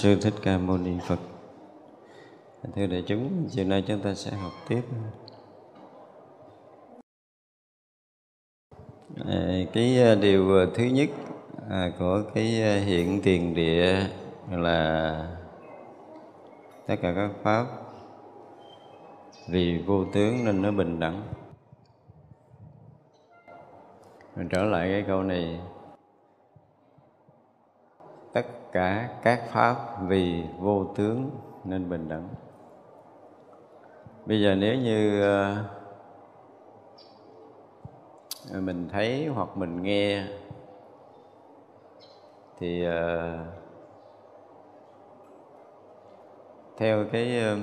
[0.00, 1.18] sư thích ca mâu ni phật.
[2.74, 4.82] Thưa đại chúng chiều nay chúng ta sẽ học tiếp.
[9.26, 11.08] À, cái à, điều à, thứ nhất
[11.70, 14.06] à, của cái à, hiện tiền địa
[14.50, 15.36] là
[16.86, 17.66] tất cả các pháp
[19.48, 21.22] vì vô tướng nên nó bình đẳng.
[24.36, 25.60] Mình trở lại cái câu này
[28.32, 29.76] tất cả các pháp
[30.06, 31.30] vì vô tướng
[31.64, 32.28] nên bình đẳng.
[34.26, 35.56] Bây giờ nếu như ờ,
[38.60, 40.24] mình thấy hoặc mình nghe
[42.58, 43.38] thì ờ,
[46.76, 47.56] theo cái ờ,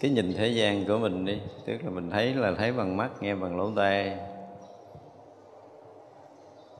[0.00, 3.10] cái nhìn thế gian của mình đi, tức là mình thấy là thấy bằng mắt,
[3.20, 4.18] nghe bằng lỗ tai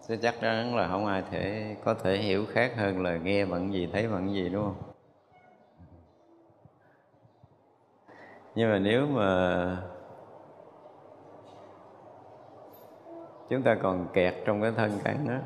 [0.09, 3.73] thế chắc chắn là không ai thể có thể hiểu khác hơn là nghe bằng
[3.73, 4.93] gì, thấy bằng gì, đúng không?
[8.55, 9.77] Nhưng mà nếu mà
[13.51, 15.39] chúng ta còn kẹt trong cái thân cắn đó,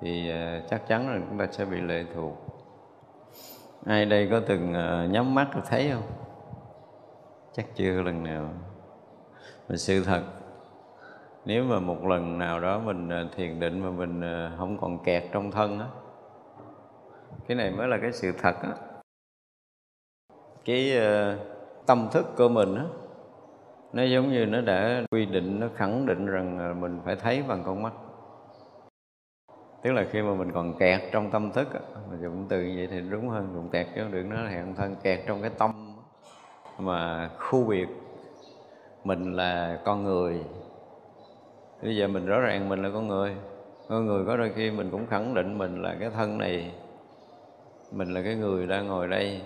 [0.00, 2.32] thì ờ, chắc chắn là chúng ta sẽ bị lệ thuộc.
[3.86, 6.06] Ai đây có từng ờ, nhắm mắt thấy không?
[7.52, 8.48] Chắc chưa lần nào.
[9.68, 10.22] Mà sự thật
[11.44, 15.04] nếu mà một lần nào đó mình ờ, thiền định mà mình ờ, không còn
[15.04, 15.86] kẹt trong thân á,
[17.46, 18.70] cái này mới là cái sự thật á.
[20.64, 21.38] Cái ờ,
[21.86, 22.84] tâm thức của mình á,
[23.92, 27.62] nó giống như nó đã quy định, nó khẳng định rằng mình phải thấy bằng
[27.66, 27.92] con mắt.
[29.82, 31.68] Tức là khi mà mình còn kẹt trong tâm thức
[32.10, 34.74] mình dùng từ như vậy thì đúng hơn dùng kẹt chứ đừng nói là hẹn
[34.74, 35.96] thân kẹt trong cái tâm
[36.78, 37.88] mà khu biệt
[39.04, 40.40] mình là con người
[41.84, 43.34] bây giờ mình rõ ràng mình là con người.
[43.88, 46.70] Con người có đôi khi mình cũng khẳng định mình là cái thân này.
[47.92, 49.40] Mình là cái người đang ngồi đây.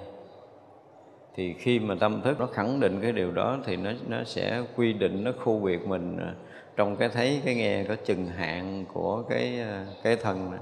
[1.34, 4.62] Thì khi mà tâm thức nó khẳng định cái điều đó thì nó nó sẽ
[4.76, 6.34] quy định nó khu biệt mình à,
[6.76, 10.60] trong cái thấy cái nghe có chừng hạn của cái à, cái thân này.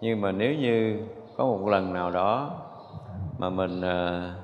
[0.00, 1.00] Nhưng mà nếu như
[1.36, 2.60] có một lần nào đó
[3.38, 4.43] mà mình uh,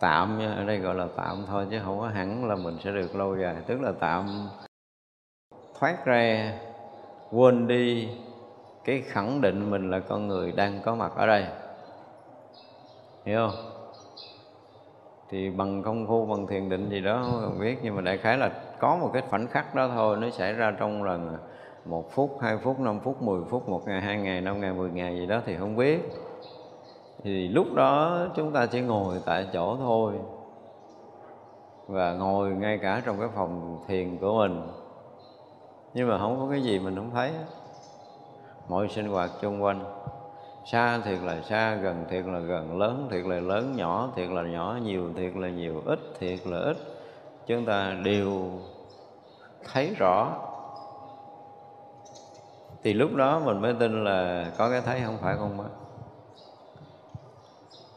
[0.00, 3.16] tạm ở đây gọi là tạm thôi chứ không có hẳn là mình sẽ được
[3.16, 3.56] lâu dài.
[3.66, 4.48] Tức là tạm
[5.78, 6.52] thoát ra,
[7.32, 8.08] quên đi
[8.84, 11.46] cái khẳng định mình là con người đang có mặt ở đây.
[13.24, 13.72] Hiểu không?
[15.30, 18.38] Thì bằng công phu, bằng thiền định gì đó không biết, nhưng mà đại khái
[18.38, 21.36] là có một cái khoảnh khắc đó thôi, nó xảy ra trong lần
[21.84, 24.90] một phút, hai phút, năm phút, mười phút, một ngày, hai ngày, năm ngày, mười
[24.90, 26.00] ngày gì đó thì không biết
[27.22, 30.14] thì lúc đó chúng ta chỉ ngồi tại chỗ thôi
[31.86, 34.62] và ngồi ngay cả trong cái phòng thiền của mình.
[35.94, 37.32] Nhưng mà không có cái gì mình không thấy.
[38.68, 39.84] Mọi sinh hoạt xung quanh,
[40.64, 44.42] xa thiệt là xa, gần thiệt là gần, lớn thiệt là lớn, nhỏ thiệt là
[44.42, 46.76] nhỏ, nhiều thiệt là nhiều, ít thiệt là ít.
[47.46, 48.50] Chúng ta đều
[49.72, 50.32] thấy rõ.
[52.82, 55.68] Thì lúc đó mình mới tin là có cái thấy không phải con mắt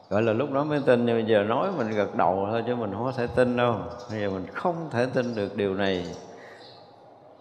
[0.09, 2.75] gọi là lúc đó mới tin, nhưng bây giờ nói mình gật đầu thôi chứ
[2.75, 3.75] mình không có thể tin đâu.
[4.11, 6.06] Bây giờ mình không thể tin được điều này.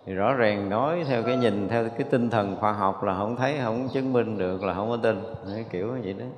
[0.06, 3.36] Thì rõ ràng nói theo cái nhìn, theo cái tinh thần khoa học là không
[3.36, 5.22] thấy, không chứng minh được là không có tin.
[5.54, 6.28] Cái kiểu như vậy đấy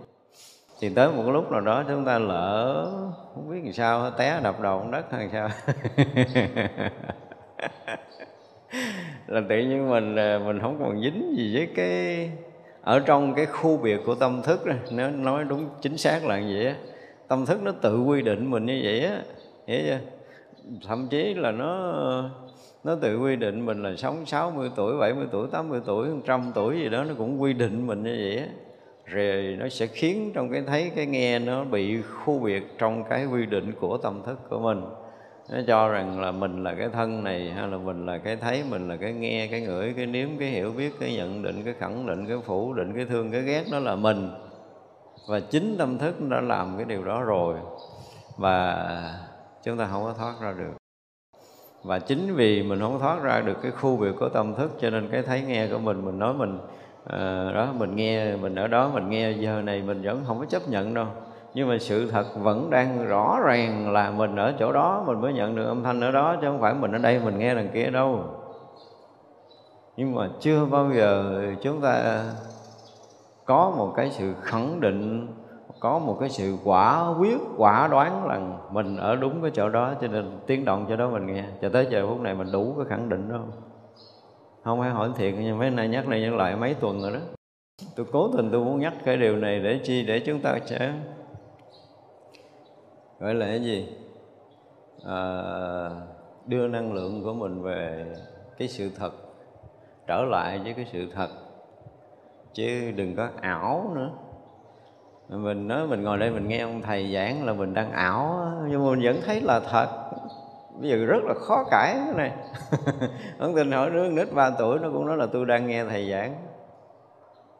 [0.80, 2.86] thì tới một lúc nào đó chúng ta lỡ,
[3.34, 5.48] không biết làm sao, té đập đầu xuống đất hay sao.
[9.26, 12.30] Là tự nhiên mình à, mình không còn dính gì với cái
[12.82, 16.40] ở trong cái khu biệt của tâm thức đó, nếu nói đúng chính xác là
[16.40, 16.74] như vậy á.
[17.28, 19.22] Tâm thức nó tự quy định mình như vậy á
[19.66, 19.98] hiểu chưa?
[20.86, 21.92] Thậm chí là nó
[22.84, 26.76] nó tự quy định mình là sống 60 tuổi, 70 tuổi, 80 tuổi, 100 tuổi
[26.76, 28.46] gì đó nó cũng quy định mình như vậy á.
[29.04, 33.26] Rồi nó sẽ khiến trong cái thấy cái nghe nó bị khu biệt trong cái
[33.26, 34.80] quy định của tâm thức của mình
[35.50, 38.64] nó cho rằng là mình là cái thân này hay là mình là cái thấy
[38.70, 41.74] mình là cái nghe cái ngửi cái nếm cái hiểu biết cái nhận định cái
[41.78, 44.30] khẳng định cái phủ định cái thương cái ghét đó là mình.
[45.28, 47.56] Và chính tâm thức đã làm cái điều đó rồi
[48.36, 48.88] và
[49.64, 50.72] chúng ta không có thoát ra được.
[51.84, 54.90] Và chính vì mình không thoát ra được cái khu vực của tâm thức cho
[54.90, 56.58] nên cái thấy nghe của mình mình nói mình
[57.04, 60.44] uh, đó mình nghe mình ở đó mình nghe giờ này mình vẫn không có
[60.44, 61.06] chấp nhận đâu
[61.54, 65.32] nhưng mà sự thật vẫn đang rõ ràng là mình ở chỗ đó, mình mới
[65.32, 67.68] nhận được âm thanh ở đó, chứ không phải mình ở đây mình nghe đằng
[67.74, 68.24] kia đâu.
[69.96, 72.24] Nhưng mà chưa bao giờ chúng ta
[73.44, 75.28] có một cái sự khẳng định,
[75.80, 79.94] có một cái sự quả quyết, quả đoán rằng mình ở đúng cái chỗ đó,
[80.00, 81.44] cho nên tiếng động cho đó mình nghe.
[81.62, 83.36] Cho tới giờ phút này mình đủ cái khẳng định đó.
[83.36, 83.50] Không
[84.64, 87.18] không phải hỏi thiệt, nhưng mấy nay nhắc này nhắc lại mấy tuần rồi đó.
[87.96, 90.04] Tôi cố tình tôi muốn nhắc cái điều này để chi?
[90.06, 90.92] Để chúng ta sẽ
[93.20, 93.88] gọi là cái gì?
[95.04, 95.40] À,
[96.46, 98.06] đưa năng lượng của mình về
[98.58, 99.12] cái sự thật
[100.06, 101.28] trở lại với cái sự thật.
[102.52, 104.10] Chứ đừng có ảo nữa.
[105.28, 108.84] Mình nói mình ngồi đây mình nghe ông thầy giảng là mình đang ảo nhưng
[108.84, 109.88] mà mình vẫn thấy là thật.
[110.80, 112.32] Bây giờ rất là khó cãi cái này.
[113.38, 116.10] Ông tin hỏi đứa nít 3 tuổi nó cũng nói là tôi đang nghe thầy
[116.10, 116.34] giảng.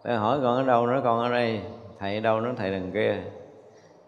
[0.04, 1.60] Tôi hỏi con ở đâu nó con ở đây.
[1.98, 3.22] Thầy ở đâu nó thầy đằng kia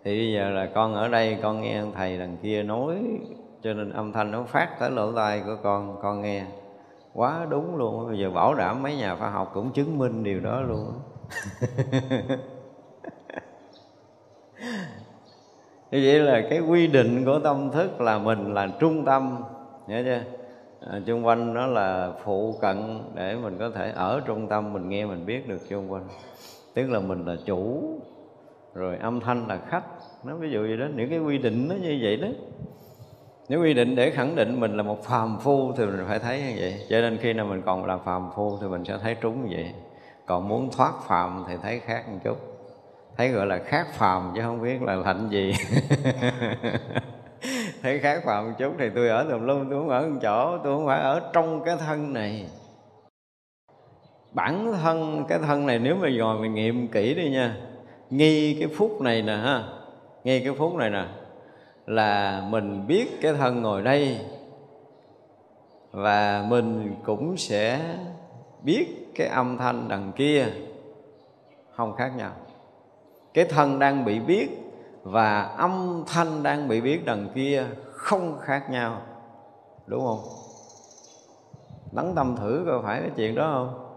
[0.04, 2.98] thì bây giờ là con ở đây con nghe thầy đằng kia nói
[3.62, 6.44] cho nên âm thanh nó phát tới lỗ tai của con con nghe.
[7.14, 10.40] Quá đúng luôn bây giờ bảo đảm mấy nhà khoa học cũng chứng minh điều
[10.40, 10.92] đó luôn
[15.90, 19.42] như vậy là cái quy định của tâm thức là mình là trung tâm
[19.86, 20.22] nhớ chưa?
[20.90, 24.88] À, chung quanh nó là phụ cận để mình có thể ở trung tâm mình
[24.88, 26.04] nghe mình biết được chung quanh.
[26.74, 27.82] Tức là mình là chủ
[28.74, 29.84] rồi âm thanh là khách.
[30.24, 32.28] Nó ví dụ gì đó, những cái quy định nó như vậy đó.
[33.48, 36.42] Nếu quy định để khẳng định mình là một phàm phu thì mình phải thấy
[36.42, 36.86] như vậy.
[36.88, 39.56] Cho nên khi nào mình còn là phàm phu thì mình sẽ thấy trúng như
[39.56, 39.72] vậy.
[40.26, 42.36] Còn muốn thoát phàm thì thấy khác một chút.
[43.16, 45.52] Thấy gọi là khác phàm chứ không biết là hạnh gì.
[47.82, 50.58] Thấy khác phàm một chút thì tôi ở tùm lum, tôi không ở một chỗ,
[50.64, 52.46] tôi không phải ở trong cái thân này.
[54.32, 57.56] Bản thân cái thân này nếu mà dò mình nghiệm kỹ đi nha
[58.12, 59.64] nghi cái phút này nè ha.
[60.24, 61.04] Nghi cái phút này nè.
[61.86, 64.18] Là mình biết cái thân ngồi đây.
[65.90, 67.96] Và mình cũng sẽ
[68.62, 70.46] biết cái âm thanh đằng kia.
[71.72, 72.32] Không khác nhau.
[73.34, 74.48] Cái thân đang bị biết
[75.02, 79.02] và âm thanh đang bị biết đằng kia không khác nhau.
[79.86, 80.20] Đúng không?
[81.92, 83.91] Lắng tâm thử coi phải cái chuyện đó không?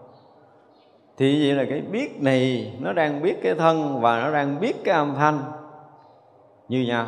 [1.17, 4.75] Thì vậy là cái biết này nó đang biết cái thân và nó đang biết
[4.84, 5.39] cái âm thanh.
[6.67, 7.07] Như nhau.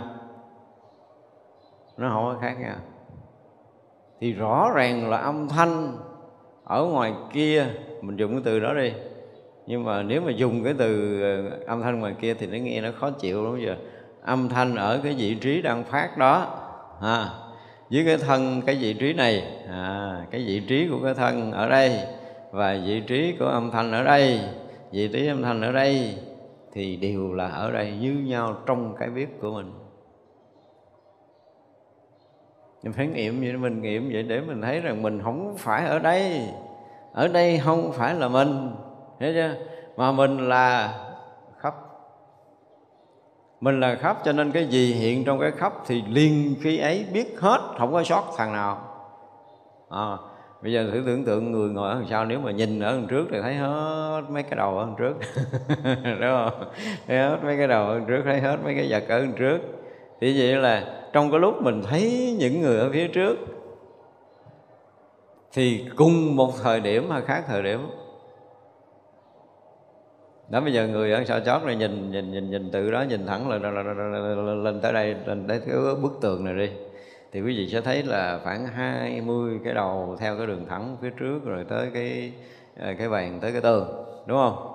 [1.98, 2.76] Nó không có khác nhau.
[4.22, 5.98] Thì rõ ràng là âm thanh
[6.64, 7.66] ở ngoài kia
[8.02, 8.94] mình dùng cái từ đó đi.
[9.68, 12.82] Nhưng mà nếu mà dùng cái từ ờ, âm thanh ngoài kia thì nó nghe
[12.82, 13.76] nó khó chịu lắm giờ.
[14.24, 16.60] Âm thanh ở cái vị trí đang phát đó
[17.02, 17.30] à,
[17.92, 21.70] với cái thân cái vị trí này à, cái vị trí của cái thân ở
[21.70, 22.00] đây
[22.58, 24.42] và vị trí của âm thanh ở đây
[24.92, 26.18] vị trí âm thanh ở đây
[26.72, 29.74] thì đều là ở đây như nhau trong cái biết của mình.
[32.84, 36.00] Mình phải nghiệm vậy mình nghiệm vậy để mình thấy rằng mình không phải ở
[36.00, 36.50] đây.
[37.14, 38.76] Ở đây không phải là mình
[39.20, 39.56] hiểu chưa?
[39.98, 40.94] Mà mình là
[41.58, 41.76] khắp.
[43.62, 47.06] Mình là khắp cho nên cái gì hiện trong cái khắp thì liên khi ấy
[47.14, 48.82] biết hết không có sót thằng nào.
[49.90, 50.18] À,
[50.68, 53.08] bây giờ thử tưởng tượng người ngồi ở đằng sau nếu mà nhìn ở đằng
[53.08, 55.14] trước thì thấy hết mấy cái đầu ở đằng trước.
[56.04, 56.72] Đúng không?
[57.08, 59.34] Thấy hết mấy cái đầu ở đằng trước thấy hết mấy cái vật ở đằng
[59.34, 59.58] trước.
[60.22, 63.38] Thì vậy là trong cái lúc mình thấy những người ở phía trước
[65.54, 67.80] thì cùng một thời điểm hay khác thời điểm.
[70.50, 73.26] Đó bây giờ người ở sau chót này nhìn nhìn nhìn nhìn từ đó nhìn
[73.26, 76.70] thẳng lên, lên, lên tới đây lên tới cái bức tường này đi
[77.32, 81.10] thì quý vị sẽ thấy là khoảng 20 cái đầu theo cái đường thẳng phía
[81.10, 82.32] trước rồi tới cái
[82.80, 84.74] ờ, cái bàn tới cái tường đúng không?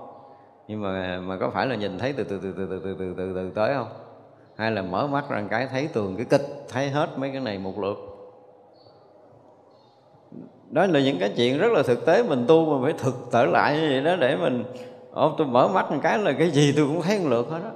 [0.69, 3.15] Nhưng mà mà có phải là nhìn thấy từ từ từ từ từ từ từ
[3.17, 3.89] từ, từ tới không?
[4.57, 7.59] Hay là mở mắt ra cái thấy tường cái kịch thấy hết mấy cái này
[7.59, 7.97] một lượt?
[10.71, 13.45] Đó là những cái chuyện rất là thực tế mình tu mình phải thực trở
[13.45, 14.65] lại như vậy đó để mình
[15.13, 17.59] ô tôi mở mắt một cái là cái gì tôi cũng thấy một lượt hết
[17.65, 17.71] đó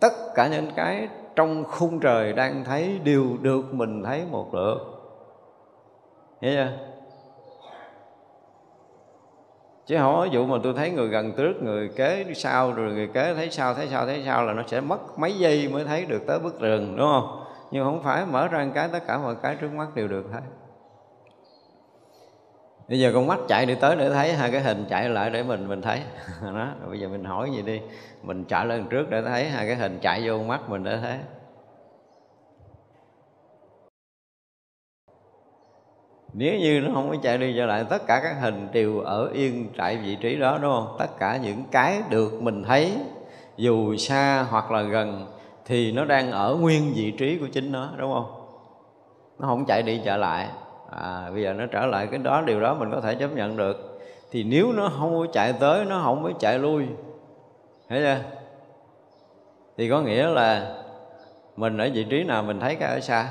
[0.00, 4.78] tất cả những cái trong khung trời đang thấy đều được mình thấy một lượt.
[6.40, 6.72] Hiểu chưa?
[9.86, 13.08] Chứ không có dụ mà tôi thấy người gần trước người kế sau, rồi người
[13.14, 16.04] kế thấy sau thấy sau thấy sau là nó sẽ mất mấy giây mới thấy
[16.04, 17.44] được tới bức rừng đúng không?
[17.70, 20.24] Nhưng không phải mở ra một cái, tất cả mọi cái trước mắt đều được
[20.32, 20.40] thấy
[22.88, 25.42] bây giờ con mắt chạy đi tới để thấy, hai cái hình chạy lại để
[25.42, 26.00] mình mình thấy.
[26.42, 27.80] Đó bây giờ mình hỏi gì đi?
[28.22, 31.18] Mình chạy lên trước để thấy, hai cái hình chạy vô mắt mình để thấy.
[36.32, 39.30] Nếu như nó không có chạy đi trở lại, tất cả các hình đều ở
[39.32, 40.96] yên tại vị trí đó, đúng không?
[40.98, 42.92] Tất cả những cái được mình thấy,
[43.56, 45.26] dù xa hoặc là gần,
[45.64, 48.32] thì nó đang ở nguyên vị trí của chính nó, đúng không?
[49.38, 50.48] Nó không chạy đi trở lại
[50.90, 53.56] à, bây giờ nó trở lại cái đó điều đó mình có thể chấp nhận
[53.56, 54.00] được.
[54.30, 56.86] Thì nếu nó không có chạy tới nó không có chạy lui
[57.88, 58.18] thấy chưa?
[59.76, 60.76] Thì có nghĩa là
[61.56, 63.28] mình ở vị trí nào mình thấy cái ở xa.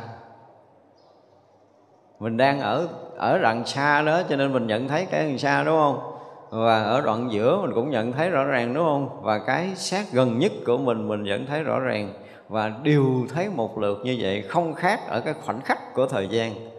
[2.20, 5.64] Mình đang ở ở đoạn xa đó cho nên mình nhận thấy cái đằng xa
[5.64, 6.12] đúng không?
[6.50, 9.22] Và ở đoạn giữa mình cũng nhận thấy rõ ràng đúng không?
[9.22, 12.14] Và cái sát gần nhất của mình mình vẫn thấy rõ ràng.
[12.50, 16.28] Và đều thấy một lượt như vậy không khác ở cái khoảnh khắc của thời
[16.28, 16.75] gian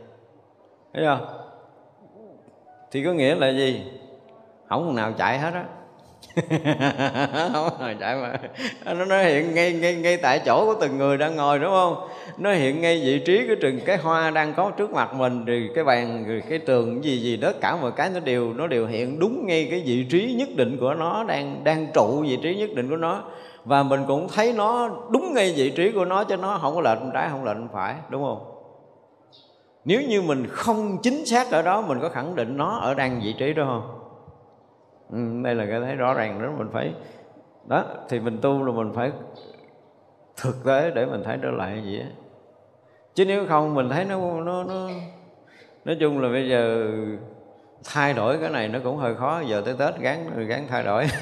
[0.94, 1.36] thấy chưa
[2.90, 3.82] thì có nghĩa là gì?
[4.68, 5.64] Không nào chạy hết á.
[7.52, 8.38] Không nào chạy mà.
[8.94, 12.08] Nó nó hiện ngay ngay ngay tại chỗ của từng người đang ngồi, đúng không?
[12.38, 15.70] Nó hiện ngay vị trí cái trường, cái hoa đang có trước mặt mình, rồi
[15.74, 18.86] cái bàn, rồi cái tường gì gì đó, cả mọi cái nó đều nó đều
[18.86, 22.56] hiện đúng ngay cái vị trí nhất định của nó, đang đang trụ vị trí
[22.56, 23.22] nhất định của nó.
[23.64, 26.80] Và mình cũng thấy nó đúng ngay vị trí của nó cho nó không có
[26.80, 28.55] lệch trái, không lệch phải, đúng không?
[29.86, 33.20] Nếu như mình không chính xác ở đó mình có khẳng định nó ở đang
[33.20, 34.00] vị trí đó không?
[35.10, 36.94] Ừ, đây là cái thấy rõ ràng đó mình phải
[37.68, 39.12] đó thì mình tu là mình phải
[40.36, 42.06] thực tế để mình thấy trở lại gì á.
[43.14, 44.88] Chứ nếu không mình thấy nó nó nó
[45.84, 46.90] nói chung là bây giờ
[47.84, 51.06] thay đổi cái này nó cũng hơi khó giờ tới tết gắn gắn thay đổi.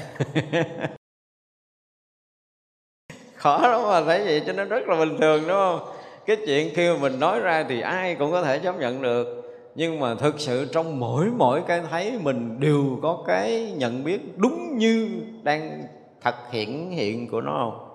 [3.35, 5.79] Khó lắm mà thấy vậy cho nó rất là bình thường đúng không?
[6.25, 9.41] Cái chuyện khi mà mình nói ra thì ai cũng có thể chấp nhận được.
[9.75, 14.37] Nhưng mà thực sự trong mỗi mỗi cái thấy mình đều có cái nhận biết
[14.37, 15.09] đúng như
[15.43, 15.83] đang
[16.21, 17.89] thật hiện hiện của nó không?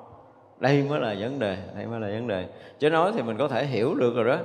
[0.60, 2.44] Đây mới là vấn đề đây mới là vấn đề.
[2.78, 4.38] Chứ nói thì mình có thể hiểu được rồi đó.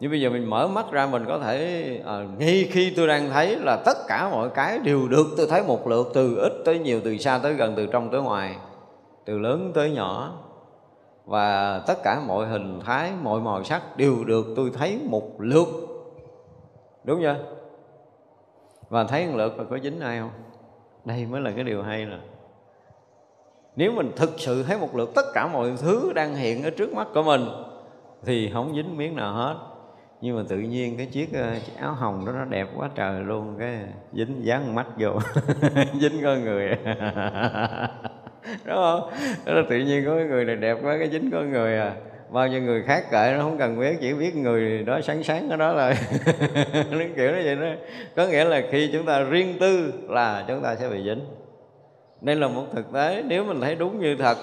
[0.00, 3.30] Nhưng bây giờ mình mở mắt ra mình có thể à, ngay khi tôi đang
[3.30, 6.78] thấy là tất cả mọi cái đều được tôi thấy một lượt từ ít tới
[6.78, 8.56] nhiều từ xa tới gần từ trong tới ngoài
[9.24, 10.32] từ lớn tới nhỏ
[11.30, 15.66] và tất cả mọi hình thái mọi màu sắc đều được tôi thấy một lượt.
[17.04, 17.36] Đúng chưa?
[18.88, 20.30] Và thấy một lượt là có dính ai không?
[21.04, 22.18] Đây mới là cái điều hay nè.
[23.76, 26.94] Nếu mình thực sự thấy một lượt tất cả mọi thứ đang hiện ở trước
[26.94, 27.44] mắt của mình
[28.24, 29.56] thì không dính miếng nào hết.
[30.20, 33.20] Nhưng mà tự nhiên cái chiếc, ờ, chiếc áo hồng đó nó đẹp quá trời
[33.20, 33.78] luôn cái
[34.12, 35.10] dính dán mắt vô
[36.00, 36.78] dính con người.
[38.64, 39.10] đúng không?
[39.46, 41.94] Đó là tự nhiên có cái người này đẹp quá, cái dính con người à.
[42.30, 45.50] Bao nhiêu người khác kệ nó, không cần biết, chỉ biết người đó sáng sáng
[45.50, 45.88] ở đó là
[46.90, 47.66] nó kiểu nó vậy đó.
[48.16, 51.20] Có nghĩa là khi chúng ta riêng tư là chúng ta sẽ bị dính.
[52.20, 54.36] Đây là một thực tế, nếu mình thấy đúng như thật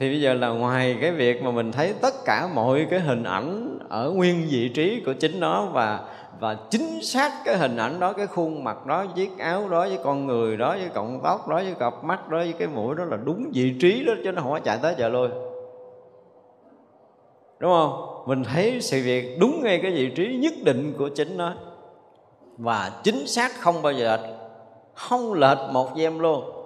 [0.00, 3.24] thì bây giờ là ngoài cái việc mà mình thấy tất cả mọi cái hình
[3.24, 6.00] ảnh ở nguyên vị trí của chính nó và
[6.40, 9.98] và chính xác cái hình ảnh đó, cái khuôn mặt đó, chiếc áo đó với
[10.04, 13.04] con người đó, với cọng tóc đó, với cặp mắt đó, với cái mũi đó
[13.04, 15.28] là đúng vị trí đó chứ nó không có chạy tới chạy lui.
[17.58, 18.22] Đúng không?
[18.26, 21.54] Mình thấy sự việc đúng ngay cái vị trí nhất định của chính nó.
[22.58, 24.34] Và chính xác không bao giờ lệch.
[24.94, 26.59] Không lệch một gem luôn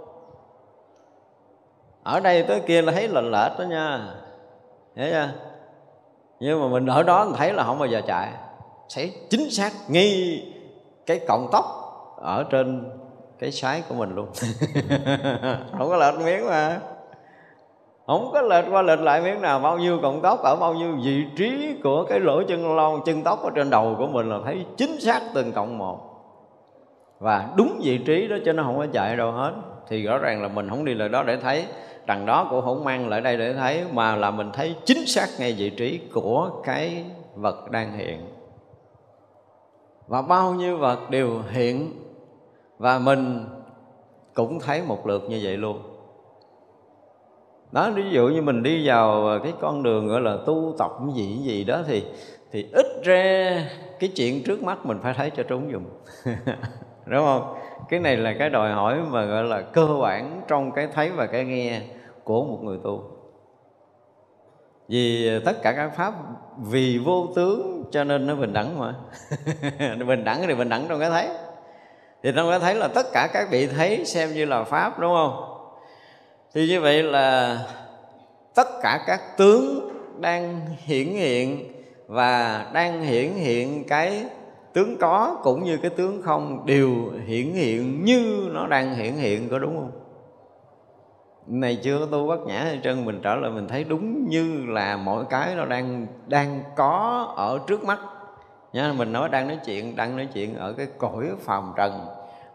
[2.05, 4.01] ở đây tới kia là thấy là lệch đó nha.
[4.97, 5.29] Thấy chưa?
[6.41, 8.29] Nhưng mà mình ở đó mình thấy là không bao giờ chạy.
[8.89, 10.43] Sẽ chính xác ngay
[11.07, 11.65] cái cọng tóc
[12.17, 12.91] ở trên
[13.39, 14.27] cái sái của mình luôn.
[15.79, 16.81] Không có lệch miếng mà.
[18.07, 19.59] Không có lệch qua lệch lại miếng nào.
[19.59, 23.23] Bao nhiêu cọng tóc ở bao nhiêu vị trí của cái lỗ chân lon, chân
[23.23, 26.01] tóc ở trên đầu của mình là thấy chính xác từng cọng một.
[27.19, 29.53] Và đúng vị trí đó cho nó không có chạy đâu hết
[29.89, 31.65] thì rõ ràng là mình không đi lại đó để thấy.
[32.07, 35.27] Đằng đó cũng không mang lại đây để thấy, mà là mình thấy chính xác
[35.39, 38.21] ngay vị trí của cái vật đang hiện.
[40.07, 41.93] Và bao nhiêu vật đều hiện,
[42.79, 43.47] và mình
[44.35, 45.83] cũng thấy một lượt như vậy luôn.
[47.73, 51.39] Đó, ví dụ như mình đi vào cái con đường gọi là tu tập gì
[51.43, 52.05] gì đó thì
[52.53, 53.61] thì ít ra
[54.01, 55.85] cái chuyện trước mắt mình phải thấy cho trúng dùng
[57.07, 57.55] đúng không?
[57.89, 61.27] Cái này là cái đòi hỏi mà, gọi là, cơ bản trong cái thấy và
[61.27, 61.81] cái nghe
[62.25, 63.05] của một người tu.
[64.89, 66.15] Vì tất cả các pháp,
[66.59, 68.95] vì vô tướng, cho nên nó bình đẳng mà.
[70.07, 71.29] Bình đẳng thì bình đẳng trong cái thấy.
[72.23, 75.15] Thì trong cái thấy là tất cả các vị thấy xem như là pháp, đúng
[75.15, 75.45] không?
[76.55, 77.59] Thì như vậy là
[78.55, 81.73] tất cả các tướng đang hiển hiện
[82.07, 84.25] và đang hiển hiện cái
[84.75, 86.95] tướng có cũng như cái tướng không đều
[87.27, 89.91] hiển hiện như nó đang hiển hiện, có đúng không?
[91.47, 94.67] Này chưa có tu bất nhã hay trơn mình trở lại mình thấy đúng như
[94.67, 97.99] là mọi cái nó đang đang có ở trước mắt.
[98.73, 102.07] Nha mình nói đang nói chuyện, đang nói chuyện ở cái cõi phàm trần.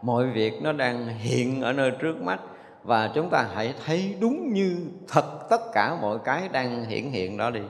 [0.02, 2.40] Mọi việc nó đang hiện ở nơi trước mắt
[2.84, 7.38] và chúng ta hãy thấy đúng như thật tất cả mọi cái đang hiển hiện
[7.38, 7.62] đó đi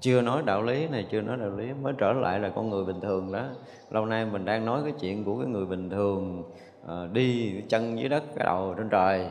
[0.00, 2.84] chưa nói đạo lý này chưa nói đạo lý mới trở lại là con người
[2.84, 3.44] bình thường đó.
[3.90, 6.42] Lâu nay mình đang nói cái chuyện của cái người bình thường
[6.88, 9.26] à, đi chân dưới đất cái đầu trên trời.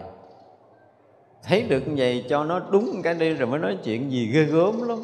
[1.43, 4.43] Thấy được như vậy cho nó đúng cái đi rồi mới nói chuyện gì ghê
[4.43, 4.97] gớm lắm.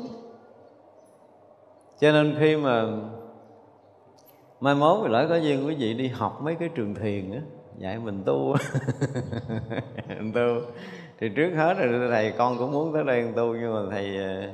[1.99, 2.85] Cho nên khi mà
[4.59, 7.39] mai mốt thì lỡ có duyên quý vị đi học mấy cái trường thiền á
[7.77, 8.55] dạy mình tu.
[10.07, 10.61] Mình tu.
[11.19, 14.49] Thì trước hết là thầy con cũng muốn tới đây tu nhưng mà thầy ờ,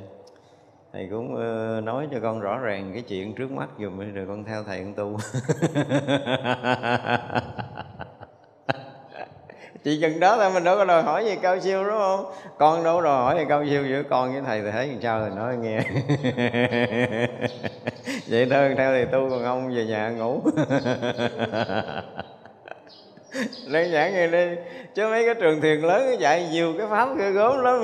[0.92, 4.44] thầy cũng ờ, nói cho con rõ ràng cái chuyện trước mắt dùm rồi con
[4.44, 5.16] theo thầy con tu.
[9.84, 12.24] Chỉ chừng đó thôi, mình đâu có đòi hỏi gì cao siêu, đúng không?
[12.58, 15.00] Con đâu có đòi hỏi gì cao siêu, giữa con với thầy thì thấy làm
[15.02, 15.78] sao thì nói nghe.
[18.28, 20.40] Vậy thôi, theo thầy tu, còn ông về nhà ngủ.
[23.72, 24.46] Đơn giản như đi,
[24.94, 27.82] chứ mấy cái trường thiền lớn dạy nhiều cái pháp ghê gớm lắm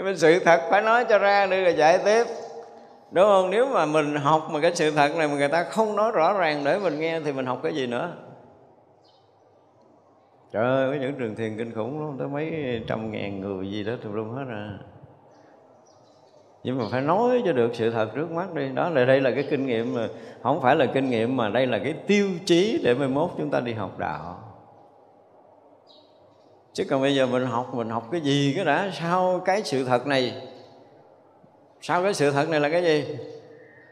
[0.00, 2.24] nhưng mà sự thật phải nói cho ra để rồi giải tiếp.
[3.10, 3.50] Đúng không?
[3.50, 6.32] Nếu mà mình học mà cái sự thật này mà người ta không nói rõ
[6.32, 8.12] ràng để mình nghe thì mình học cái gì nữa?
[10.52, 13.84] Trời ơi, có những trường thiền kinh khủng lắm, tới mấy trăm ngàn người gì
[13.84, 14.78] đó tùm lum hết à.
[16.64, 18.68] Nhưng mà phải nói cho được sự thật trước mắt đi.
[18.68, 20.08] Đó là đây là cái kinh nghiệm mà,
[20.42, 23.50] không phải là kinh nghiệm mà đây là cái tiêu chí để mai mốt chúng
[23.50, 24.38] ta đi học đạo
[26.72, 28.90] chứ còn bây giờ mình học mình học cái gì cái đã?
[29.00, 30.34] Sau cái sự thật này?
[31.80, 33.04] Sau cái sự thật này là cái gì?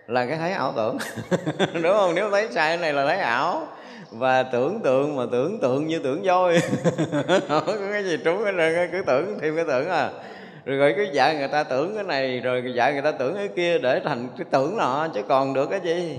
[0.07, 0.99] Là cái thấy ảo tưởng.
[1.83, 2.14] Đúng không?
[2.14, 3.67] Nếu thấy sai cái này là thấy ảo.
[4.11, 6.61] Và tưởng tượng mà tưởng tượng như tưởng voi
[7.49, 10.11] không có cái gì trúng cái này cứ tưởng thêm cái tưởng à.
[10.64, 13.49] Rồi gọi cái dạy người ta tưởng cái này, rồi dạy người ta tưởng cái
[13.49, 16.19] kia để thành cái tưởng nọ, chứ còn được cái gì?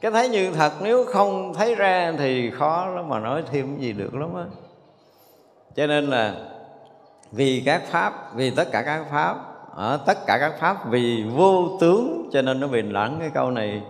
[0.00, 3.86] Cái thấy như thật, nếu không thấy ra thì khó lắm mà nói thêm cái
[3.86, 4.44] gì được lắm á
[5.76, 6.34] cho nên là
[7.32, 9.36] vì các pháp, vì tất cả các pháp,
[9.74, 13.50] ở tất cả các pháp vì vô tướng, cho nên nó bình lẫn cái câu
[13.50, 13.82] này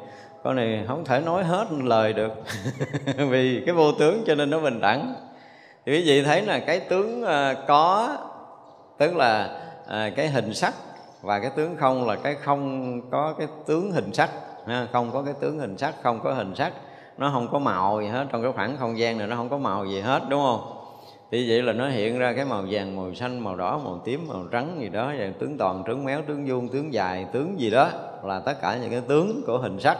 [0.44, 2.32] câu này không thể nói hết lời được.
[3.30, 5.14] Vì cái vô tướng cho nên nó bình đẳng.
[5.86, 8.16] Thì quý vị thấy là cái tướng à, có,
[8.98, 10.74] tức là à, cái hình sắc
[11.22, 14.30] và cái tướng không là cái không có cái tướng hình sắc
[14.92, 16.72] không có cái tướng hình sắc, không có hình sắc,
[17.18, 18.26] nó không có màu gì hết.
[18.32, 20.75] Trong cái khoảng không gian này nó không có màu gì hết, đúng không?
[21.30, 24.28] Thì vậy là nó hiện ra cái màu vàng, màu xanh, màu đỏ, màu tím,
[24.28, 27.70] màu trắng gì đó và tướng toàn, tướng méo, tướng vuông, tướng dài, tướng gì
[27.70, 27.88] đó.
[28.24, 29.98] Là tất cả những cái tướng của hình sắc.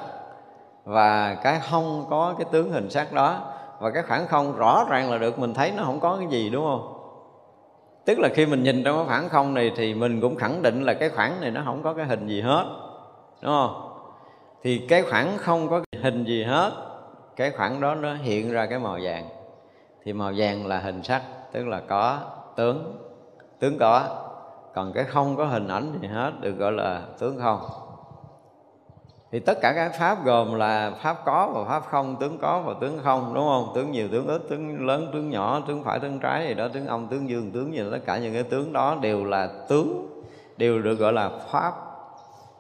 [0.85, 3.53] Và cái không có cái tướng hình sắc đó.
[3.81, 6.51] Và cái khoảng không rõ ràng là được, mình thấy nó không có cái gì,
[6.51, 6.93] đúng không?
[8.05, 10.83] Tức là khi mình nhìn trong cái khoảng không này thì mình cũng khẳng định
[10.83, 12.65] là cái khoảng này nó không có cái hình gì hết,
[13.43, 13.83] đúng không?
[14.63, 16.73] Thì cái khoảng không có hình gì hết,
[17.37, 19.29] cái khoảng đó nó hiện ra cái màu vàng
[20.07, 22.19] thì màu vàng là hình sắc tức là có
[22.57, 22.99] tướng
[23.59, 24.09] tướng có
[24.75, 27.61] còn cái không có hình ảnh gì hết được gọi là tướng không.
[29.33, 32.75] Thì tất cả các pháp gồm là pháp có và pháp không tướng có và
[32.81, 33.73] tướng không đúng không?
[33.75, 36.87] Tướng nhiều tướng ít tướng lớn tướng nhỏ tướng phải tướng trái gì đó tướng
[36.87, 40.07] âm tướng dương tướng gì đó, tất cả những cái tướng đó đều là tướng
[40.57, 41.75] đều được gọi là pháp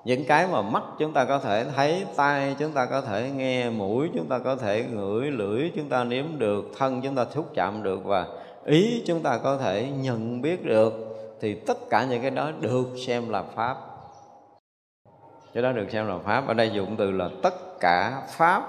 [0.07, 3.71] những cái mà mắt chúng ta có thể thấy, tai chúng ta có thể nghe,
[3.71, 7.51] mũi chúng ta có thể ngửi, lưỡi chúng ta nếm được, thân chúng ta xúc
[7.55, 8.27] chạm được và
[8.64, 10.95] ý chúng ta có thể nhận biết được,
[11.40, 13.77] thì tất cả những cái đó được xem là pháp.
[15.55, 16.49] Cái đó được xem là pháp.
[16.49, 18.62] Ở đây dụng từ là tất cả pháp.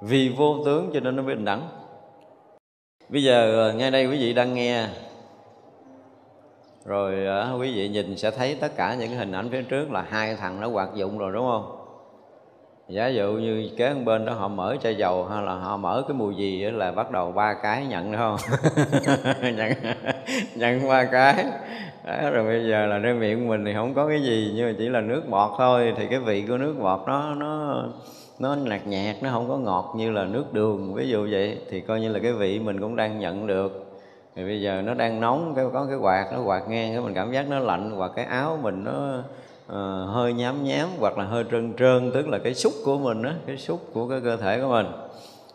[0.00, 1.68] Vì vô tướng cho nên nó bình đẳng
[3.08, 4.88] bây giờ ờ, ngay đây quý vị đang nghe
[6.90, 7.14] rồi
[7.54, 10.34] uh, quý vị nhìn sẽ thấy tất cả những hình ảnh phía trước là hai
[10.34, 11.76] thằng nó hoạt dụng rồi đúng không?
[12.88, 16.14] Giả dụ như kế bên đó họ mở chai dầu hay là họ mở cái
[16.14, 18.36] mùi gì đó là bắt đầu ba cái nhận đúng không?
[19.56, 19.72] Nhận
[20.54, 21.44] nhận ba cái.
[22.06, 24.74] Đó, rồi bây giờ là trên miệng mình thì không có cái gì nhưng mà
[24.78, 27.84] chỉ là nước bọt thôi thì cái vị của nước bọt nó nó
[28.38, 31.58] nó nhạt nhạt nó không có ngọt như là nước đường ví dụ vậy.
[31.70, 33.89] Thì coi như là cái vị mình cũng đang nhận được
[34.36, 37.14] thì bây giờ nó đang nóng cái có cái quạt nó quạt ngang cái mình
[37.14, 39.18] cảm giác nó lạnh hoặc cái áo mình nó
[39.66, 43.22] uh, hơi nhám nhám hoặc là hơi trơn trơn tức là cái xúc của mình
[43.22, 44.86] á cái xúc của cái cơ thể của mình.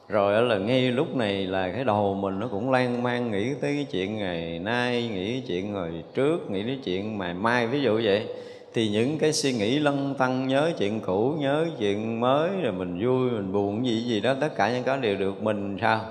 [0.07, 3.73] Rồi là ngay lúc này là cái đầu mình nó cũng lan man nghĩ tới
[3.75, 7.81] cái chuyện ngày nay nghĩ cái chuyện ngày trước nghĩ cái chuyện ngày mai ví
[7.81, 8.27] dụ vậy.
[8.73, 13.05] Thì những cái suy nghĩ lân tăng nhớ chuyện cũ nhớ chuyện mới rồi mình
[13.05, 16.01] vui mình buồn gì gì đó tất cả những cái đều được mình sao?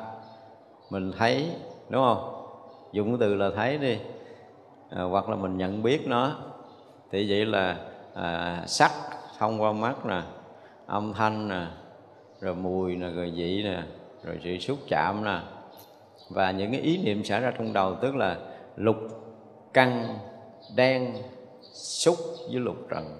[0.90, 1.46] Mình thấy
[1.88, 2.34] đúng không?
[2.94, 3.98] Dùng cái từ là thấy đi.
[4.90, 6.37] À, hoặc là mình nhận biết nó.
[7.12, 7.76] Thì vậy là
[8.14, 8.90] à, sắc
[9.38, 10.22] thông qua mắt nè
[10.87, 11.66] âm thanh nè
[12.40, 13.83] rồi mùi nè rồi vị nè
[14.24, 15.38] rồi sự xúc chạm nè.
[16.30, 18.37] Và những cái ý niệm xảy ra trong đầu tức là
[18.76, 18.96] lục
[19.72, 20.18] căn
[20.76, 21.14] đen
[21.72, 22.16] xúc
[22.50, 23.18] với lục trần.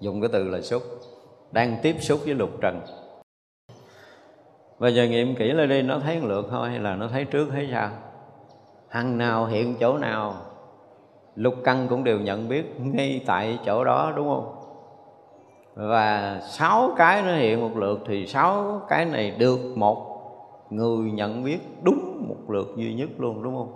[0.00, 0.82] Dùng cái từ là xúc
[1.52, 2.80] đang tiếp xúc với lục trần.
[4.78, 7.48] Và giờ nghiệm kỹ lên đi nó thấy lượt thôi hay là nó thấy trước
[7.50, 7.90] thấy sau?
[8.90, 10.34] Hằng nào hiện chỗ nào,
[11.34, 14.56] lục căn cũng đều nhận biết ngay tại chỗ đó, đúng không?
[15.74, 20.06] Và sáu cái nó hiện một lượt thì sáu cái này được một
[20.70, 23.72] người nhận biết đúng một lượt duy nhất luôn, đúng không?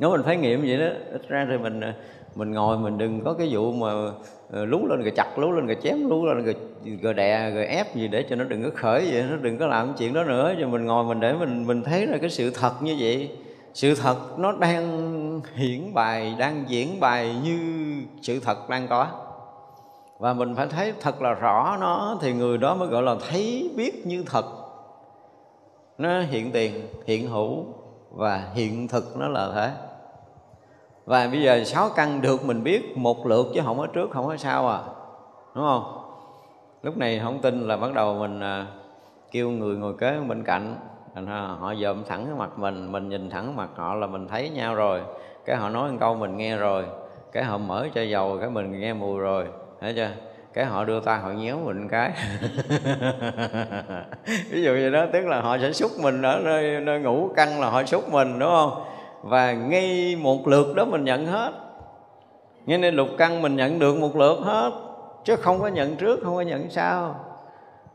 [0.00, 1.94] Nếu mình phải nghiệm vậy đó, ít ra thì mình à,
[2.36, 3.92] mình ngồi mình đừng có cái vụ mà
[4.50, 6.54] ờ, lú lên rồi chặt lú lên rồi chém lú lên rồi,
[7.02, 9.66] rồi đè rồi ép gì để cho nó đừng có khởi vậy nó đừng có
[9.66, 10.54] làm chuyện đó nữa.
[10.60, 13.30] Cho mình ngồi mình để mình mình thấy là cái sự thật như vậy.
[13.74, 17.58] Sự thật nó đang hiển bài đang diễn bài như
[18.22, 19.06] sự thật đang có.
[20.18, 23.70] Và mình phải thấy thật là rõ nó thì người đó mới gọi là thấy
[23.76, 24.44] biết như thật.
[25.98, 27.64] Nó hiện tiền hiện hữu
[28.10, 29.70] và hiện thực nó là thế
[31.06, 34.26] và bây giờ sáu căn được mình biết một lượt chứ không có trước không
[34.26, 34.78] có sau à.
[35.54, 36.02] Đúng không?
[36.82, 38.66] Lúc này không tin là bắt đầu mình à,
[39.30, 40.76] kêu người ngồi kế bên cạnh.
[41.60, 44.74] Họ dòm thẳng cái mặt mình mình nhìn thẳng mặt họ là mình thấy nhau
[44.74, 45.00] rồi.
[45.44, 46.84] Cái họ nói một câu mình nghe rồi.
[47.32, 49.46] Cái họ mở chai dầu cái mình nghe mùi rồi.
[49.80, 50.10] Thấy chưa?
[50.52, 52.10] Cái họ đưa tay họ nhéo mình cái.
[54.50, 57.60] Ví dụ như đó tức là họ sẽ xúc mình ở nơi, nơi ngủ căng
[57.60, 58.82] là họ xúc mình đúng không?
[59.22, 61.52] Và ngay một lượt đó mình nhận hết.
[62.66, 64.70] Nghe nên lục căn mình nhận được một lượt hết,
[65.24, 67.14] chứ không có nhận trước, không có nhận sau.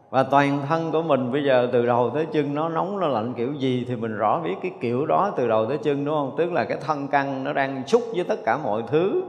[0.10, 3.34] Và toàn thân của mình bây giờ từ đầu tới chân nó nóng, nó lạnh
[3.38, 6.36] kiểu gì thì mình rõ biết cái kiểu đó từ đầu tới chân, đúng không?
[6.38, 9.24] Tức là cái thân căn nó đang xúc với tất cả mọi thứ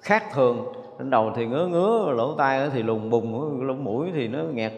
[0.00, 4.28] khác thường đến đầu thì ngứa ngứa, lỗ tai thì lùng bùng lỗ mũi thì
[4.28, 4.72] nó nghẹt,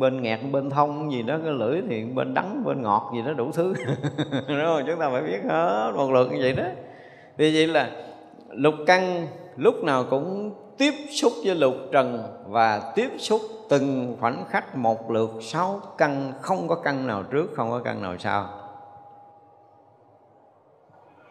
[0.00, 3.32] bên nghẹt, bên thông gì đó, cái lưỡi thì bên đắng, bên ngọt gì đó,
[3.32, 3.74] đủ thứ.
[4.48, 4.82] Đúng không?
[4.86, 6.64] Chúng ta phải biết hết một lượt như vậy đó.
[7.36, 7.90] Vì vậy là
[8.50, 14.44] lục căn lúc nào cũng tiếp xúc với lục trần và tiếp xúc từng khoảnh
[14.48, 18.48] khắc một lượt sáu căn, không có căn nào trước, không có căn nào sau.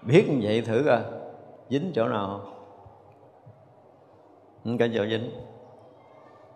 [0.01, 0.99] Biết như vậy thử coi,
[1.69, 2.51] dính chỗ nào không?
[4.63, 5.30] Không có chỗ dính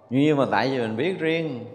[0.10, 1.66] nhưng mà tại vì mình biết riêng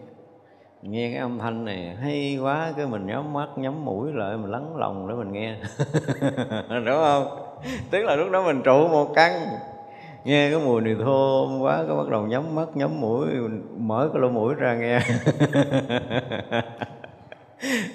[0.83, 4.51] nghe cái âm thanh này hay quá cái mình nhắm mắt nhắm mũi lại mình
[4.51, 5.57] lắng lòng để mình nghe
[6.69, 7.27] đúng không
[7.91, 9.33] tức là lúc đó mình trụ một căn
[10.25, 13.27] nghe cái mùi này thơm quá cái bắt đầu nhắm mắt nhắm mũi
[13.79, 15.01] mở cái lỗ mũi ra nghe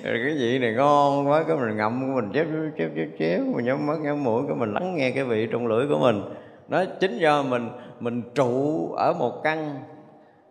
[0.03, 2.45] rồi cái vị này ngon quá cái mình ngậm mình chép
[2.77, 5.67] chép chép chép mình nhắm mắt nhắm mũi cái mình lắng nghe cái vị trong
[5.67, 6.21] lưỡi của mình
[6.67, 9.83] nó chính do mình mình trụ ở một căn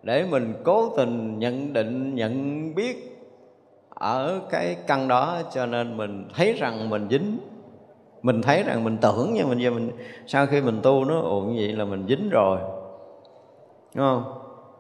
[0.02, 3.14] để mình cố tình nhận định, nhận biết
[3.88, 7.38] ở cái căn đó, cho nên mình thấy rằng mình dính.
[8.22, 9.90] Mình thấy rằng mình tưởng nhưng mình giờ mình,
[10.26, 12.58] sau khi mình tu nó ổn vậy là mình dính rồi.
[13.94, 14.24] Đúng không?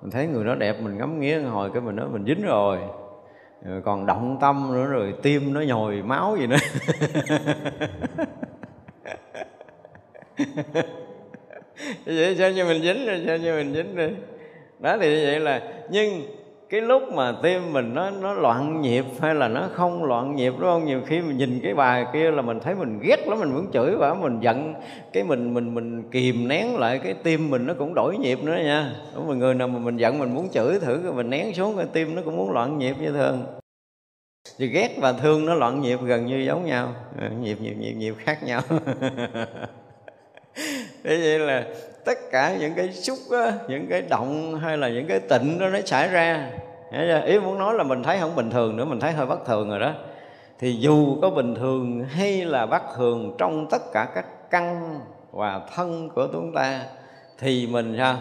[0.02, 2.78] Mình thấy người đó đẹp, mình ngắm nghía hồi, cái mình nói mình dính rồi.
[3.62, 6.56] Rồi còn động tâm nữa, rồi tim nó nhồi máu gì nữa.
[12.06, 14.08] vậy sao như mình dính rồi, sao như mình dính đi
[14.78, 16.22] đó thì vậy là, nhưng
[16.68, 20.52] cái lúc mà tim mình nó nó loạn nhịp hay là nó không loạn nhịp,
[20.58, 20.84] đúng không?
[20.84, 23.66] Nhiều khi mình nhìn cái bài kia là mình thấy mình ghét lắm, mình muốn
[23.72, 24.74] chửi và mình giận.
[25.12, 28.56] Cái mình mình mình kìm nén lại, cái tim mình nó cũng đổi nhịp nữa
[28.64, 28.92] nha.
[29.14, 31.86] Đúng rồi, người nào mà mình giận mình muốn chửi thử mình nén xuống, cái
[31.92, 33.44] tim nó cũng muốn loạn nhịp như thường.
[34.58, 36.94] Thì ghét và thương nó loạn nhịp gần như giống nhau.
[37.20, 38.60] Ừ, nhịp nhịp nhịp nhịp khác nhau.
[41.04, 41.64] thế vậy là
[42.04, 45.68] tất cả những cái xúc á, những cái động hay là những cái tịnh đó
[45.68, 46.50] nó xảy ra.
[46.92, 47.20] Dạ, dạ.
[47.20, 49.70] Ý muốn nói là mình thấy không bình thường nữa mình thấy hơi bất thường
[49.70, 49.92] rồi đó.
[50.58, 55.00] Thì dù có bình thường hay là bất thường trong tất cả các căn
[55.32, 56.80] và thân của chúng ta
[57.38, 58.16] thì mình sao?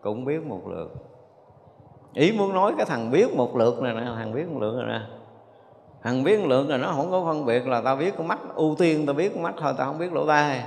[0.00, 0.94] Cũng biết một lượt.
[2.14, 4.86] Ý muốn nói cái thằng biết một lượt này nè thằng biết một lượt rồi
[4.88, 5.00] nè.
[6.02, 8.38] Thằng biết một lượng là nó không có phân biệt là tao biết con mắt
[8.54, 10.62] ưu tiên tao biết con mắt thôi tao không biết lỗ tai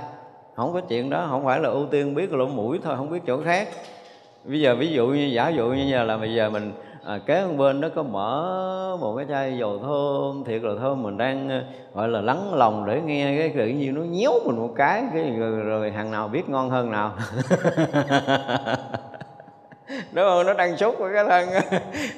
[0.56, 3.20] không có chuyện đó không phải là ưu tiên biết lỗ mũi thôi không biết
[3.26, 3.68] chỗ khác.
[4.44, 6.72] Bây giờ ví dụ như giả dụ như là bây giờ mình
[7.04, 11.02] à, kế bên bên nó có mở một cái chai dầu thơm thiệt là thơm
[11.02, 11.62] mình đang ờ,
[11.94, 15.30] gọi là lắng lòng để nghe cái tự nhiên nó nhéo mình một cái cái
[15.38, 17.12] rồi, rồi hàng nào biết ngon hơn nào.
[20.12, 20.46] Đúng không?
[20.46, 21.48] Nó đang sốt cái thân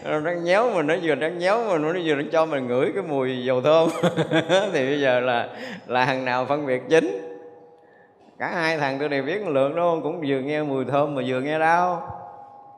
[0.04, 2.92] nó đang nhéo mình nó vừa đang nhéo mình nó vừa đang cho mình ngửi
[2.94, 3.88] cái mùi dầu thơm.
[4.72, 5.48] Thì bây giờ là
[5.86, 7.23] là hàng nào phân biệt chính
[8.38, 10.02] cả hai thằng tôi đều biết lượng đúng không?
[10.02, 12.10] Cũng vừa nghe mùi thơm mà vừa nghe đau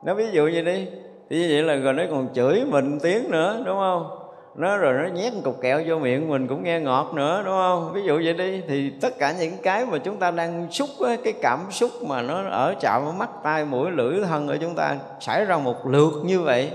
[0.03, 0.87] nó ví dụ như đi
[1.29, 4.09] thì như vậy là rồi nó còn chửi mình tiếng nữa đúng không?
[4.55, 7.53] Nó rồi nó nhét một cục kẹo vô miệng mình cũng nghe ngọt nữa đúng
[7.53, 7.91] không?
[7.93, 11.17] Ví dụ vậy đi thì tất cả những cái mà chúng ta đang xúc ấy,
[11.17, 14.95] cái cảm xúc mà nó ở chạm mắt tai mũi lưỡi thân ở chúng ta
[15.19, 16.71] xảy ra một lượt như vậy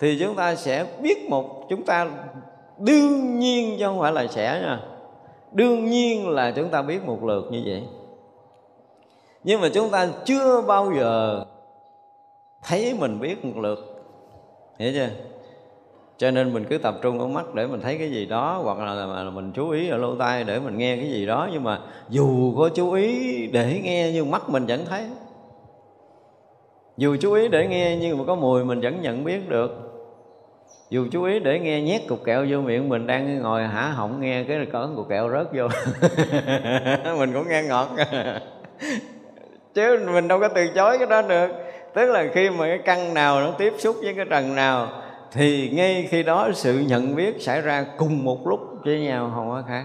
[0.00, 2.06] thì chúng ta sẽ biết một chúng ta
[2.78, 4.80] đương nhiên chứ không phải là sẽ nha.
[5.52, 7.82] Đương nhiên là chúng ta biết một lượt như vậy
[9.44, 11.44] nhưng mà chúng ta chưa bao giờ
[12.62, 14.04] thấy mình biết một lượt.
[14.78, 15.08] Hiểu chưa?
[16.18, 18.78] Cho nên mình cứ tập trung ở mắt để mình thấy cái gì đó hoặc
[18.78, 21.48] là, là mình chú ý ở lỗ tai để mình nghe cái gì đó.
[21.52, 25.04] Nhưng mà dù có chú ý để nghe nhưng mắt mình vẫn thấy.
[26.96, 29.90] Dù chú ý để nghe nhưng mà có mùi mình vẫn nhận biết được.
[30.90, 34.20] Dù chú ý để nghe nhét cục kẹo vô miệng mình đang ngồi hả họng
[34.20, 35.68] nghe cái cỡ cục kẹo rớt vô.
[37.18, 37.88] Mình cũng nghe ngọt.
[39.74, 41.48] chứ mình đâu có từ chối cái đó được.
[41.94, 44.88] Tức là khi mà cái căn nào nó tiếp xúc với cái trần nào,
[45.32, 49.50] thì ngay khi đó sự nhận biết xảy ra cùng một lúc với nhau không
[49.50, 49.84] có khác.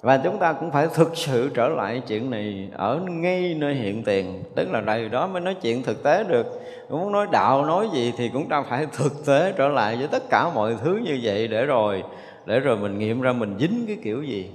[0.00, 4.02] Và chúng ta cũng phải thực sự trở lại chuyện này ở ngay nơi hiện
[4.04, 4.44] tiền.
[4.54, 6.46] Tức là đây, đó mới nói chuyện thực tế được.
[6.90, 10.22] Muốn nói đạo, nói gì thì cũng ta phải thực tế trở lại với tất
[10.30, 12.02] cả mọi thứ như vậy để rồi
[12.46, 14.50] để rồi mình nghiệm ra mình dính cái kiểu gì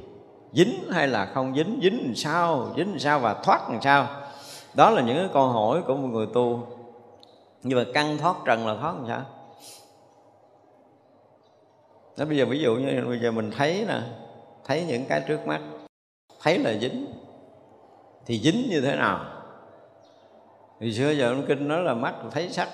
[0.54, 4.08] dính hay là không dính dính làm sao, dính làm sao và thoát làm sao.
[4.74, 6.68] Đó là những cái câu hỏi của một người tu.
[7.64, 9.22] Nhưng mà căn thoát trần là thoát làm sao?
[12.18, 14.00] Đó, bây giờ ví dụ như bây giờ mình thấy nè,
[14.66, 15.62] thấy những cái trước mắt,
[16.42, 17.14] thấy là dính,
[18.26, 19.26] thì dính như thế nào?
[20.80, 22.70] Thì xưa giờ ông kinh nói là mắt thấy sắc,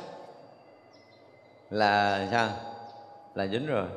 [1.70, 2.50] là sao?
[3.36, 3.88] Là dính rồi.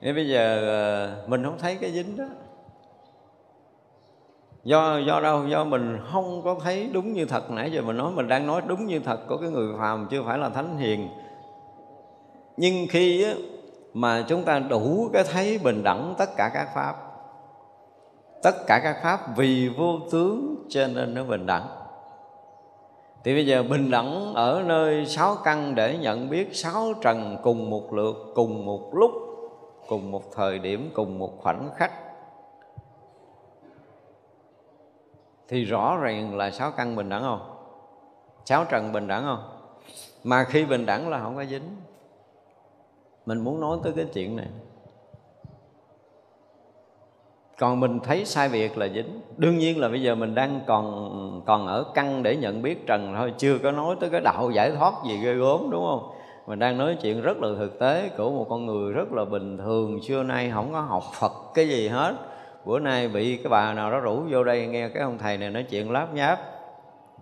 [0.00, 2.24] Thế bây giờ ờ, mình không thấy cái dính đó.
[4.64, 5.46] Do do đâu?
[5.48, 7.50] Do mình không có thấy đúng như thật.
[7.50, 10.22] Nãy giờ mình nói mình đang nói đúng như thật của cái người phàm chưa
[10.22, 11.08] phải là thánh hiền.
[12.56, 13.32] Nhưng khi á,
[13.94, 17.06] mà chúng ta đủ cái thấy bình đẳng tất cả các pháp
[18.42, 21.66] tất cả các pháp vì vô tướng cho nên nó bình đẳng.
[23.24, 27.70] Thì bây giờ bình đẳng ở nơi sáu căn để nhận biết sáu trần cùng
[27.70, 29.12] một lượt cùng một lúc
[29.88, 31.92] cùng một thời điểm, cùng một khoảnh khắc.
[35.48, 37.40] Thì rõ ràng là sáu căn bình đẳng không?
[38.44, 39.42] Sáu trần bình đẳng không?
[40.24, 41.76] Mà khi bình đẳng là không có dính.
[43.26, 44.48] Mình muốn nói tới cái chuyện này.
[47.58, 49.20] Còn mình thấy sai việc là dính.
[49.36, 53.14] Đương nhiên là bây giờ mình đang còn còn ở căn để nhận biết trần
[53.16, 53.34] thôi.
[53.38, 56.15] Chưa có nói tới cái đạo giải thoát gì ghê gớm, đúng không?
[56.46, 59.58] Mình đang nói chuyện rất là thực tế của một con người rất là bình
[59.58, 60.02] thường.
[60.02, 62.14] Xưa nay không có học phật cái gì hết.
[62.64, 65.50] Bữa nay bị cái bà nào đó rủ vô đây nghe cái ông thầy này
[65.50, 66.40] nói chuyện láp nháp.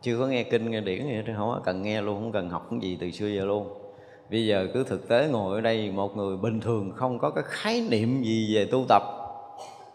[0.02, 2.50] Chưa có nghe kinh, nghe điển gì hết, không có cần nghe luôn, không cần
[2.50, 3.68] học cái gì từ xưa giờ luôn.
[4.30, 7.44] Bây giờ cứ thực tế ngồi ở đây, một người bình thường không có cái
[7.46, 9.02] khái niệm gì về tu tập.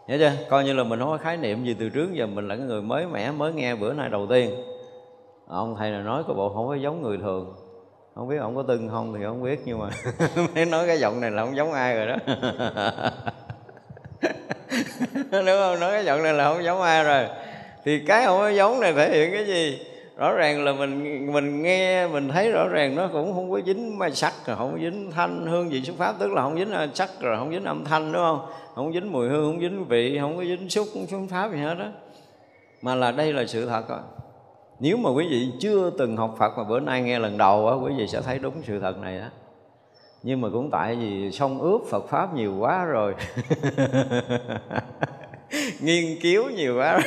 [0.08, 0.32] Nhớ chưa?
[0.48, 2.66] Coi như là mình không có khái niệm gì từ trước giờ, mình là cái
[2.66, 4.50] người mới mẻ, mới nghe bữa nay đầu tiên.
[5.46, 7.54] Ông thầy này nói có bộ không có giống người thường
[8.20, 9.90] không biết ông có từng không thì không biết, nhưng mà
[10.54, 12.16] mới nói cái giọng này là không giống ai rồi đó.
[15.30, 17.24] Đúng không nói cái giọng này là không giống ai rồi,
[17.84, 19.78] thì cái không có giống này thể hiện cái gì?
[20.16, 23.98] Rõ ràng là mình mình nghe, mình thấy rõ ràng nó cũng không có dính
[23.98, 26.72] mai sắc rồi, không có dính thanh hương vị xuất pháp, tức là không dính
[26.94, 28.46] sắc rồi, không dính âm thanh, đúng không?
[28.74, 31.74] Không dính mùi hương, không dính vị, không có dính xúc xuất pháp gì hết
[31.74, 31.86] đó
[32.82, 34.00] mà là đây là sự thật rồi
[34.80, 37.74] nếu mà quý vị chưa từng học Phật mà bữa nay nghe lần đầu á,
[37.74, 39.26] quý vị sẽ thấy đúng sự thật này đó
[40.22, 43.14] nhưng mà cũng tại vì sông ướp Phật pháp nhiều quá rồi.
[45.80, 47.02] Nghiên cứu nhiều quá rồi.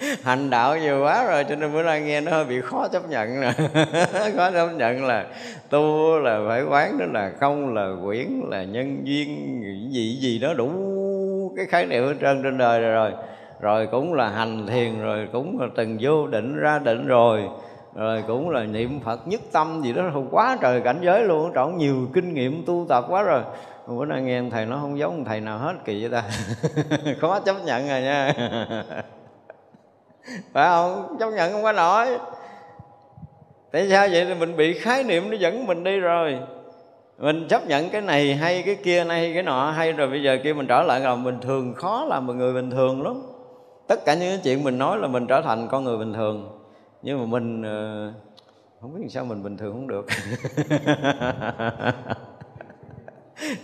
[0.22, 3.08] Hành đạo nhiều quá rồi, cho nên bữa nay nghe nó hơi bị khó chấp
[3.08, 3.52] nhận rồi
[4.36, 5.26] khó chấp nhận là
[5.70, 9.60] tu là phải quán đó là không, là quyển, là nhân duyên
[9.92, 10.70] gì gì đó đủ
[11.56, 13.12] cái khái niệm hết trơn trên đời rồi rồi
[13.60, 17.48] rồi cũng là hành thiền, rồi cũng là từng vô định, ra định rồi.
[17.94, 20.02] Rồi cũng là niệm phật nhất tâm gì đó.
[20.12, 23.42] Không quá trời cảnh giới luôn trọn nhiều kinh nghiệm tu tập quá rồi.
[23.86, 26.22] Bữa nay nghe thầy nó không giống thầy nào hết kỳ vậy ta.
[27.20, 28.32] Khó chấp nhận rồi nha.
[30.52, 31.16] Phải không?
[31.20, 32.06] Chấp nhận không có nổi.
[33.72, 34.24] Tại sao vậy?
[34.24, 36.38] Thì mình bị khái niệm nó dẫn mình đi rồi.
[37.18, 40.38] Mình chấp nhận cái này hay, cái kia này, cái nọ hay rồi bây giờ
[40.44, 43.22] kia mình trở lại là bình thường, khó làm một người bình thường lắm
[43.86, 46.58] tất cả những cái chuyện mình nói là mình trở thành con người bình thường.
[47.02, 48.12] Nhưng mà mình ờ,
[48.80, 50.06] không biết sao mình bình thường không được.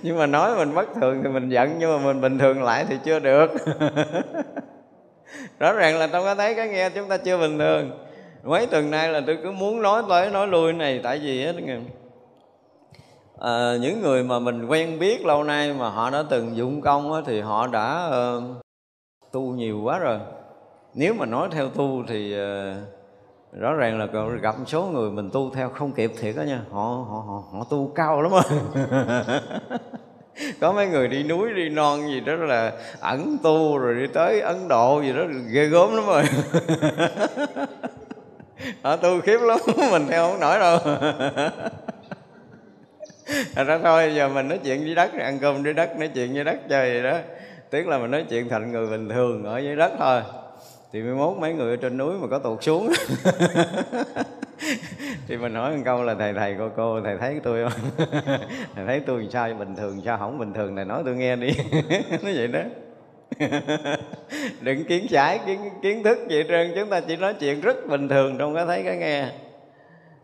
[0.02, 2.86] Nhưng mà nói mình bất thường thì mình giận nhưng mà mình bình thường lại
[2.88, 3.48] thì chưa được.
[5.58, 7.90] Rõ ràng là trong cái thấy cái nghe chúng ta chưa bình thường.
[8.42, 11.52] Mấy tuần nay là tôi cứ muốn nói tới nói lui này tại vì á
[13.38, 17.12] à, những người mà mình quen biết lâu nay mà họ đã từng dụng công
[17.12, 18.42] á, thì họ đã uh,
[19.32, 20.18] tu nhiều quá rồi.
[20.94, 22.40] Nếu mà nói theo tu thì uh,
[23.52, 24.06] rõ ràng là
[24.42, 26.60] gặp một số người mình tu theo không kịp thiệt đó nha.
[26.70, 28.42] Họ họ họ, họ tu cao lắm rồi
[30.60, 34.40] có mấy người đi núi đi non gì đó là ẩn tu rồi đi tới
[34.40, 36.22] ấn độ gì đó ghê gớm lắm rồi.
[38.82, 39.58] Họ tu khiếp lắm
[39.90, 40.78] mình theo không nổi đâu.
[43.54, 46.34] Thật ra thôi giờ mình nói chuyện với đất ăn cơm với đất nói chuyện
[46.34, 47.18] với đất chơi vậy đó
[47.72, 50.22] tức là mình nói chuyện thành người bình thường ở dưới đất thôi.
[50.92, 52.92] Thì mới mốt mấy người ở trên núi mà có tụt xuống.
[55.28, 58.06] Thì mình hỏi một câu là, thầy thầy, cô cô, thầy thấy tôi không?
[58.74, 60.76] Thầy thấy tôi sao bình thường, sao không bình thường?
[60.76, 61.50] Thầy nói tôi nghe đi.
[62.22, 62.60] Nói vậy đó.
[64.60, 66.72] Đừng kiến giải, kiến kiến thức gì trơn.
[66.76, 69.26] Chúng ta chỉ nói chuyện rất bình thường trong cái thấy cái nghe.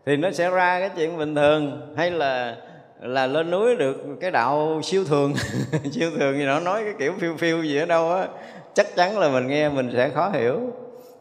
[0.05, 1.93] Thì nó sẽ ra cái chuyện bình thường.
[1.97, 2.55] Hay là
[2.99, 5.33] là lên núi được cái đạo siêu thường.
[5.91, 8.27] Siêu thường gì nó nói cái kiểu phiêu phiêu gì ở đâu á.
[8.73, 10.59] Chắc chắn là mình nghe mình sẽ khó hiểu.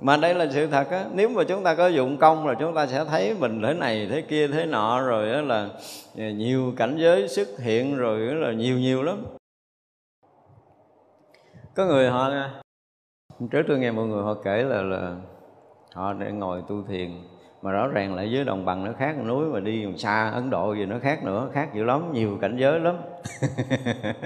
[0.00, 2.74] Mà đây là sự thật á, nếu mà chúng ta có dụng công là chúng
[2.74, 5.68] ta sẽ thấy mình thế này, thế kia, thế nọ, rồi đó là
[6.18, 9.24] à, nhiều cảnh giới xuất hiện rồi đó là nhiều nhiều lắm.
[11.74, 12.30] Có người họ,
[13.50, 15.16] trước tôi nghe mọi người họ kể là là
[15.94, 17.10] họ để ngồi tu thiền
[17.62, 20.72] mà rõ ràng là dưới đồng bằng nó khác núi mà đi xa ấn độ
[20.72, 22.96] gì nó khác nữa khác dữ lắm nhiều cảnh giới lắm.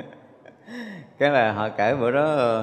[1.18, 2.62] Cái là họ kể bữa đó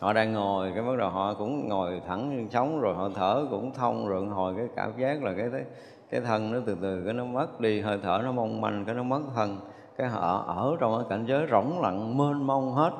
[0.00, 3.74] họ đang ngồi cái bắt đầu họ cũng ngồi thẳng sống rồi họ thở cũng
[3.74, 5.46] thông rồi hồi cái cảm giác là cái
[6.10, 8.94] cái thân nó từ từ cái nó mất đi hơi thở nó mong manh cái
[8.94, 9.58] nó mất thân.
[9.96, 12.90] Cái họ ở trong cái cảnh giới rỗng lặng mênh mông hết.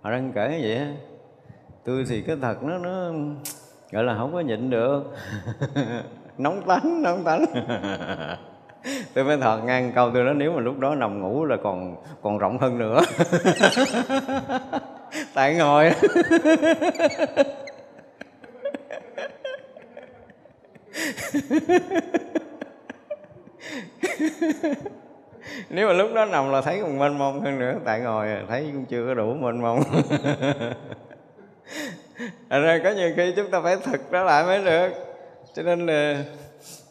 [0.00, 0.96] Họ đang kể vậy
[1.84, 3.10] tôi thì cái thật nó nó
[3.92, 5.02] gọi là không có nhịn được.
[6.38, 7.44] Nóng tánh nóng tánh.
[9.14, 11.96] Tôi mới thọt ngang câu tôi nói nếu mà lúc đó nằm ngủ là còn
[12.22, 13.00] còn rộng hơn nữa.
[15.34, 15.92] Tại ngồi.
[25.70, 28.70] Nếu mà lúc đó nằm là thấy còn mênh mông hơn nữa, tại ngồi, thấy
[28.72, 29.82] cũng chưa có đủ mênh mông.
[32.50, 34.88] Thật ra có nhiều khi chúng ta phải thực đó lại mới được.
[35.54, 36.24] Cho nên là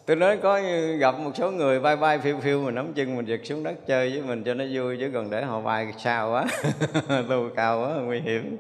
[0.06, 0.62] tôi nói có
[1.00, 3.88] gặp một số người bay bay phiêu phiêu mà nắm chân mình giật xuống đất
[3.88, 6.46] chơi với mình cho nó vui, chứ còn để họ bay sao quá.
[7.30, 8.58] Tu cao quá, nguy hiểm.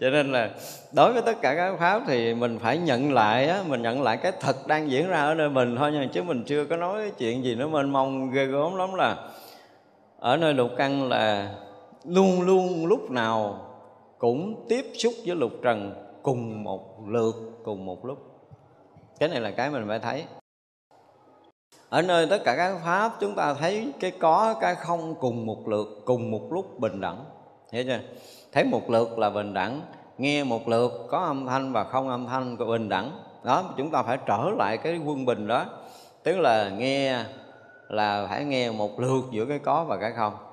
[0.00, 0.50] Cho nên là
[0.92, 4.16] đối với tất cả các pháp thì mình phải nhận lại á, mình nhận lại
[4.16, 6.08] cái thật đang diễn ra ở nơi mình thôi nha.
[6.12, 9.16] Chứ mình chưa có nói chuyện gì nó mênh mông, ghê gớm lắm là
[10.18, 11.48] ở nơi lục căn là
[12.04, 13.65] luôn luôn lúc nào
[14.18, 18.18] cũng tiếp xúc với lục trần cùng một lượt, cùng một lúc.
[19.18, 20.24] Cái này là cái mình phải thấy.
[21.88, 25.68] Ở nơi tất cả các pháp, chúng ta thấy cái có, cái không cùng một
[25.68, 27.24] lượt, cùng một lúc bình đẳng.
[27.72, 28.00] Hiểu chưa?
[28.52, 29.80] Thấy một lượt là bình đẳng,
[30.18, 33.10] nghe một lượt có âm thanh và không âm thanh của bình đẳng.
[33.44, 35.64] Đó, chúng ta phải trở lại cái quân bình đó.
[36.22, 37.24] Tức là nghe
[37.88, 40.45] là phải nghe một lượt giữa cái có và cái không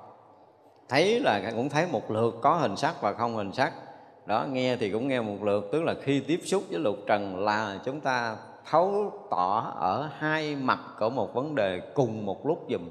[0.89, 3.73] thấy là cũng thấy một lượt có hình sắc và không hình sắc.
[4.25, 7.39] Đó nghe thì cũng nghe một lượt tức là khi tiếp xúc với lục trần
[7.45, 8.35] là chúng ta
[8.69, 12.89] thấu tỏ ở hai mặt của một vấn đề cùng một lúc dùm.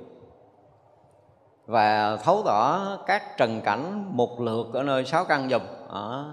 [1.66, 5.62] Và thấu tỏ các trần cảnh một lượt ở nơi sáu căn dùm.
[5.93, 6.24] À,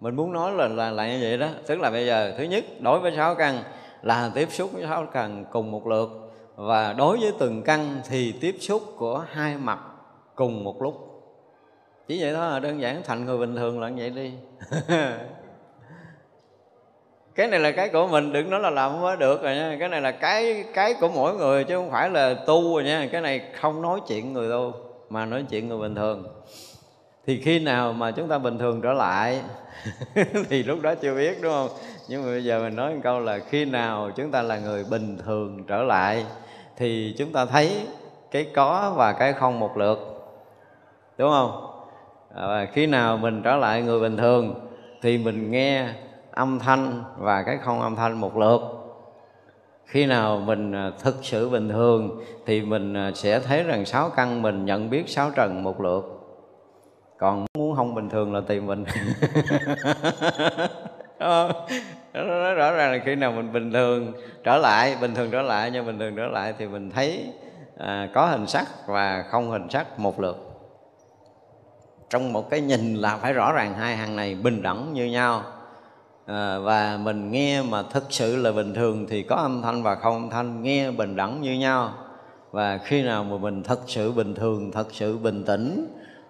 [0.00, 1.48] mình muốn nói là là là như vậy đó.
[1.66, 3.62] Tức là bây giờ thứ nhất đối với sáu căn
[4.02, 6.08] là tiếp xúc với sáu căn cùng một lượt.
[6.56, 9.78] Và đối với từng căn thì tiếp xúc của hai mặt
[10.42, 10.94] cùng một lúc.
[12.08, 14.32] Chỉ vậy thôi, đơn giản thành người bình thường là như vậy đi.
[17.34, 19.76] Cái này là cái của mình, đừng nói là làm không có được rồi nha.
[19.80, 23.08] Cái này là cái cái của mỗi người chứ không phải là tu rồi nha.
[23.12, 24.72] Cái này không nói chuyện người tu
[25.10, 26.24] mà nói chuyện người bình thường.
[27.26, 29.40] Thì khi nào mà chúng ta bình thường trở lại,
[30.48, 31.68] thì lúc đó chưa biết, đúng không?
[32.08, 34.84] Nhưng mà bây giờ mình nói một câu là khi nào chúng ta là người
[34.90, 36.26] bình thường trở lại,
[36.76, 37.86] thì chúng ta thấy
[38.30, 40.11] cái có và cái không một lượt
[41.18, 41.72] đúng không?
[42.34, 44.54] À, khi nào mình trở lại người bình thường
[45.02, 45.88] thì mình nghe
[46.30, 48.60] âm thanh và cái không âm thanh một lượt.
[49.86, 54.10] Khi nào mình à, thực sự bình thường thì mình à, sẽ thấy rằng sáu
[54.10, 56.18] căn mình nhận biết sáu trần một lượt.
[57.18, 58.84] Còn muốn không bình thường là tìm mình.
[61.18, 61.66] Ờ,
[62.12, 64.12] nó rõ ràng là khi nào mình bình thường
[64.44, 67.32] trở lại bình thường trở lại nhưng bình thường trở lại thì mình thấy
[67.78, 70.51] à, có hình sắc và không hình sắc một lượt
[72.12, 75.42] trong một cái nhìn là phải rõ ràng hai hàng này bình đẳng như nhau.
[76.26, 79.94] À, và mình nghe mà thực sự là bình thường thì có âm thanh và
[79.94, 81.92] không âm thanh nghe bình đẳng như nhau.
[82.50, 85.86] Và khi nào mà mình thật sự bình thường thật sự bình tĩnh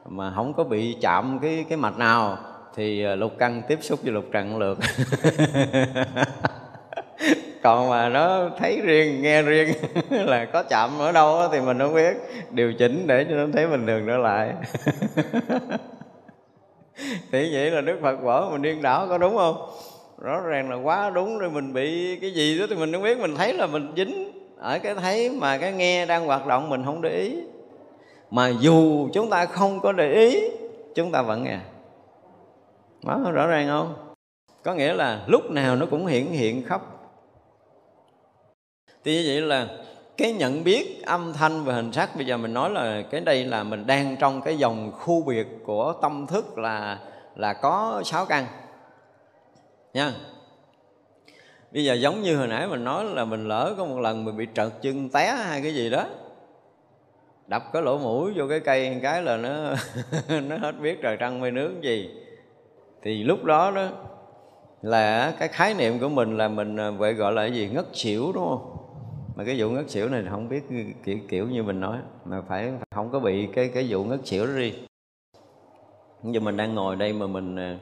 [0.08, 2.38] mà không có bị chạm cái cái mạch nào
[2.74, 4.78] thì ờ, lục căn tiếp xúc với lục trần lượt
[7.62, 9.68] còn mà nó thấy riêng, nghe riêng
[10.10, 12.16] là có chạm ở đâu thì mình không biết.
[12.50, 14.52] Điều chỉnh để cho nó thấy bình thường trở lại.
[17.32, 19.70] Thì vậy là đức phật bỏ mình điên đảo, có đúng không?
[20.18, 23.18] Rõ ràng là quá đúng rồi, mình bị cái gì đó thì mình không biết.
[23.18, 26.84] Mình thấy là mình dính ở cái thấy mà cái nghe đang hoạt động mình
[26.84, 27.36] không để ý.
[28.30, 30.50] Mà dù chúng ta không có để ý,
[30.94, 31.58] chúng ta vẫn nghe.
[33.06, 33.94] Đó, rõ ràng không?
[34.62, 36.82] Có nghĩa là lúc nào nó cũng hiện hiện khắp
[39.04, 39.68] thì như vậy là
[40.16, 43.44] cái nhận biết âm thanh và hình sắc, bây giờ mình nói là cái đây
[43.44, 46.98] là mình đang trong cái dòng khu biệt của tâm thức là
[47.36, 48.46] là có sáu căn,
[49.94, 50.12] nha.
[51.72, 54.36] Bây giờ giống như hồi nãy mình nói là mình lỡ có một lần mình
[54.36, 56.06] bị trật chân té hay cái gì đó,
[57.46, 59.74] đập cái lỗ mũi vô cái cây cái là nó
[60.40, 62.10] nó hết biết trời trăng mây nước gì.
[63.02, 63.88] Thì lúc đó đó
[64.82, 67.68] là cái khái niệm của mình là mình à, vậy gọi là cái gì?
[67.72, 68.71] Ngất xỉu, đúng không?
[69.36, 70.62] Mà cái vụ ngất xỉu này không biết
[71.04, 74.46] kiểu kiểu như mình nói mà phải không có bị cái cái vụ ngất xỉu
[74.46, 74.72] đó đi.
[76.22, 77.78] Giờ mình đang ngồi đây mà mình à,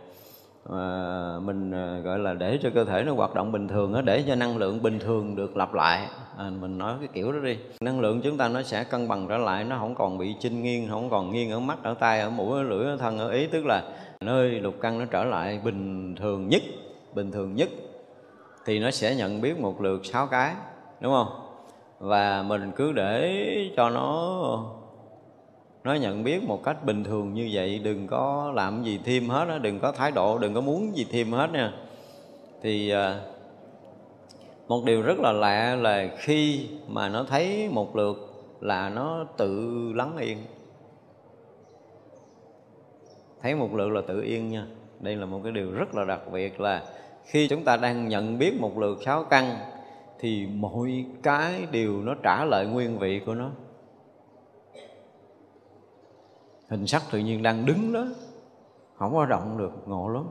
[0.70, 4.02] à mình à, gọi là để cho cơ thể nó hoạt động bình thường đó
[4.02, 6.08] để cho năng lượng bình thường được lặp lại.
[6.38, 7.58] À, mình nói cái kiểu đó đi.
[7.80, 10.62] Năng lượng chúng ta nó sẽ cân bằng trở lại nó không còn bị chinh
[10.62, 13.30] nghiêng không còn nghiêng ở mắt ở tay ở mũi ở lưỡi ở thân ở
[13.30, 13.82] ý tức là
[14.20, 16.62] nơi lục căn nó trở lại bình thường nhất
[17.14, 17.68] bình thường nhất
[18.66, 20.54] thì nó sẽ nhận biết một lượt sáu cái
[21.00, 21.39] đúng không?
[22.00, 24.64] Và mình cứ để cho nó
[25.84, 27.78] nó nhận biết một cách bình thường như vậy.
[27.78, 31.06] Đừng có làm gì thêm hết đó, đừng có thái độ đừng có muốn gì
[31.10, 31.72] thêm hết nha.
[32.62, 33.20] Thì à,
[34.68, 38.16] một điều rất là lạ là khi mà nó thấy một lượt
[38.60, 40.38] là nó tự lắng yên.
[43.42, 44.66] Thấy một lượt là tự yên nha.
[45.00, 46.82] Đây là một cái điều rất là đặc biệt là
[47.24, 49.56] khi chúng ta đang nhận biết một lượt sáu căn
[50.20, 53.50] thì mọi cái đều nó trả lại nguyên vị của nó.
[56.68, 58.06] Hình sắc tự nhiên đang đứng đó,
[58.96, 60.24] không có động được, ngộ lắm.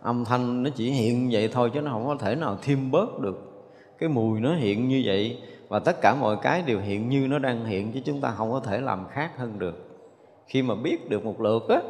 [0.00, 3.18] Âm thanh nó chỉ hiện vậy thôi chứ nó không có thể nào thêm bớt
[3.20, 3.50] được.
[3.98, 7.38] Cái mùi nó hiện như vậy và tất cả mọi cái đều hiện như nó
[7.38, 10.00] đang hiện chứ chúng ta không có thể làm khác hơn được.
[10.46, 11.80] Khi mà biết được một lượt á,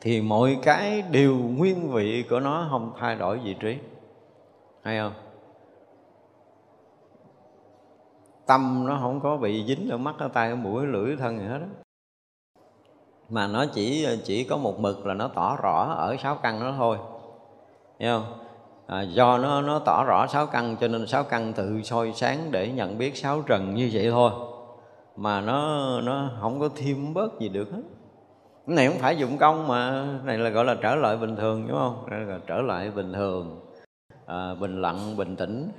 [0.00, 3.76] thì mọi cái đều nguyên vị của nó không thay đổi vị trí.
[4.82, 5.12] Hay không?
[8.46, 11.38] Tâm nó không có bị dính ở mắt ở tay ở mũi ở lưỡi thân
[11.38, 11.66] gì hết đó
[13.28, 16.74] mà nó chỉ chỉ có một mực là nó tỏ rõ ở sáu căn đó
[16.76, 16.96] thôi.
[17.98, 18.38] Hiểu không?
[18.86, 22.50] À, do nó nó tỏ rõ sáu căn cho nên sáu căn tự soi sáng
[22.50, 24.30] để nhận biết sáu trần như vậy thôi.
[25.16, 27.82] Mà nó nó không có thêm bớt gì được hết.
[28.66, 31.68] Cái này không phải dụng công mà này là gọi là trở lại bình thường
[31.68, 32.06] đúng không?
[32.10, 33.60] Là trở lại bình thường
[34.26, 35.70] à, bình lặng bình tĩnh.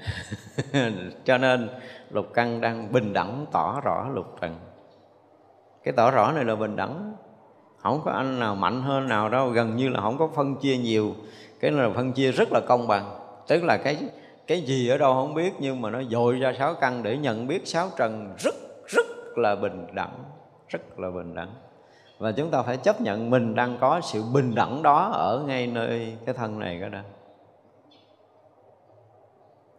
[1.26, 1.70] Cho nên
[2.10, 4.56] lục căn đang bình đẳng tỏ rõ lục trần.
[5.84, 7.16] Cái tỏ rõ này là bình đẳng.
[7.78, 10.78] Không có anh nào mạnh hơn nào đâu gần như là không có phân chia
[10.78, 11.16] nhiều.
[11.60, 13.20] Cái này là phân chia rất là công bằng.
[13.48, 13.98] Tức là cái
[14.48, 17.48] cái gì ở đâu không biết nhưng mà nó dội ra sáu căn để nhận
[17.48, 18.56] biết sáu trần rất
[18.88, 19.06] rất
[19.38, 20.24] là bình đẳng
[20.68, 21.54] rất là bình đẳng.
[22.18, 25.68] Và chúng ta phải chấp nhận mình đang có sự bình đẳng đó ở ngay
[25.68, 27.00] nơi cái thân này cái đó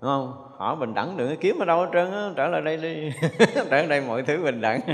[0.07, 0.33] đúng không?
[0.57, 3.13] Họ bình đẳng đừng kiếm ở đâu hết trơn á trở lại đây đi.
[3.55, 4.81] Trở lại đây mọi thứ bình đẳng.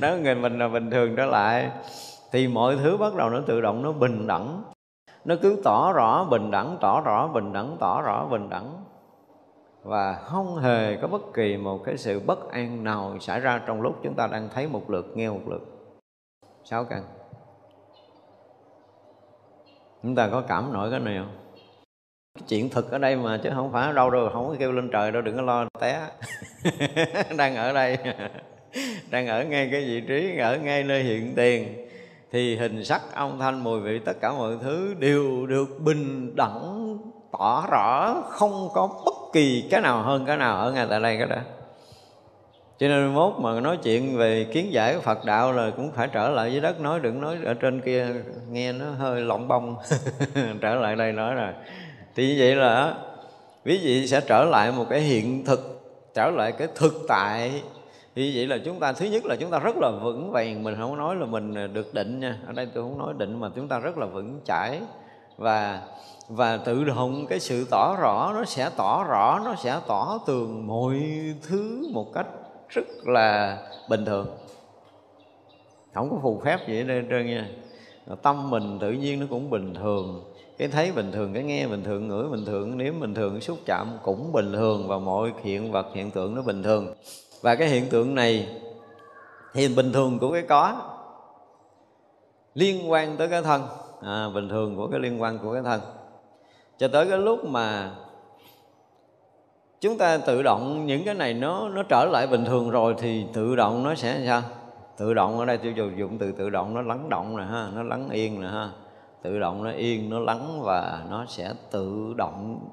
[0.00, 1.70] Đó người mình là bình thường trở lại,
[2.32, 4.62] thì mọi thứ bắt đầu nó tự động, nó bình đẳng.
[5.24, 8.84] Nó cứ tỏ rõ bình đẳng, tỏ rõ bình đẳng, tỏ rõ bình đẳng.
[9.82, 13.82] Và không hề có bất kỳ một cái sự bất an nào xảy ra trong
[13.82, 15.62] lúc chúng ta đang thấy một lượt, nghe một lượt.
[16.64, 17.02] Sáu căn
[20.02, 21.41] chúng ta có cảm nổi cái này không?
[22.34, 24.72] Cái chuyện thực ở đây mà chứ không phải ở đâu đâu, không có kêu
[24.72, 26.00] lên trời đâu, đừng có lo té.
[27.36, 27.98] Đang ở đây,
[29.10, 31.88] đang ở ngay cái vị trí, ở ngay nơi hiện tiền.
[32.32, 36.98] Thì hình sắc âm thanh mùi vị tất cả mọi thứ đều được bình đẳng
[37.32, 41.16] tỏ rõ không có bất kỳ cái nào hơn cái nào ở ngay tại đây
[41.18, 41.38] cái đó.
[42.78, 46.30] Cho nên mốt mà nói chuyện về kiến giải Phật đạo là cũng phải trở
[46.30, 48.06] lại dưới đất nói, đừng nói ở trên kia,
[48.50, 49.76] nghe nó hơi lỏng bông
[50.60, 51.52] trở lại đây nói rồi
[52.14, 52.96] thì như vậy là
[53.64, 55.80] quý vị sẽ trở lại một cái hiện thực,
[56.14, 57.62] trở lại cái thực tại.
[58.14, 60.62] Vì vậy là chúng ta, thứ nhất là chúng ta rất là vững vàng.
[60.62, 62.38] Mình không nói là mình được định nha.
[62.46, 64.80] Ở đây tôi không nói định mà chúng ta rất là vững chãi.
[65.36, 65.80] Và
[66.28, 70.66] và tự động cái sự tỏ rõ, nó sẽ tỏ rõ, nó sẽ tỏ tường
[70.66, 71.02] mọi
[71.48, 72.26] thứ một cách
[72.68, 73.58] rất là
[73.88, 74.26] bình thường.
[75.94, 77.48] Không có phù phép gì ở đây trơn nha.
[78.22, 81.84] Tâm mình tự nhiên nó cũng bình thường cái thấy bình thường cái nghe bình
[81.84, 85.72] thường ngửi bình thường nếu bình thường xúc chạm cũng bình thường và mọi hiện
[85.72, 86.94] vật hiện tượng nó bình thường.
[87.40, 88.48] Và cái hiện tượng này
[89.54, 90.76] thì bình thường của cái có
[92.54, 93.62] liên quan tới cái thân.
[94.02, 95.80] À, bình thường của cái liên quan của cái thân.
[96.78, 97.90] Cho tới cái lúc mà
[99.80, 103.24] chúng ta tự động những cái này nó nó trở lại bình thường rồi thì
[103.32, 104.42] tự động nó sẽ sao?
[104.96, 107.82] Tự động ở đây tôi dùng từ tự động nó lắng động nè ha nó
[107.82, 108.70] lắng yên nè ha
[109.22, 112.68] tự động nó yên nó lắng và nó sẽ tự động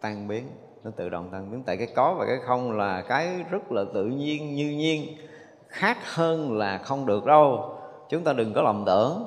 [0.00, 0.44] tan biến.
[0.84, 1.62] Nó tự động tan biến.
[1.66, 5.16] Tại cái có và cái không là cái rất là tự nhiên như nhiên
[5.68, 7.74] khác hơn là không được đâu.
[8.08, 9.26] Chúng ta đừng có lầm tưởng.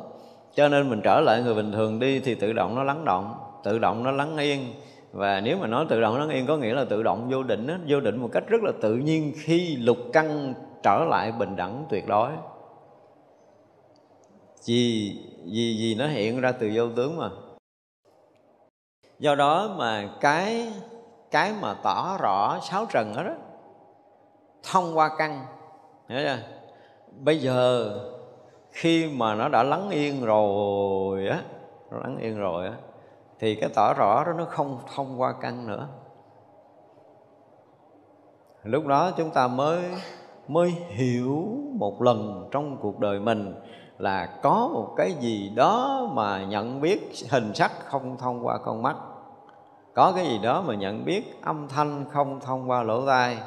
[0.54, 3.36] Cho nên mình trở lại người bình thường đi thì tự động nó lắng động
[3.66, 4.74] tự động nó lắng yên.
[5.12, 7.68] Và nếu mà nói tự động lắng yên có nghĩa là tự động vô định
[7.68, 11.56] đó, vô định một cách rất là tự nhiên khi lục căn trở lại bình
[11.56, 12.30] đẳng tuyệt đối.
[14.62, 15.12] Chỉ
[15.46, 17.30] vì vì nó hiện ra từ vô tướng mà.
[19.20, 20.74] Do đó mà cái
[21.32, 23.34] cái mà tỏ rõ sáu trần đó, đó
[24.64, 25.46] thông qua căn
[26.10, 26.38] hiểu chưa?
[27.20, 27.90] Bây giờ
[28.72, 31.42] khi mà nó đã lắng yên rồi á
[31.92, 32.74] nó lắng yên rồi á
[33.40, 35.88] thì cái tỏ rõ đó nó không thông qua căn nữa.
[38.64, 39.84] Lúc đó chúng ta mới
[40.48, 43.56] mới hiểu một lần trong cuộc đời mình
[43.98, 48.82] là có một cái gì đó mà nhận biết hình sắc không thông qua con
[48.82, 48.96] mắt.
[49.94, 53.38] Có cái gì đó mà nhận biết âm thanh không thông qua lỗ tai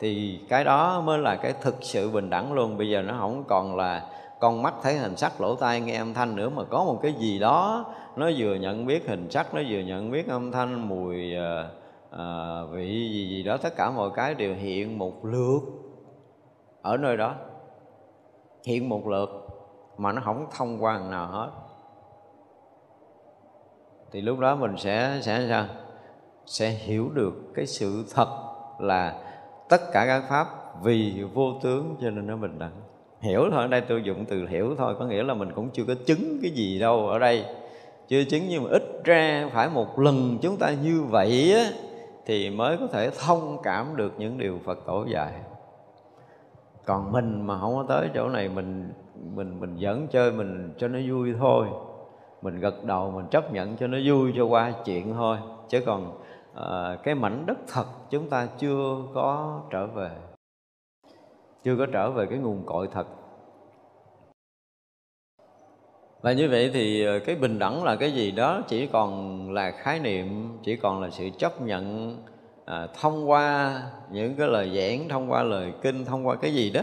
[0.00, 2.78] thì cái đó mới là cái thực sự bình đẳng luôn.
[2.78, 4.02] Bây giờ nó không còn là
[4.40, 7.12] con mắt thấy hình sắc lỗ tai nghe âm thanh nữa mà có một cái
[7.12, 7.84] gì đó
[8.16, 11.68] nó vừa nhận biết hình sắc nó vừa nhận biết âm thanh mùi à,
[12.10, 15.60] à, vị gì gì đó tất cả mọi cái đều hiện một lượt
[16.84, 17.34] ở nơi đó.
[18.66, 19.43] Hiện một lượt
[19.96, 21.50] mà nó không thông qua nào hết.
[24.12, 25.66] Thì lúc đó mình sẽ sẽ sao?
[26.46, 28.28] Sẽ hiểu được cái sự thật
[28.78, 29.20] là
[29.68, 30.48] tất cả các pháp
[30.82, 32.80] vì vô tướng cho nên nó bình đẳng.
[33.20, 35.84] Hiểu thôi ở đây tôi dùng từ hiểu thôi có nghĩa là mình cũng chưa
[35.84, 37.44] có chứng cái gì đâu ở đây.
[38.08, 41.64] Chưa chứng nhưng mà ít ra phải một lần chúng ta như vậy á,
[42.26, 45.32] thì mới có thể thông cảm được những điều Phật tổ dạy.
[46.84, 48.92] Còn mình mà không có tới chỗ này mình
[49.34, 51.66] mình mình dẫn chơi mình cho nó vui thôi.
[52.42, 55.38] Mình gật đầu mình chấp nhận cho nó vui cho qua chuyện thôi.
[55.68, 56.20] Chứ còn
[56.54, 60.10] à, cái mảnh đất thật chúng ta chưa có trở về.
[61.64, 63.06] Chưa có trở về cái nguồn cội thật.
[66.20, 69.70] Và như vậy thì ờ, cái bình đẳng là cái gì đó chỉ còn là
[69.70, 72.16] khái niệm chỉ còn là sự chấp nhận
[72.64, 76.70] à, thông qua những cái lời giảng thông qua lời kinh thông qua cái gì
[76.70, 76.82] đó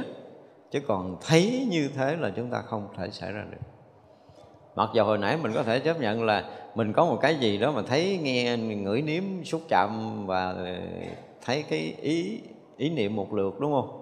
[0.72, 3.58] chứ còn thấy như thế là chúng ta không thể xảy ra được.
[4.76, 7.58] Mặc dù hồi nãy mình có thể chấp nhận là mình có một cái gì
[7.58, 10.56] đó mà thấy nghe ngửi nếm xúc chạm và
[11.46, 12.42] thấy cái ý
[12.78, 13.98] ý niệm một lượt, đúng không?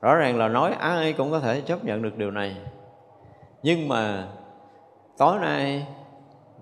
[0.00, 2.56] Rõ ràng là nói ai cũng có thể chấp nhận được điều này.
[3.62, 4.28] Nhưng mà
[5.18, 5.86] tối nay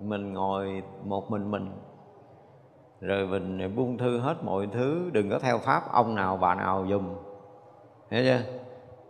[0.01, 1.71] mình ngồi một mình mình,
[3.01, 6.85] rồi mình buông thư hết mọi thứ, đừng có theo pháp ông nào bà nào
[6.89, 7.15] dùng
[8.13, 8.41] hiểu chưa?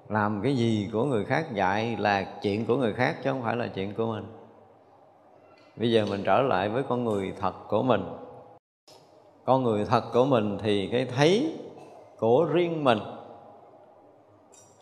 [0.10, 3.56] Làm cái gì của người khác dạy là chuyện của người khác chứ không phải
[3.56, 4.26] là chuyện của mình.
[5.76, 8.02] Bây giờ mình trở lại với con người thật của mình.
[9.46, 11.60] Con người thật của mình thì cái thấy
[12.20, 13.00] của riêng mình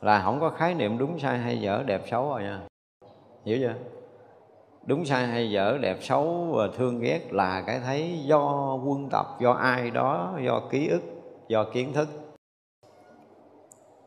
[0.02, 2.60] là không có khái niệm đúng sai hay dở, đẹp xấu rồi nha.
[3.46, 3.74] Hiểu chưa?
[4.86, 9.26] Đúng sai hay dở, đẹp xấu và thương ghét là cái thấy do quân tập,
[9.40, 11.02] do ai đó, do ký ức,
[11.48, 12.08] do kiến thức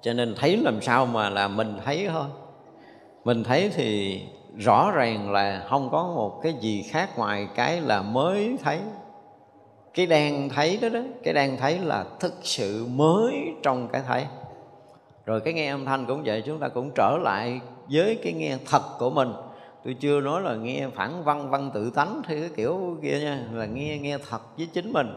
[0.04, 2.26] cho nên thấy làm sao mà là mình thấy thôi.
[3.24, 4.20] Mình thấy thì
[4.56, 8.80] rõ ràng là không có một cái gì khác ngoài cái là mới thấy.
[9.94, 14.24] Cái đang thấy đó đó, cái đang thấy là thực sự mới trong cái thấy.
[15.26, 18.56] Rồi cái nghe âm thanh cũng vậy, chúng ta cũng trở lại với cái nghe
[18.70, 19.32] thật của mình.
[19.84, 23.44] Tôi chưa nói là nghe phản văn văn tự tánh thì cái kiểu kia nha,
[23.52, 25.08] là nghe nghe thật với chính mình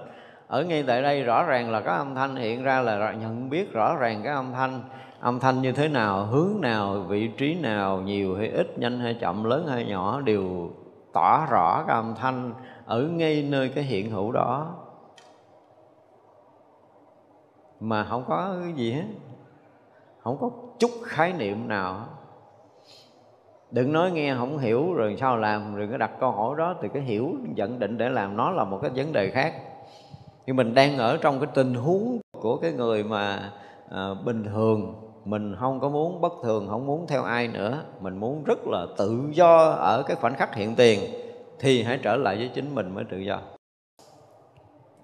[0.47, 3.73] ở ngay tại đây rõ ràng là có âm thanh hiện ra là nhận biết
[3.73, 4.81] rõ ràng cái âm thanh.
[5.19, 9.13] Âm thanh như thế nào, hướng nào, vị trí nào, nhiều hay ít, nhanh hay
[9.13, 10.69] chậm, lớn hay nhỏ, đều
[11.13, 12.53] tỏ rõ cái âm thanh
[12.85, 14.75] ở ngay nơi cái hiện hữu đó.
[17.79, 19.05] Mà không có cái gì hết.
[20.19, 22.05] Không có chút khái niệm nào.
[23.71, 26.87] Đừng nói nghe không hiểu rồi sao làm, rồi cái đặt câu hỏi đó, thì
[26.93, 29.53] cái hiểu nhận định để làm nó là một cái vấn đề khác
[30.47, 33.53] nhưng mình đang ở trong cái tình huống của cái người mà
[33.89, 34.95] à, bình thường.
[35.25, 37.83] Mình không có muốn bất thường không muốn theo ai nữa.
[37.99, 40.99] Mình muốn rất là tự do ở cái khoảnh khắc hiện tiền
[41.59, 43.39] thì hãy trở lại với chính mình mới tự do.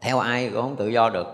[0.02, 1.28] Theo ai cũng không tự do được.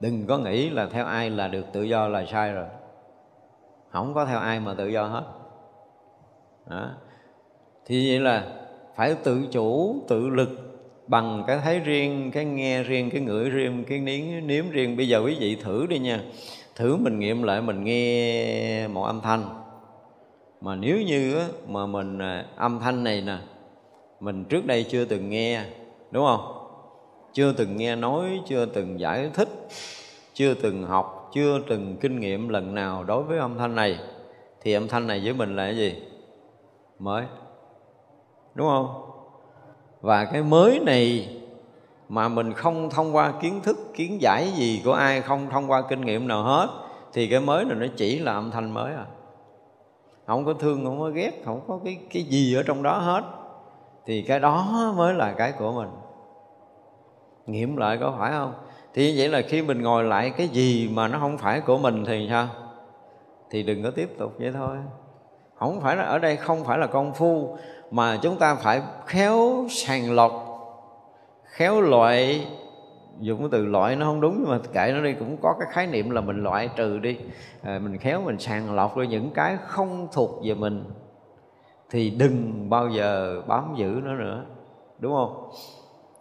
[0.00, 2.66] Đừng có nghĩ là theo ai là được tự do là sai rồi.
[3.90, 5.24] Không có theo ai mà tự do hết.
[6.66, 6.90] Đó.
[7.84, 8.44] thì vậy là
[8.94, 10.69] phải tự chủ tự lực
[11.10, 14.96] bằng cái thấy riêng cái nghe riêng cái ngửi riêng cái nếm nếm riêng.
[14.96, 16.20] Bây giờ quý vị thử đi nha.
[16.76, 19.44] Thử mình nghiệm lại mình nghe một âm thanh.
[20.60, 23.38] Mà nếu như á, mà mình à, âm thanh này nè
[24.20, 25.64] mình trước đây chưa từng nghe
[26.10, 26.56] đúng không?
[27.32, 29.48] Chưa từng nghe nói chưa từng giải thích
[30.34, 33.98] chưa từng học chưa từng kinh nghiệm lần nào đối với âm thanh này
[34.62, 35.94] thì âm thanh này với mình là cái gì?
[36.98, 37.24] Mới.
[38.54, 39.09] Đúng không?
[40.00, 41.36] Và cái mới này
[42.08, 45.82] mà mình không thông qua kiến thức, kiến giải gì của ai, không thông qua
[45.88, 46.68] kinh nghiệm nào hết,
[47.12, 49.04] thì cái mới này nó chỉ là âm thanh mới à.
[50.26, 53.24] Không có thương, không có ghét, không có cái cái gì ở trong đó hết.
[54.06, 55.88] Thì cái đó mới là cái của mình.
[57.46, 58.52] Nghiệm lại có phải không?
[58.94, 61.78] Thì như vậy là khi mình ngồi lại cái gì mà nó không phải của
[61.78, 62.48] mình thì sao?
[63.50, 64.76] Thì đừng có tiếp tục vậy thôi.
[65.58, 67.56] Không phải là ở đây không phải là công phu
[67.90, 70.46] mà chúng ta phải khéo sàng lọc
[71.44, 72.46] khéo loại
[73.20, 75.68] dùng cái từ loại nó không đúng nhưng mà kệ nó đi cũng có cái
[75.72, 77.18] khái niệm là mình loại trừ đi.
[77.62, 80.84] À, mình khéo mình sàng lọc rồi những cái không thuộc về mình
[81.90, 84.44] thì đừng bao giờ bám giữ nó nữa
[84.98, 85.50] đúng không?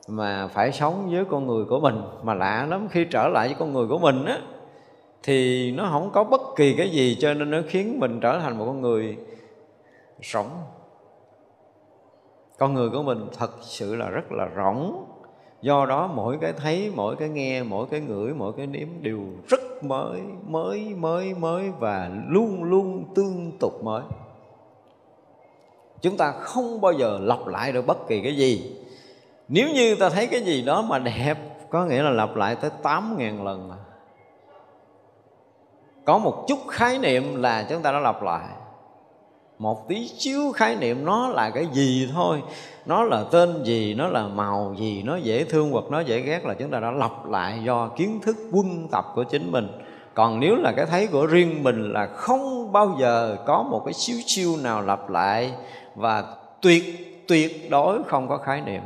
[0.08, 3.56] Mà phải sống với con người của mình mà lạ lắm khi trở lại với
[3.60, 4.40] con người của mình á
[5.24, 8.58] thì nó không có bất kỳ cái gì cho nên nó khiến mình trở thành
[8.58, 9.18] một con người
[10.22, 10.50] sống
[12.60, 15.06] con người của mình thật sự là rất là rỗng.
[15.62, 19.20] Do đó mỗi cái thấy, mỗi cái nghe, mỗi cái ngửi, mỗi cái nếm đều
[19.48, 24.02] rất mới mới mới mới và luôn luôn tương tục mới.
[26.02, 28.76] Chúng ta không bao giờ lặp lại được bất kỳ cái gì.
[29.48, 31.38] Nếu như ta thấy cái gì đó mà đẹp,
[31.70, 33.72] có nghĩa là lặp lại tới 8.000 lần
[36.10, 38.48] có một chút khái niệm là chúng ta đã lặp lại
[39.60, 42.44] một tí xíu khái niệm nó là cái gì thôi.
[42.86, 46.46] Nó là tên gì, nó là màu gì, nó dễ thương hoặc nó dễ ghét
[46.46, 49.68] là chúng ta đã lặp lại do kiến thức quân tập của chính mình.
[50.14, 53.94] Còn nếu là cái thấy của riêng mình là không bao giờ có một cái
[53.94, 55.52] xíu xíu nào lặp lại
[55.96, 56.24] và
[56.62, 56.84] tuyệt
[57.28, 58.82] tuyệt đối không có khái niệm.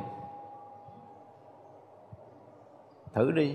[3.16, 3.54] Thử đi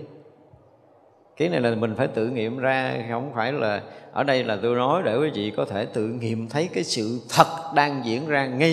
[1.39, 3.82] cái này là mình phải tự nghiệm ra, không phải là,
[4.12, 7.20] ở đây là tôi nói để quý vị có thể tự nghiệm thấy cái sự
[7.28, 8.72] thật đang diễn ra ngay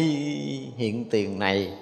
[0.75, 1.73] hiện tiền này.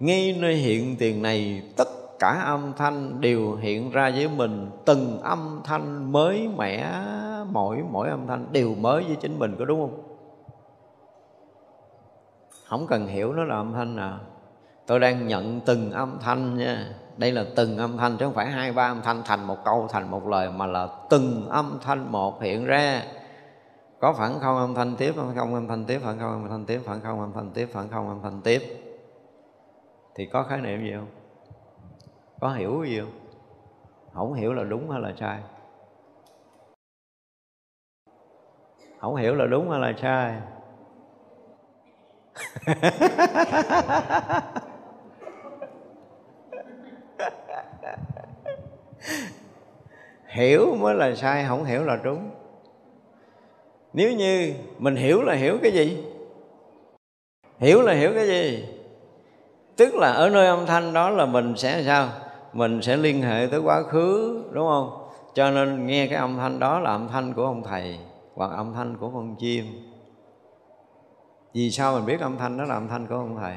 [0.00, 1.88] Ngay nơi hiện tiền này, tất
[2.18, 4.70] cả âm thanh đều hiện ra với mình.
[4.84, 6.90] Từng âm thanh mới mẻ,
[7.50, 10.02] mỗi mỗi âm thanh đều mới với chính mình, có đúng không?
[12.64, 14.18] Không cần hiểu nó là âm thanh nào.
[14.86, 18.46] Tôi đang nhận từng âm thanh nha đây là từng âm thanh, chứ không phải
[18.46, 22.12] hai, ba âm thanh thành một câu, thành một lời, mà là từng âm thanh
[22.12, 23.02] một hiện ra.
[24.00, 26.66] Có phản không âm thanh tiếp, phản không âm thanh tiếp, phản không âm thanh
[26.66, 28.62] tiếp, phản không âm thanh tiếp, phản không âm thanh tiếp.
[30.14, 31.08] Thì có khái niệm gì không?
[32.40, 33.12] Có hiểu gì không?
[34.12, 35.40] Không hiểu là đúng hay là sai?
[39.00, 40.40] Không hiểu là đúng hay là sai?
[50.26, 52.30] hiểu mới là sai, không hiểu là đúng
[53.94, 56.04] nếu như mình hiểu là hiểu cái gì?
[57.58, 58.64] Hiểu là hiểu cái gì?
[59.76, 62.08] Tức là ở nơi âm thanh đó là mình sẽ sao?
[62.52, 65.08] Mình sẽ liên hệ tới quá khứ, đúng không?
[65.34, 67.98] Cho nên nghe cái âm thanh đó là âm thanh của ông thầy
[68.34, 69.64] hoặc âm thanh của con chim.
[71.54, 73.54] Vì sao mình biết âm thanh đó là âm thanh của ông thầy?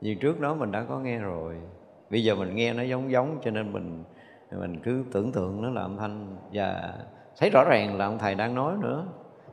[0.00, 1.54] Vì trước đó mình đã có nghe rồi.
[2.10, 4.04] Bây giờ mình nghe nó giống giống cho nên mình
[4.56, 6.94] mình cứ tưởng tượng nó là âm thanh và
[7.38, 9.04] thấy rõ ràng là ông thầy đang nói nữa.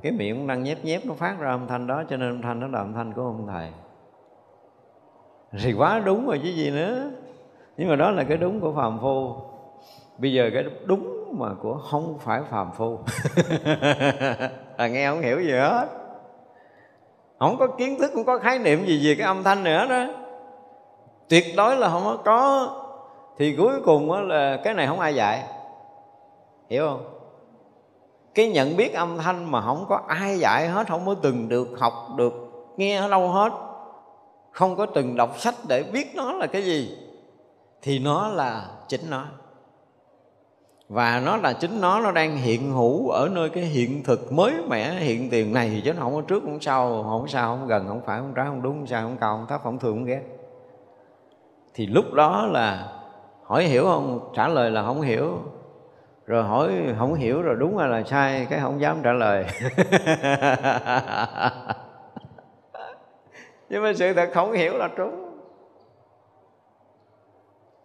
[0.02, 2.60] Cái miệng đang nhép nhép nó phát ra âm thanh đó, cho nên âm thanh
[2.60, 3.70] đó là âm thanh của ông thầy.
[5.60, 7.12] Thì quá đúng rồi chứ gì nữa.
[7.78, 9.36] Nhưng mà đó là cái đúng của phàm phu.
[10.18, 13.00] Bây giờ cái đúng mà của không phải phàm phu.
[14.78, 15.88] Là nghe không hiểu gì hết.
[17.40, 20.06] Không có kiến thức, không có khái niệm gì về cái âm thanh nữa đó.
[21.30, 22.70] Tuyệt đối là không có
[23.38, 25.44] thì cuối cùng là cái này không ai dạy.
[26.70, 27.12] Hiểu không?
[28.34, 31.68] Cái nhận biết âm thanh mà không có ai dạy hết, không có từng được
[31.80, 32.34] học, được
[32.78, 33.52] nghe ở đâu hết,
[34.52, 36.98] không có từng đọc sách để biết nó là cái gì,
[37.82, 39.26] thì nó là chính nó.
[40.90, 44.54] Và nó là chính nó nó đang hiện hữu ở nơi cái hiện thực mới
[44.68, 47.88] mẻ, hiện tiền này, chứ nó không có trước, không sau, không sao không gần,
[47.88, 50.06] không phải, không trái, không đúng, không sao không cao, không thấp, không thường không
[50.06, 50.22] ghét.
[51.74, 52.95] Thì lúc đó là
[53.46, 54.32] hỏi hiểu không?
[54.36, 55.40] Trả lời là không hiểu.
[56.26, 59.46] Rồi hỏi không hiểu rồi đúng hay là sai, cái không dám trả lời.
[63.70, 65.40] Nhưng mà sự thật không hiểu là trúng.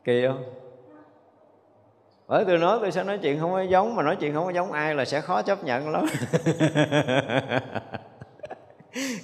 [0.05, 0.45] Kỳ không?
[2.29, 4.51] Bởi tôi nói tôi sẽ nói chuyện không có giống, mà nói chuyện không có
[4.51, 6.07] giống ai là sẽ khó chấp nhận lắm.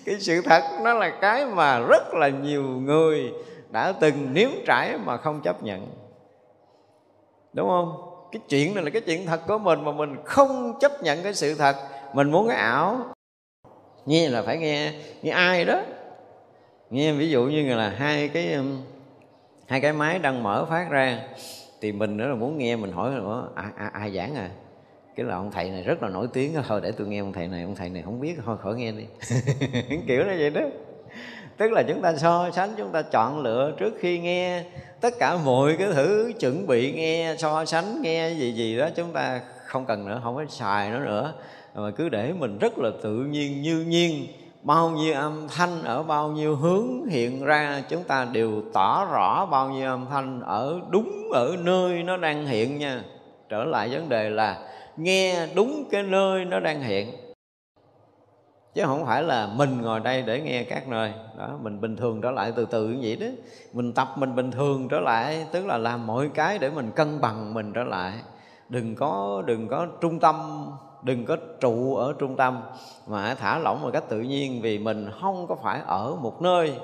[0.05, 3.33] Cái sự thật nó là cái mà rất là nhiều người
[3.71, 5.87] đã từng nếm trải mà không chấp nhận
[7.57, 7.97] đúng không?
[8.33, 11.35] Cái chuyện này là cái chuyện thật của mình mà mình không chấp nhận cái
[11.35, 11.77] sự thật.
[12.15, 12.99] Mình muốn cái ảo.
[14.07, 14.93] Nghe là phải nghe
[15.23, 15.81] nghe ai đó.
[16.91, 18.83] Nghe ví dụ như là hai cái um,
[19.67, 21.23] hai cái máy đang mở phát ra
[21.81, 24.35] thì mình nữa là muốn nghe mình hỏi là ai, ai, à, à, ai giảng
[24.35, 24.51] à?
[25.17, 27.49] Cái là ông thầy này rất là nổi tiếng thôi để tôi nghe ông thầy
[27.49, 29.05] này ông thầy này không biết thôi khỏi nghe đi.
[30.07, 30.61] Kiểu như vậy đó
[31.57, 34.63] tức là chúng ta so sánh, chúng ta chọn lựa trước khi nghe.
[35.01, 39.13] Tất cả mọi cái thứ chuẩn bị nghe, so sánh nghe gì gì đó, chúng
[39.13, 41.33] ta không cần nữa, không có xài nó nữa.
[41.75, 44.27] Mà cứ để mình rất là tự nhiên, như nhiên,
[44.63, 49.47] bao nhiêu âm thanh ở bao nhiêu hướng hiện ra, chúng ta đều tỏ rõ
[49.47, 53.03] bao nhiêu âm thanh ở đúng ở nơi nó đang hiện nha.
[53.49, 54.57] Trở lại vấn đề là,
[54.97, 57.13] nghe đúng cái nơi nó đang hiện
[58.77, 61.13] chứ không phải là mình ngồi đây để nghe các nơi.
[61.39, 63.27] Đó, mình bình thường trở lại từ từ như vậy đó.
[63.73, 67.21] Mình tập mình bình thường trở lại, tức là làm mọi cái để mình cân
[67.21, 68.13] bằng mình trở lại.
[68.69, 70.67] Đừng có đừng có trung tâm,
[71.03, 72.63] đừng có trụ ở trung tâm
[73.07, 76.79] mà thả lỏng một cách tự nhiên vì mình không có phải ở một nơi.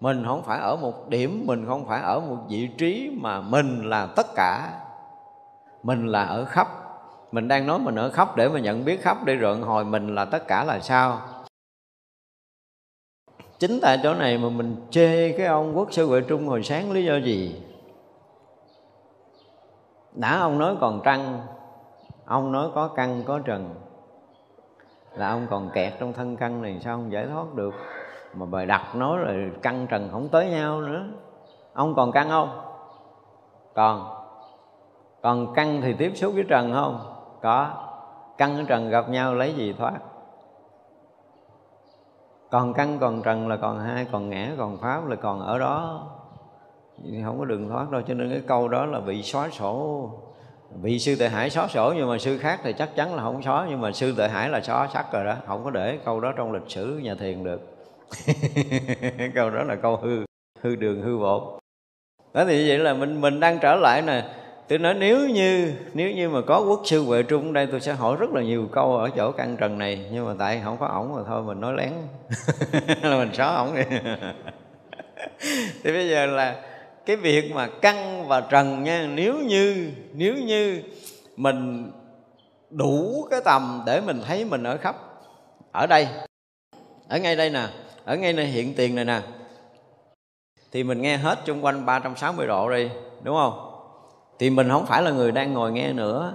[0.00, 3.90] Mình không phải ở một điểm, mình không phải ở một vị trí mà mình
[3.90, 4.72] là tất cả.
[5.82, 6.85] Mình là ở khắp
[7.36, 10.14] mình đang nói mình ở khóc để mà nhận biết khóc để rợn hồi mình
[10.14, 11.18] là tất cả là sao?
[13.58, 16.92] Chính tại chỗ này mà mình chê cái ông quốc sư huệ trung hồi sáng
[16.92, 17.62] lý do gì?
[20.12, 21.40] Đã ông nói còn trăng,
[22.24, 23.74] ông nói có căn có trần,
[25.14, 27.74] là ông còn kẹt trong thân căn này sao không giải thoát được?
[28.34, 31.04] Mà bài đặt nói là căn trần không tới nhau nữa.
[31.72, 32.60] Ông còn căn không?
[33.74, 34.22] Còn.
[35.22, 37.15] Còn căn thì tiếp xúc với trần không?
[37.42, 37.70] Có.
[38.38, 39.92] Căn trần gặp nhau lấy gì thoát?
[42.50, 46.06] Còn căn còn trần là còn hai, còn ngã, còn pháp là còn ở đó.
[47.24, 50.10] Không có đường thoát đâu, cho nên cái câu đó là bị xóa sổ.
[50.82, 53.42] Bị sư tệ hải xóa sổ, nhưng mà sư khác thì chắc chắn là không
[53.42, 55.34] xóa, nhưng mà sư tệ hải là xóa sắc rồi đó.
[55.46, 57.60] Không có để câu đó trong lịch sử nhà thiền được.
[59.34, 60.24] Câu đó là câu hư
[60.60, 61.58] hư đường, hư bộ
[62.36, 64.24] đó thì như vậy là mình mình đang trở lại nè
[64.68, 67.92] tôi nói, nếu như nếu như mà có quốc sư huệ trung đây, tôi sẽ
[67.92, 70.86] hỏi rất là nhiều câu ở chỗ căn trần này, nhưng mà tại không có
[70.86, 71.92] ổng rồi thôi, mình nói lén.
[73.02, 73.74] Là mình xóa ổng.
[73.74, 73.82] Đi
[75.84, 76.62] thì bây giờ là
[77.06, 80.82] cái việc mà căn và trần nha, nếu như nếu như
[81.36, 81.90] mình
[82.70, 84.96] đủ cái tầm để mình thấy mình ở khắp,
[85.72, 86.08] ở đây,
[87.08, 87.66] ở ngay đây nè,
[88.04, 89.20] ở ngay nơi hiện tiền này nè,
[90.72, 92.88] thì mình nghe hết chung quanh 360 độ đi,
[93.22, 93.75] đúng không?
[94.38, 96.34] Thì mình không phải là người đang ngồi nghe nữa.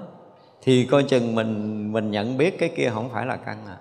[0.61, 3.77] Thì coi chừng mình mình nhận biết cái kia không phải là căn à.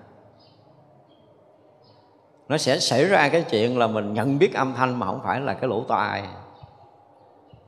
[2.48, 5.40] Nó sẽ xảy ra cái chuyện là mình nhận biết âm thanh mà không phải
[5.40, 6.24] là cái lỗ tai.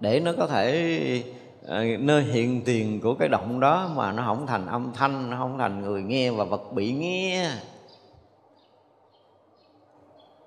[0.00, 1.22] Để nó có thể
[1.66, 5.36] ờ, nơi hiện tiền của cái động đó mà nó không thành âm thanh, nó
[5.36, 7.50] không thành người nghe và vật bị nghe.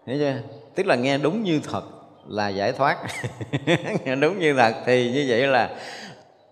[0.06, 0.36] Hiểu chưa?
[0.76, 1.84] Tức là nghe đúng như thật
[2.28, 2.98] là giải thoát.
[4.22, 5.70] Đúng như thật, thì như vậy là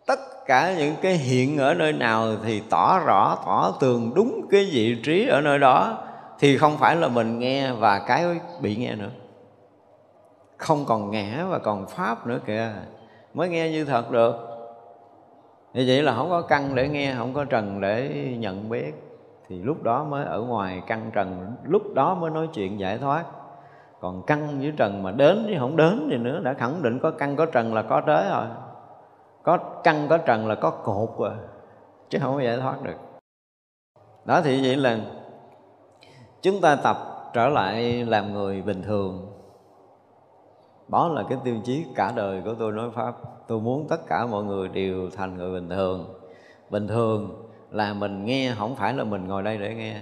[0.08, 4.70] tất cả những cái hiện ở nơi nào thì tỏ rõ, tỏ tường đúng cái
[4.72, 5.98] vị trí ở nơi đó,
[6.40, 8.26] thì không phải là mình nghe và cái
[8.62, 9.10] bị nghe nữa.
[10.58, 12.72] Không còn ngã và còn pháp nữa kìa.
[13.34, 14.36] Mới nghe như thật được.
[15.74, 18.92] Như vậy là không có căn để nghe, không có trần để nhận biết.
[19.50, 23.24] Thì lúc đó mới ở ngoài căn trần, lúc đó mới nói chuyện giải thoát
[24.04, 27.12] còn căn với trần mà đến chứ không đến gì nữa đã khẳng định có
[27.12, 28.46] căn có trần là có tới rồi.
[29.44, 31.34] Có căn có trần là có cột rồi,
[32.10, 32.96] chứ không có giải thoát được.
[34.26, 35.00] Đó thì vậy là
[36.42, 36.98] chúng ta tập
[37.34, 39.32] trở lại làm người bình thường.
[40.88, 43.16] Đó là cái tiêu chí cả đời của tôi nói pháp.
[43.48, 46.06] Tôi muốn tất cả mọi người đều thành người bình thường.
[46.70, 50.02] Bình thường là mình nghe, không phải là mình ngồi đây để nghe.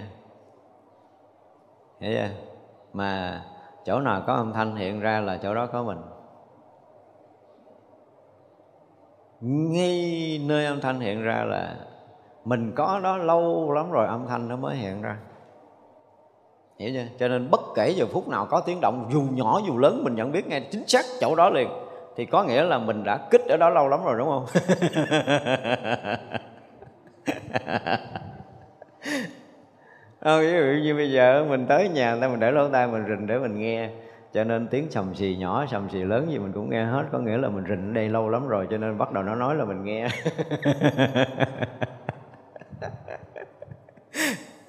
[2.00, 2.28] Hiểu chưa?
[2.92, 3.42] Mà
[3.84, 5.98] chỗ nào có âm thanh hiện ra là chỗ đó có mình.
[9.40, 11.76] Ngay nơi âm thanh hiện ra là
[12.44, 15.16] mình có đó lâu lắm rồi âm thanh nó mới hiện ra.
[16.78, 17.04] Hiểu chưa?
[17.18, 20.14] Cho nên bất kể giờ phút nào có tiếng động, dù nhỏ dù lớn, mình
[20.14, 21.68] nhận biết ngay chính xác chỗ đó liền.
[22.16, 24.46] Thì có nghĩa là mình đã kích ở đó lâu lắm rồi, đúng không?
[30.24, 33.04] không ví dụ như bây giờ mình tới nhà ta, mình để lỗ tai, mình
[33.08, 33.88] rình để mình nghe.
[34.32, 37.02] Cho nên tiếng sầm xì nhỏ, sầm xì lớn gì mình cũng nghe hết.
[37.12, 39.34] Có nghĩa là mình rình ở đây lâu lắm rồi, cho nên bắt đầu nó
[39.34, 40.08] nói là mình nghe.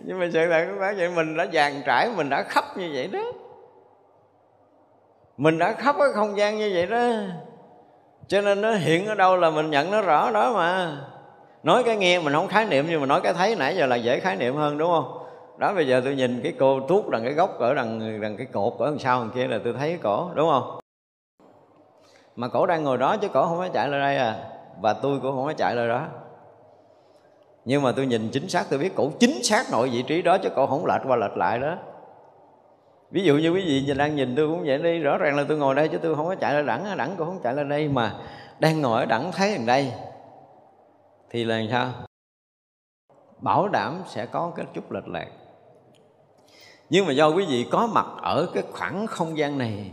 [0.05, 3.09] Nhưng mà sự thật bác vậy, mình đã dàn trải, mình đã khắp như vậy
[3.13, 3.31] đó.
[5.37, 7.09] Mình đã khắp cái không gian như vậy đó.
[8.27, 10.97] Cho nên nó hiện ở đâu là mình nhận nó rõ đó mà.
[11.63, 13.95] Nói cái nghe mình không khái niệm nhưng mà nói cái thấy nãy giờ là
[13.95, 15.22] dễ khái niệm hơn, đúng không?
[15.57, 18.47] Đó, bây giờ tôi nhìn cái cô tuốt đằng cái gốc ở đằng đằng cái
[18.51, 20.79] cột ở đằng sau đằng kia là tôi thấy cổ, đúng không?
[22.35, 24.49] Mà cổ đang ngồi đó chứ cổ không có chạy lên đây à.
[24.81, 26.07] Và tôi cũng không có chạy lên đó.
[27.65, 30.37] Nhưng mà tôi nhìn chính xác, tôi biết cổ chính xác nội vị trí đó
[30.37, 31.75] chứ cổ không lệch qua lệch lại đó.
[33.11, 35.45] Ví dụ như quý vị nhìn, đang nhìn tôi cũng vậy đi, rõ ràng là
[35.47, 37.69] tôi ngồi đây chứ tôi không có chạy lên đẳng đẳng cũng không chạy lên
[37.69, 38.15] đây mà
[38.59, 39.93] đang ngồi ở đẳng thấy gần đây.
[41.29, 41.89] Thì là sao?
[43.39, 45.27] Bảo đảm sẽ có cái chút lệch lạc
[46.93, 49.91] nhưng mà do quý vị có mặt ở cái khoảng không gian này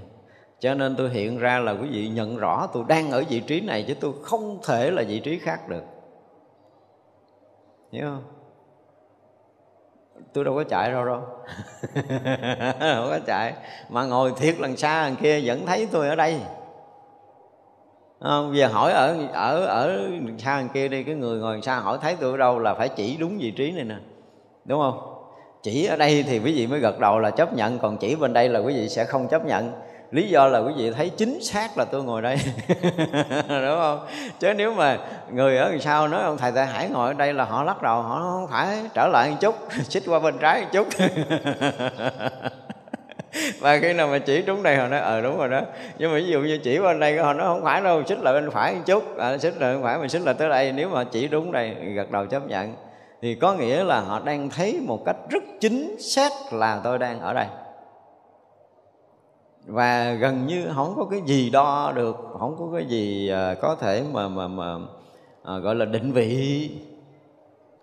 [0.59, 3.61] cho nên tôi hiện ra là quý vị nhận rõ tôi đang ở vị trí
[3.61, 5.83] này chứ tôi không thể là vị trí khác được.
[7.93, 8.23] Hiểu không?
[10.33, 11.21] Tôi đâu có chạy đâu đâu.
[12.81, 13.55] Không có chạy.
[13.89, 16.41] Mà ngồi thiệt lần xa lần kia vẫn thấy tôi ở đây.
[18.21, 21.99] Không, giờ hỏi ở ở ở xa đằng kia đi cái người ngồi xa hỏi
[22.01, 23.97] thấy tôi ở đâu là phải chỉ đúng vị trí này nè.
[24.65, 25.20] Đúng không?
[25.63, 28.33] Chỉ ở đây thì quý vị mới gật đầu là chấp nhận còn chỉ bên
[28.33, 29.73] đây là quý vị sẽ không chấp nhận.
[30.11, 32.37] Lý do là quý vị thấy chính xác là tôi ngồi đây
[33.49, 34.07] đúng không?
[34.41, 34.99] Chứ nếu mà
[35.33, 37.83] người ở đằng sau nói ông thầy tại hải ngồi ở đây là họ lắc
[37.83, 39.55] đầu họ không phải trở lại một chút
[39.89, 40.87] xích qua bên trái một chút.
[43.61, 45.61] Và khi nào mà chỉ đúng đây họ nói ờ đúng rồi đó.
[45.99, 48.35] Nhưng mà ví dụ như chỉ bên đây họ nói không phải đâu xích lại
[48.35, 49.19] bên phải một chút.
[49.19, 50.73] À, xích lại bên phải mình xích lại tới đây.
[50.73, 52.75] Nếu mà chỉ đúng đây gật đầu chấp nhận
[53.23, 57.21] thì có nghĩa là họ đang thấy một cách rất chính xác là tôi đang
[57.21, 57.47] ở đây.
[59.67, 63.77] Và gần như không có cái gì đo được không có cái gì ờ, có
[63.81, 64.77] thể mà mà mà
[65.45, 66.71] à, gọi là định vị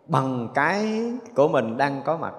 [0.07, 1.03] bằng cái
[1.35, 2.33] của mình đang có mặt.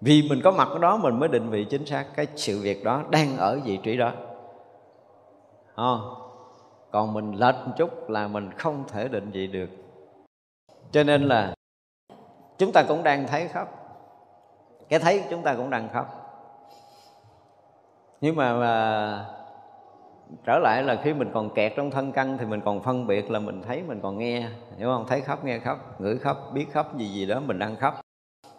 [0.00, 2.84] Vì mình có mặt ở đó mình mới định vị chính xác cái sự việc
[2.84, 4.12] đó đang ở vị trí đó.
[5.74, 5.94] À,
[6.90, 9.68] còn mình lệch một chút là mình không thể định vị được.
[10.92, 11.54] Cho nên là
[12.60, 13.68] chúng ta cũng đang thấy khóc.
[14.88, 16.06] Cái thấy chúng ta cũng đang khóc.
[18.20, 19.26] Nhưng mà, mà
[20.44, 23.30] trở lại là khi mình còn kẹt trong thân căn thì mình còn phân biệt
[23.30, 24.40] là mình thấy mình còn nghe.
[24.76, 25.06] Hiểu không?
[25.08, 28.00] Thấy khóc nghe khóc ngửi khóc biết khóc gì gì đó mình đang khóc.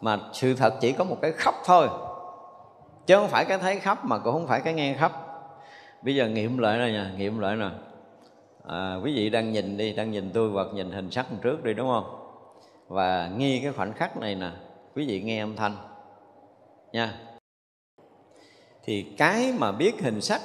[0.02, 1.88] Mà sự thật chỉ có một cái khóc thôi.
[3.06, 5.12] Chứ không phải cái thấy khóc mà cũng không phải cái nghe khóc.
[6.02, 7.70] Bây giờ nghiệm lại này nha nghiệm lại nè.
[8.68, 11.74] À, quý vị đang nhìn đi đang nhìn tôi hoặc nhìn hình sắc trước đi
[11.74, 12.21] đúng không?
[12.92, 14.52] Và nghi cái khoảnh khắc này nè,
[14.96, 15.76] quý vị nghe âm thanh.
[16.92, 17.14] Nha.
[18.84, 20.42] Thì cái mà biết hình sắc,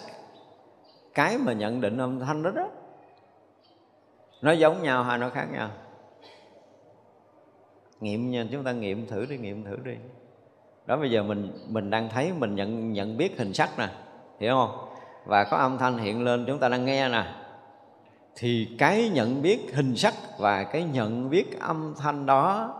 [1.15, 2.69] cái mà nhận định âm thanh đó đó,
[4.43, 5.71] nó giống nhau hay nó khác nhau?
[8.01, 9.95] Nghiệm nha, chúng ta nghiệm thử đi, nghiệm thử đi.
[10.87, 13.89] Đó, bây giờ mình mình đang thấy, mình nhận nhận biết hình sắc nè,
[14.41, 14.89] hiểu không?
[15.25, 17.46] Và có âm thanh hiện lên, chúng ta đang nghe nè
[18.39, 22.75] thì cái nhận biết hình sắc và cái nhận biết âm thanh đó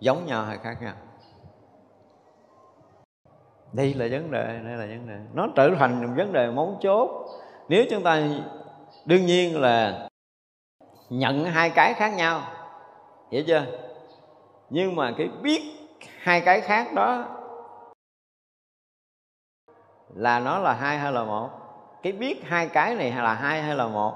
[0.00, 0.94] giống nhau hay khác nhau?
[3.72, 5.18] Đây là vấn đề, đây là vấn đề.
[5.34, 7.26] Nó trở thành một vấn đề mấu chốt.
[7.68, 8.22] Nếu chúng ta,
[9.04, 10.08] đương nhiên là
[11.10, 12.42] nhận hai cái khác nhau,
[13.30, 13.64] hiểu chưa?
[14.70, 15.62] Nhưng mà cái biết
[16.18, 17.24] hai cái khác đó
[20.14, 21.50] là nó là hai hay là một?
[22.06, 24.14] Cái biết hai cái này là hai hay là một?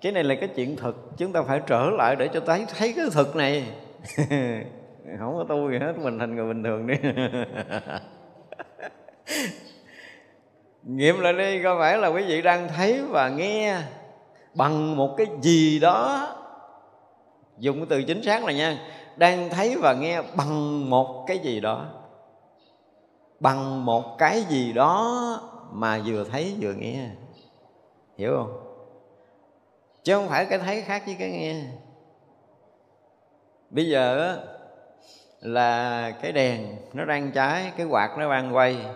[0.00, 2.92] Cái này là cái chuyện thực chúng ta phải trở lại để cho thấy thấy
[2.96, 3.64] cái thực này.
[5.18, 6.94] Không có tu gì hết, mình thành người bình thường đi.
[10.82, 13.76] Nghiệm lại đi, có phải là quý vị đang thấy và nghe
[14.54, 16.28] bằng một cái gì đó?
[17.58, 18.78] Dùng cái từ chính xác là nha.
[19.16, 21.86] Đang thấy và nghe bằng một cái gì đó
[23.40, 25.40] bằng một cái gì đó
[25.72, 27.08] mà vừa thấy vừa nghe.
[28.16, 28.64] Hiểu không?
[30.04, 31.62] Chứ không phải cái thấy khác với cái nghe.
[33.70, 34.36] Bây giờ
[35.40, 38.86] là cái đèn nó đang cháy cái quạt nó đang quay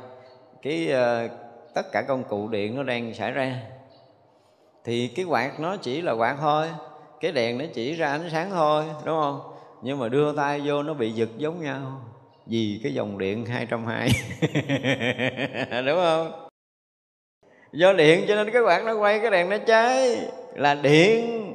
[0.62, 1.30] cái uh,
[1.74, 3.62] tất cả công cụ điện nó đang xảy ra.
[4.84, 6.70] Thì cái quạt nó chỉ là quạt thôi
[7.20, 9.54] cái đèn nó chỉ ra ánh sáng thôi đúng không?
[9.82, 12.00] Nhưng mà đưa tay vô nó bị giật giống nhau
[12.52, 14.08] vì cái dòng điện 220
[15.86, 16.48] đúng không?
[17.72, 20.18] Do điện cho nên cái quạt nó quay, cái đèn nó cháy.
[20.54, 21.52] Là điện.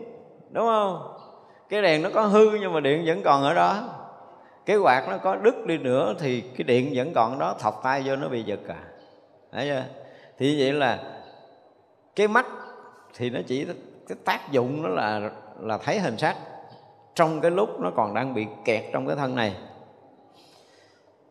[0.51, 1.13] Đúng không?
[1.69, 3.89] Cái đèn nó có hư nhưng mà điện vẫn còn ở đó.
[4.65, 8.03] Cái quạt nó có đứt đi nữa thì cái điện vẫn còn đó, thọc tay
[8.05, 8.83] vô nó bị giật à.
[9.51, 9.83] Đấy chưa?
[10.37, 10.99] Thì vậy là
[12.15, 12.45] cái mắt
[13.17, 13.65] thì nó chỉ
[14.07, 16.35] cái tác dụng nó là là thấy hình sắc
[17.15, 19.55] trong cái lúc nó còn đang bị kẹt trong cái thân này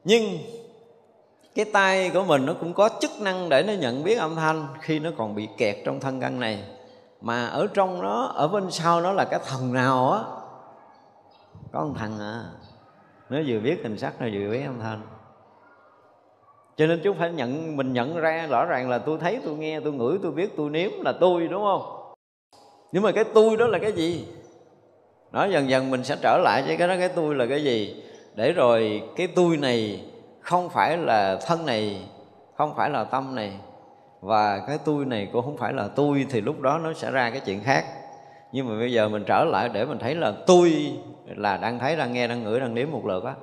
[0.08, 0.38] nhưng
[1.54, 4.66] cái tay của mình nó cũng có chức năng để nó nhận biết âm thanh
[4.80, 6.64] khi nó còn bị kẹt trong thân căn này.
[7.20, 10.20] Mà ở trong nó, ở bên sau nó là cái thần nào á?
[11.72, 12.44] Có một thằng à.
[13.30, 15.02] Nó vừa biết hình sắc, nó vừa biết âm thanh.
[16.76, 19.80] Cho nên chúng phải nhận, mình nhận ra rõ ràng là tôi thấy, tôi nghe,
[19.80, 22.14] tôi ngửi, tôi biết, tôi nếm là tôi, đúng không?
[22.92, 24.28] Nhưng mà cái tôi đó là cái gì?
[25.32, 28.02] Nói dần dần mình sẽ trở lại với cái đó, cái tôi là cái gì?
[28.36, 30.04] Để rồi cái tôi này
[30.40, 32.08] không phải là thân này,
[32.54, 33.52] không phải là tâm này,
[34.20, 37.30] và cái tôi này cũng không phải là tôi, thì lúc đó nó sẽ ra
[37.30, 37.84] cái chuyện khác.
[38.52, 40.92] Nhưng mà bây giờ mình trở lại để mình thấy là tôi
[41.26, 43.34] là đang thấy, đang nghe, đang ngửi, đang nếm một lượt á.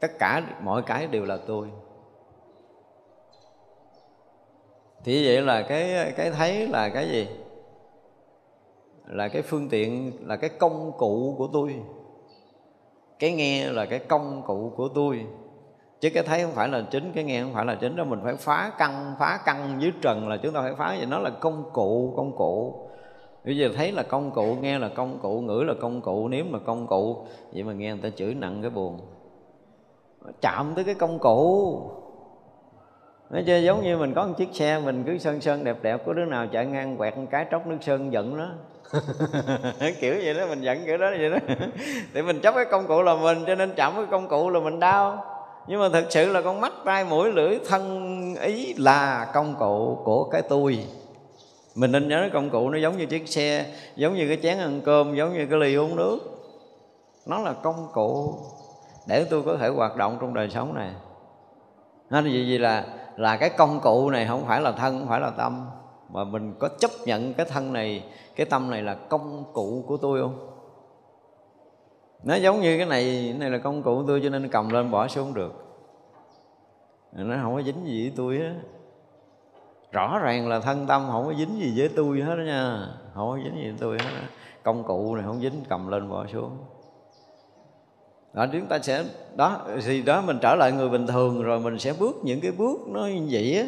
[0.00, 1.68] Tất cả, mọi cái đều là tôi.
[5.04, 7.28] Thì vậy là cái cái thấy là cái gì?
[9.06, 11.74] Là cái phương tiện, là cái công cụ của tôi.
[13.18, 15.26] Cái nghe là cái công cụ của tôi.
[16.00, 18.04] Chứ cái thấy không phải là chính, cái nghe không phải là chính đó.
[18.04, 20.94] Mình phải phá căn phá căn dưới trần là chúng ta phải phá.
[20.98, 22.74] Vậy nó là công cụ công cụ.
[23.44, 26.52] Bây giờ thấy là công cụ, nghe là công cụ, ngửi là công cụ, nếm
[26.52, 27.26] là công cụ.
[27.52, 29.00] Vậy mà nghe người ta chửi nặng cái buồn.
[30.40, 31.80] Chạm tới cái công cụ.
[33.30, 36.02] Nó chơi giống như mình có một chiếc xe, mình cứ sơn sơn đẹp đẹp,
[36.06, 38.50] có đứa nào chạy ngang quẹt một cái tróc nước sơn giận nó.
[40.00, 41.36] kiểu vậy đó mình giận kiểu đó vậy đó.
[42.14, 44.60] Thì mình chấp cái công cụ là mình cho nên chậm cái công cụ là
[44.60, 45.24] mình đau.
[45.66, 49.98] Nhưng mà thực sự là con mắt tai, mũi lưỡi thân ý là công cụ
[50.04, 50.86] của cái tôi.
[51.74, 53.66] Mình nên nhớ cái công cụ nó giống như chiếc xe
[53.96, 56.18] giống như cái chén ăn cơm giống như cái ly uống nước.
[57.26, 58.34] Nó là công cụ
[59.06, 60.90] để tôi có thể hoạt động trong đời sống này.
[62.10, 62.58] Nên vì gì?
[62.58, 62.84] Là
[63.16, 65.66] là cái công cụ này không phải là thân không phải là tâm
[66.14, 68.04] mà mình có chấp nhận cái thân này,
[68.36, 70.50] cái tâm này là công cụ của tôi không?
[72.24, 74.68] Nó giống như cái này cái này là công cụ của tôi cho nên cầm
[74.70, 75.52] lên bỏ xuống được.
[77.12, 78.54] Nó không có dính gì với tôi á
[79.92, 82.88] rõ ràng là thân tâm không có dính gì với tôi hết đó nha.
[83.14, 84.26] Không có dính gì với tôi hết đó.
[84.62, 86.50] công cụ này không dính, cầm lên bỏ xuống.
[88.32, 89.04] Đó, chúng ta sẽ,
[89.36, 92.52] đó, thì đó mình trở lại người bình thường rồi mình sẽ bước những cái
[92.52, 93.66] bước nó như vậy á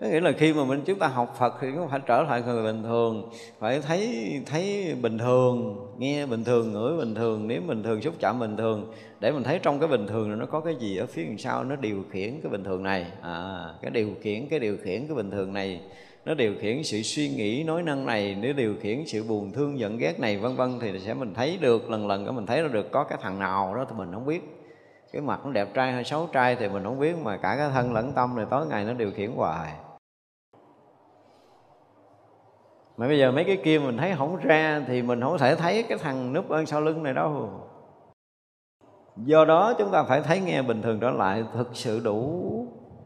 [0.00, 2.42] có nghĩa là khi mà mình chúng ta học Phật thì cũng phải trở lại
[2.42, 7.66] người bình thường phải thấy thấy bình thường nghe bình thường ngửi bình thường nếm
[7.66, 8.92] bình thường xúc chạm bình thường.
[9.20, 11.38] Để mình thấy trong cái bình thường này nó có cái gì ở phía đằng
[11.38, 13.06] sau nó điều khiển cái bình thường này.
[13.22, 15.80] À, cái điều khiển cái điều khiển cái bình thường này
[16.24, 19.78] nó điều khiển sự suy nghĩ nói năng này nó điều khiển sự buồn thương
[19.78, 22.62] giận ghét này vân vân thì sẽ mình thấy được lần lần cái mình thấy
[22.62, 24.42] nó được có cái thằng nào đó thì mình không biết.
[25.12, 27.70] Cái mặt nó đẹp trai hay xấu trai thì mình không biết mà cả cái
[27.74, 29.72] thân lẫn tâm này tối ngày nó điều khiển hoài.
[32.96, 35.82] Mà bây giờ mấy cái kia mình thấy không ra thì mình không thể thấy
[35.82, 37.50] cái thằng núp ơn sau lưng này đâu.
[39.16, 42.42] Do đó chúng ta phải thấy nghe bình thường trở lại thực sự đủ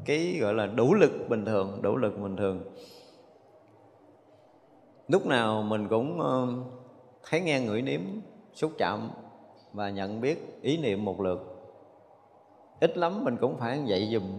[0.04, 2.62] cái gọi là đủ lực bình thường, đủ lực bình thường.
[5.08, 6.48] Lúc nào mình cũng ờ,
[7.30, 8.00] thấy nghe ngửi nếm,
[8.52, 9.10] xúc chạm
[9.72, 11.40] và nhận biết ý niệm một lượt.
[12.80, 14.38] Ít lắm mình cũng phải dậy dùm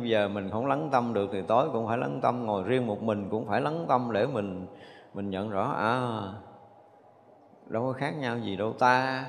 [0.00, 2.86] bây giờ mình không lắng tâm được thì tối cũng phải lắng tâm, ngồi riêng
[2.86, 4.66] một mình cũng phải lắng tâm để mình
[5.14, 6.22] mình nhận rõ à
[7.66, 9.24] đâu có khác nhau gì đâu ta.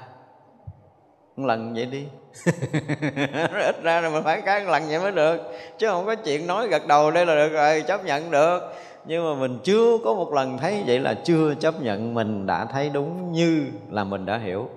[1.36, 2.06] Một lần vậy đi.
[3.66, 5.42] Ít ra là mình phải cái lần vậy mới được,
[5.78, 8.60] chứ không có chuyện nói gật đầu đây là được rồi, chấp nhận được.
[9.06, 12.66] Nhưng mà mình chưa có một lần thấy vậy là chưa chấp nhận mình đã
[12.66, 14.70] thấy đúng như là mình đã hiểu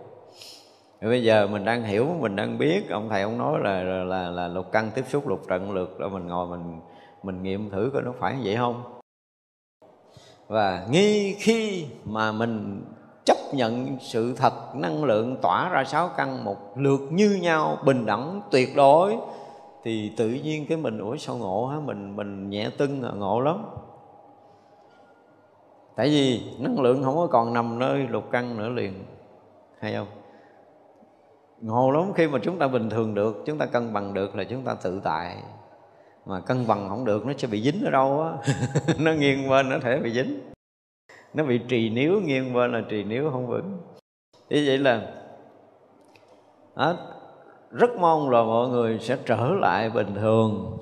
[1.01, 2.91] rồi bây giờ mình đang hiểu mình đang biết.
[2.91, 5.99] Ông thầy ông nói là là là, là lục căn tiếp xúc lục trận lượt
[5.99, 6.81] rồi mình ngồi mình
[7.23, 8.83] mình nghiệm thử coi nó phải vậy không.
[10.47, 12.83] Và nghi khi mà mình
[13.25, 18.07] chấp nhận sự thật năng lượng tỏa ra sáu căn một lượt như nhau bình
[18.07, 19.17] đẳng tuyệt đối
[19.85, 21.81] thì tự nhiên cái mình ủa sao ngộ hả?
[21.81, 23.65] Mình mình nhẹ tưng à, ngộ lắm.
[25.97, 28.93] Tại vì năng lượng không có còn nằm nơi lục căn nữa liền.
[29.81, 30.07] Hay không?
[31.61, 34.45] Ngộ lắm khi mà chúng ta bình thường được chúng ta cân bằng được là
[34.45, 35.37] chúng ta tự tại.
[36.27, 38.53] Mà cân bằng không được nó sẽ bị dính ở đâu á.
[38.99, 40.41] Nó nghiêng bên nó thể bị dính.
[41.35, 43.79] Nó bị trì níu nghiêng bên là trì níu không vững.
[44.49, 45.03] Như vậy là
[46.77, 46.95] đó,
[47.71, 50.79] rất mong là mọi người sẽ trở lại bình thường.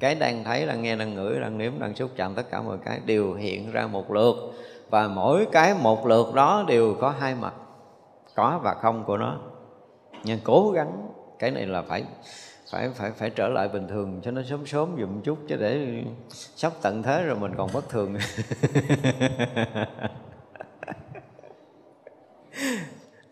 [0.00, 2.78] Cái đang thấy đang nghe đang ngửi đang nếm đang xúc chạm tất cả mọi
[2.84, 4.36] cái đều hiện ra một lượt.
[4.90, 7.54] Và mỗi cái một lượt đó đều có hai mặt
[8.36, 9.38] có và không của nó
[10.24, 11.08] nhưng cố gắng,
[11.38, 12.04] cái này là phải
[12.70, 16.02] phải phải phải trở lại bình thường cho nó sớm sớm dùm chút chứ để
[16.56, 18.14] sắp tận thế rồi mình còn bất thường.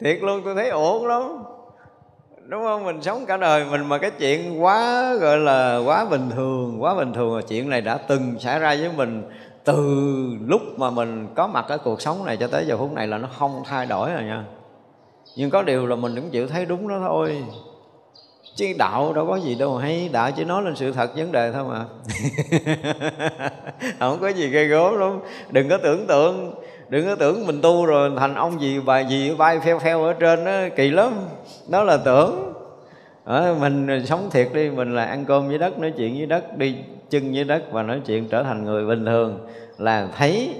[0.01, 1.45] Thiệt luôn, tôi thấy ổn lắm.
[2.49, 2.85] Đúng không?
[2.85, 6.95] Mình sống cả đời mình mà cái chuyện quá, gọi là, quá bình thường, quá
[6.95, 9.23] bình thường là chuyện này đã từng xảy ra với mình
[9.65, 9.77] từ
[10.47, 13.19] lúc mà mình có mặt ở cuộc sống này cho tới giờ phút này là
[13.19, 14.45] nó không thay đổi rồi nha
[15.37, 17.45] nhưng có điều là mình cũng chịu thấy đúng đó thôi.
[18.57, 21.53] Chứ đạo đâu có gì đâu hay, đạo chỉ nói lên sự thật vấn đề
[21.53, 21.85] thôi mà.
[23.99, 25.21] Không có gì gây gớm lắm.
[25.51, 26.55] Đừng có tưởng tượng,
[26.89, 30.13] đừng có tưởng mình tu rồi thành ông gì bà gì bay pheo pheo ở
[30.13, 31.13] trên đó, kỳ lắm.
[31.69, 32.53] Đó là tưởng.
[33.25, 36.59] Ở mình sống thiệt đi, mình là ăn cơm với đất, nói chuyện với đất,
[36.59, 36.77] đi
[37.11, 39.47] chân với đất và nói chuyện trở thành người bình thường
[39.79, 40.55] là thấy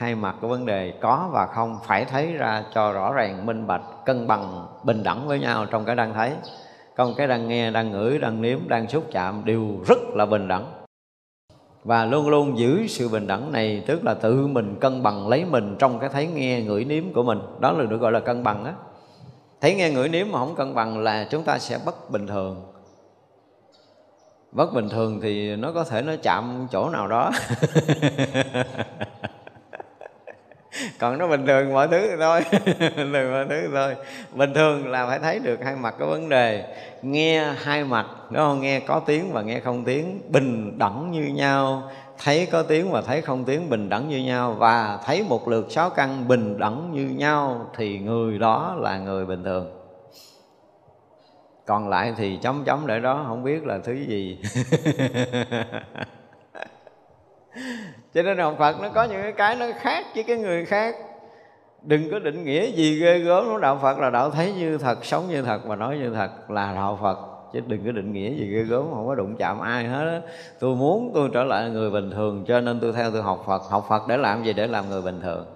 [0.00, 3.66] hai mặt của vấn đề có và không phải thấy ra cho rõ ràng, minh
[3.66, 6.32] bạch, cân bằng, bình đẳng với nhau trong cái đang thấy.
[6.96, 10.48] Còn cái đang nghe, đang ngửi, đang nếm, đang xúc chạm đều rất là bình
[10.48, 10.66] đẳng.
[11.84, 15.44] Và luôn luôn giữ sự bình đẳng này, tức là tự mình cân bằng lấy
[15.44, 17.38] mình trong cái thấy nghe, ngửi, nếm của mình.
[17.60, 18.72] Đó là được gọi là cân bằng á.
[19.60, 22.62] Thấy nghe, ngửi, nếm mà không cân bằng là chúng ta sẽ bất bình thường.
[24.52, 27.30] Bất bình thường thì nó có thể nó chạm chỗ nào đó.
[30.98, 32.44] còn nó bình thường mọi thứ thì thôi.
[32.96, 33.96] Bình thường mọi thứ thì thôi.
[34.32, 36.74] Bình thường là phải thấy được hai mặt cái vấn đề.
[37.02, 38.60] Nghe hai mặt, đúng không?
[38.60, 41.90] Nghe có tiếng và nghe không tiếng, bình đẳng như nhau.
[42.24, 44.52] Thấy có tiếng và thấy không tiếng, bình đẳng như nhau.
[44.52, 49.26] Và thấy một lượt sáu căn bình đẳng như nhau, thì người đó là người
[49.26, 49.76] bình thường.
[51.66, 54.38] Còn lại thì chấm chấm để đó, không biết là thứ gì.
[58.14, 60.96] cho nên học phật nó có những cái nó khác với cái người khác.
[61.82, 65.04] Đừng có định nghĩa gì ghê gớm của đạo phật là đạo thấy như thật,
[65.04, 67.18] sống như thật và nói như thật là đạo phật.
[67.52, 70.20] Chứ đừng có định nghĩa gì ghê gớm, không có đụng chạm ai hết á.
[70.60, 73.62] Tôi muốn tôi trở lại người bình thường, cho nên tôi theo tôi học phật.
[73.70, 74.52] Học phật để làm gì?
[74.52, 75.46] Để làm người bình thường.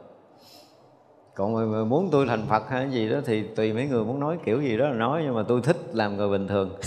[1.35, 4.37] Còn mà muốn tôi thành phật hay gì đó thì tùy mấy người muốn nói
[4.45, 6.71] kiểu gì đó là nói, nhưng mà tôi thích làm người bình thường.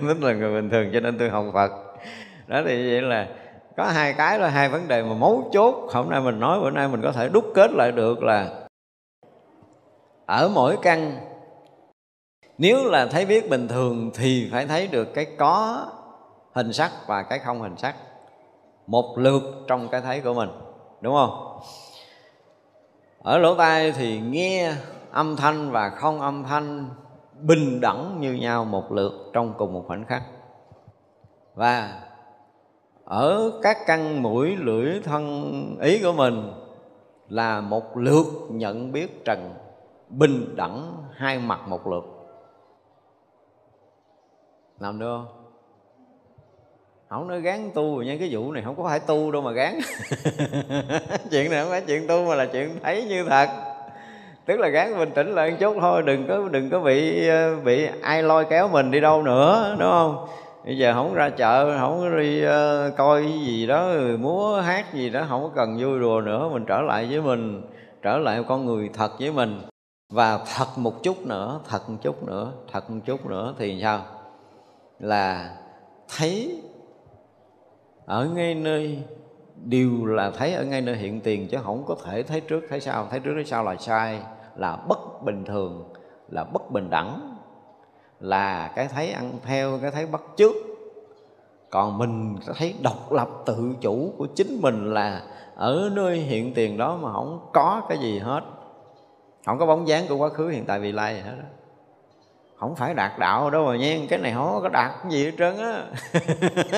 [0.00, 1.70] Thích là người bình thường, cho nên tôi học phật.
[2.46, 3.28] Đó thì vậy là
[3.78, 5.74] có hai cái là hai vấn đề mà mấu chốt.
[5.92, 8.50] Hôm nay mình nói, bữa nay mình có thể đúc kết lại được là
[10.26, 11.18] ở mỗi căn,
[12.58, 15.86] nếu là thấy biết bình thường thì phải thấy được cái có
[16.52, 17.94] hình sắc và cái không hình sắc.
[18.86, 20.50] Một lượt trong cái thấy của mình,
[21.00, 21.60] đúng không?
[23.22, 24.72] Ở lỗ tai thì nghe
[25.10, 26.88] âm thanh và không âm thanh
[27.40, 30.22] bình đẳng như nhau một lượt trong cùng một khoảnh khắc.
[31.54, 32.00] Và
[33.08, 36.52] ở các căn mũi lưỡi thân ý của mình
[37.28, 39.54] là một lượt nhận biết trần
[40.08, 42.04] bình đẳng hai mặt một lượt.
[44.78, 45.26] Làm được không?
[47.08, 49.74] Không nói gán tu nha, cái vụ này không có phải tu đâu mà gán.
[51.30, 53.48] Chuyện này không phải chuyện tu mà là chuyện thấy như thật.
[54.46, 57.56] Tức là gán bình tĩnh lại một chút thôi, đừng có đừng có bị ờ,
[57.64, 60.28] bị ai lôi kéo mình đi đâu nữa, đúng không?
[60.64, 65.10] Bây giờ không ra chợ không có đi uh, coi gì đó múa hát gì
[65.10, 67.62] đó không có cần vui đùa nữa mình trở lại với mình
[68.02, 69.60] trở lại con người thật với mình.
[70.12, 74.00] Và thật một chút nữa thật một chút nữa thật một chút nữa thì sao?
[74.98, 75.56] Là
[76.16, 76.62] thấy
[78.06, 79.02] ở ngay nơi
[79.64, 82.80] đều là thấy ở ngay nơi hiện tiền chứ không có thể thấy trước thấy
[82.80, 83.06] sau.
[83.10, 84.20] Thấy trước thấy sau là sai
[84.56, 85.92] là bất bình thường
[86.28, 87.37] là bất bình đẳng
[88.20, 90.54] là cái thấy ăn theo cái thấy bắt chước.
[91.70, 95.22] Còn mình thấy độc lập tự chủ của chính mình là
[95.56, 98.40] ở nơi hiện tiền đó mà không có cái gì hết.
[99.46, 101.48] Không có bóng dáng của quá khứ, hiện tại, vị lai gì hết đó
[102.58, 105.32] không phải đạt đạo đâu mà nha cái này không có đạt cái gì hết
[105.38, 105.84] trơn á.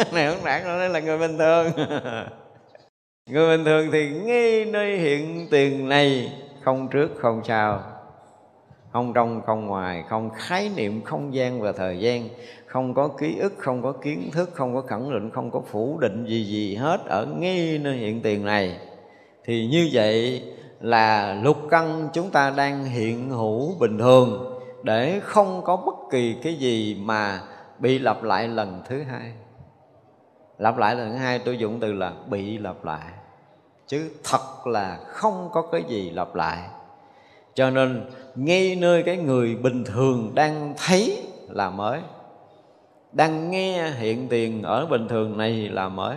[0.13, 1.67] Này không đạt đâu đây là người bình thường.
[3.31, 7.83] Người bình thường thì ngay nơi hiện tiền này, không trước, không sau
[8.93, 12.29] không trong không ngoài, không khái niệm, không gian và thời gian,
[12.67, 15.99] không có ký ức, không có kiến thức, không có khẳng định, không có phủ
[16.01, 18.79] định gì gì hết ở ngay nơi hiện tiền này.
[19.45, 20.43] Thì như vậy
[20.81, 26.37] là lục căn chúng ta đang hiện hữu bình thường, để không có bất kỳ
[26.43, 27.41] cái gì mà
[27.79, 29.33] bị lặp lại lần thứ hai.
[30.59, 33.07] Lặp lại lần thứ hai, tôi dùng từ là bị lặp lại,
[33.87, 36.59] chứ thật là không có cái gì lặp lại.
[37.55, 38.11] Cho nên
[38.45, 42.01] ngay nơi cái người bình thường đang thấy là mới.
[43.13, 46.17] Đang nghe hiện tiền ở bình thường này là mới.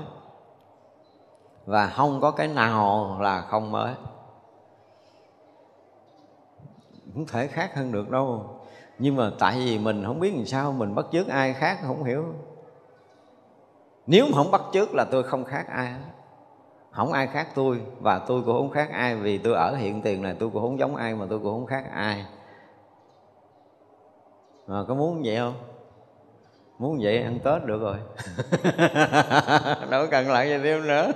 [1.66, 3.94] Và không có cái nào là không mới.
[7.14, 8.60] Không thể khác hơn được đâu.
[9.00, 12.04] Nhưng mà tại vì mình không biết làm sao, mình bắt chước ai khác không
[12.04, 12.26] hiểu.
[14.08, 15.94] Nếu mà không bắt chước là tôi không khác ai
[16.94, 20.22] không ai khác tôi và tôi cũng không khác ai vì tôi ở hiện tiền
[20.22, 22.26] này tôi cũng không giống ai mà tôi cũng không khác ai.
[24.68, 25.56] À, có muốn vậy không?
[26.80, 27.98] Muốn vậy ăn tết được rồi.
[29.90, 31.12] Đâu cần lại gì thêm nữa.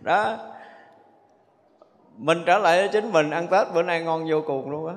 [0.00, 0.36] Đó.
[2.16, 4.94] Mình trở lại cho chính mình ăn tết bữa nay ngon vô cùng luôn á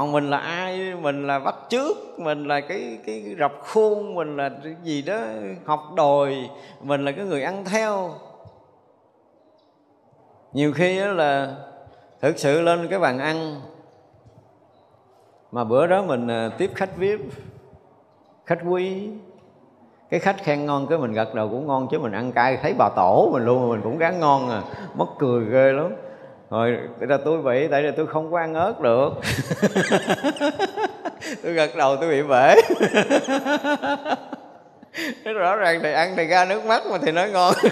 [0.00, 0.94] còn mình là ai?
[0.94, 5.20] Mình là bắt trước mình là cái cái rập khuôn, mình là cái gì đó,
[5.64, 6.50] học đòi
[6.82, 8.10] mình là cái người ăn theo.
[10.52, 11.56] Nhiều khi đó là
[12.20, 13.60] thực sự lên cái bàn ăn,
[15.52, 17.20] mà bữa đó mình à, tiếp khách vip,
[18.46, 19.10] khách quý.
[20.10, 22.74] Cái khách khen ngon cái mình gật đầu cũng ngon, chứ mình ăn cay, thấy
[22.78, 24.62] bà tổ mình luôn, mình cũng gán ngon à.
[24.94, 25.92] Mất cười ghê lắm
[26.54, 29.10] rồi là tôi bị tại vì tôi không có ăn ớt được.
[31.42, 32.54] Tôi gật đầu tôi bị bể.
[35.24, 37.54] Thế rõ ràng thì ăn thì ra nước mắt mà thì nói ngon.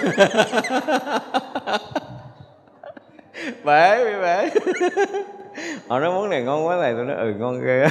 [3.65, 4.51] Bể bị bể.
[5.89, 7.87] Họ nói món này ngon quá thầy tôi nói ừ ngon ghê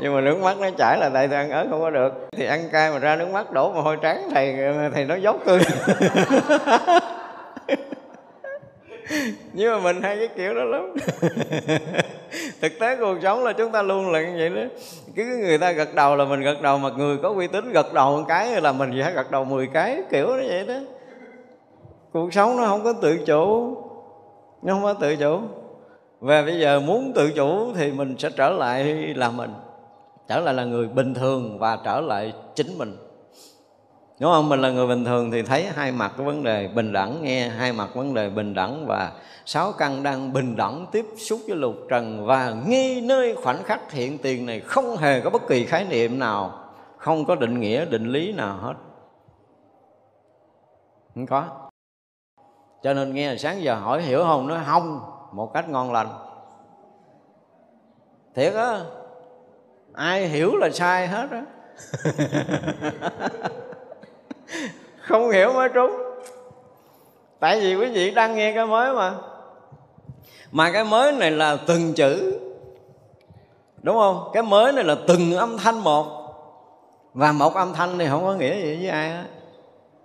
[0.00, 2.28] nhưng mà nước mắt nó chảy là tại tôi ăn ớt không có được.
[2.36, 4.56] Thì ăn cay mà ra nước mắt đổ mồ hôi trắng thầy
[4.94, 5.60] thầy nó dốc tôi
[9.56, 10.94] nhưng mà mình hay cái kiểu đó lắm.
[12.60, 14.62] Thực tế cuộc sống là chúng ta luôn là như vậy đó.
[15.16, 17.92] Cứ người ta gật đầu là mình gật đầu mà người có uy tín gật
[17.92, 20.74] đầu một cái là mình phải gật đầu 10 cái kiểu nó vậy đó.
[22.12, 23.76] Cuộc sống nó không có tự chủ.
[24.62, 25.40] Nó không có tự chủ.
[26.20, 28.84] Và bây giờ muốn tự chủ thì mình sẽ trở lại
[29.16, 29.50] là mình.
[30.28, 32.96] Trở lại là người bình thường và trở lại chính mình
[34.20, 34.48] đúng không?
[34.48, 37.48] Mình là người bình thường thì thấy hai mặt cái vấn đề bình đẳng, nghe
[37.48, 39.12] hai mặt vấn đề bình đẳng và
[39.44, 43.92] sáu căn đang bình đẳng tiếp xúc với lục trần và ngay nơi khoảnh khắc
[43.92, 46.60] hiện tiền này không hề có bất kỳ khái niệm nào,
[46.96, 48.74] không có định nghĩa, định lý nào hết.
[51.14, 51.44] Không có.
[52.82, 55.00] Cho nên nghe sáng giờ hỏi hiểu không nó không,
[55.32, 56.08] một cách ngon lành.
[58.34, 58.80] Thiệt á,
[59.92, 61.44] ai hiểu là sai hết á.
[65.00, 65.92] không hiểu mới trúng.
[67.40, 69.14] Tại vì quý vị đang nghe cái mới mà.
[70.52, 72.40] Mà cái mới này là từng chữ.
[73.82, 74.30] Đúng không?
[74.32, 76.06] Cái mới này là từng âm thanh một.
[77.14, 79.24] Và một âm thanh thì không có nghĩa gì với ai hết.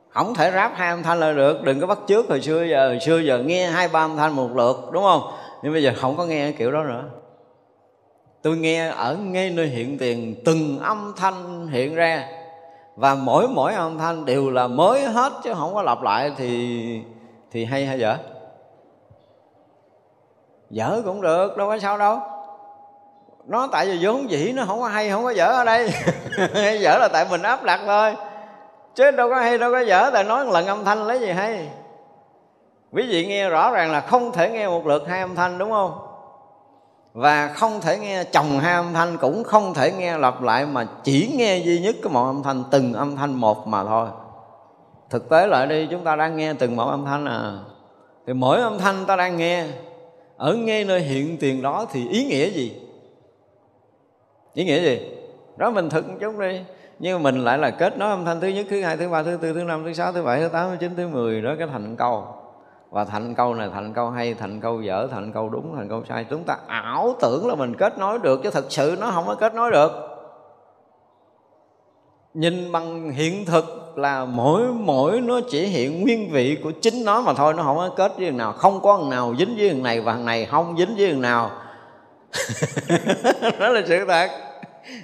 [0.09, 1.63] Không thể ráp hai âm thanh là được.
[1.63, 2.88] Đừng có bắt trước hồi xưa giờ.
[2.88, 4.89] Hồi xưa giờ nghe hai, ba âm thanh một lượt.
[4.91, 5.31] Đúng không?
[5.63, 7.03] Nhưng bây giờ không có nghe cái kiểu đó nữa.
[8.41, 12.27] Tôi nghe ở ngay nơi hiện tiền, từng âm thanh hiện ra
[12.99, 17.01] và mỗi mỗi âm thanh đều là mới hết chứ không có lặp lại thì
[17.51, 18.17] thì hay hay dở?
[20.69, 22.19] Dở cũng được, đâu có sao đâu.
[23.45, 25.89] Nó tại vì vốn dĩ nó không có hay, không có dở ở đây.
[26.53, 28.15] Hay dở là tại mình áp đặt thôi.
[28.95, 31.31] Chứ đâu có hay, đâu có dở, tại nói một lần âm thanh lấy gì
[31.31, 31.69] hay.
[32.91, 35.71] Quý vị nghe rõ ràng là không thể nghe một lượt hai âm thanh, đúng
[35.71, 36.09] không?
[37.20, 40.88] Và không thể nghe chồng hai âm thanh, cũng không thể nghe lặp lại, mà
[41.04, 44.08] chỉ nghe duy nhất cái một âm thanh, từng âm thanh một mà thôi.
[45.10, 47.60] Thực tế lại đi, chúng ta đang nghe từng một âm thanh à.
[48.28, 49.66] Thì mỗi âm thanh ta đang nghe,
[50.38, 52.82] ở ngay nơi hiện tiền đó thì ý nghĩa gì?
[54.54, 55.12] Ý nghĩa gì?
[55.58, 56.62] Đó, mình thực chút đi.
[57.00, 59.38] Nhưng mình lại là kết nối âm thanh thứ nhất, thứ hai, thứ ba, thứ
[59.41, 61.68] tư, thứ năm, thứ sáu, thứ bảy, thứ tám, thứ chín, thứ mười, đó, cái
[61.72, 62.28] thành câu
[62.90, 66.03] và thành câu này, thành câu hay, thành câu dở, thành câu đúng, thành câu
[66.10, 66.26] sai.
[66.30, 69.36] Chúng ta ảo tưởng là mình kết nối được, chứ thật sự nó không có
[69.36, 69.91] kết nối được.
[72.34, 77.22] Nhìn bằng hiện thực là mỗi mỗi nó chỉ hiện nguyên vị của chính nó
[77.22, 78.53] mà thôi, nó không có kết với thằng nào.
[78.53, 81.22] Không có thằng nào dính với thằng này và thằng này không dính với thằng
[81.22, 81.52] nào.
[83.60, 84.30] Đó là sự thật.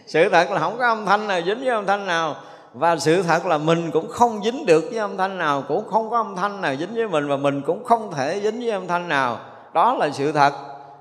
[0.05, 2.35] Sự thật là không có âm thanh nào dính với âm thanh nào
[2.75, 6.09] và sự thật là mình cũng không dính được với âm thanh nào, cũng không
[6.09, 8.87] có âm thanh nào dính với mình và mình cũng không thể dính với âm
[8.87, 9.37] thanh nào.
[9.73, 10.53] Đó là sự thật.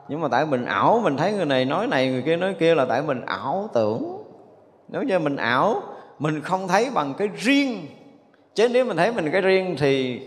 [0.08, 2.74] Nhưng mà tại mình ảo, mình thấy người này nói này, người kia nói kia
[2.74, 4.22] là tại mình ảo tưởng.
[4.88, 5.82] Nếu như mình ảo,
[6.18, 7.86] mình không thấy bằng cái riêng.
[8.54, 10.20] Chứ nếu mình thấy mình cái riêng thì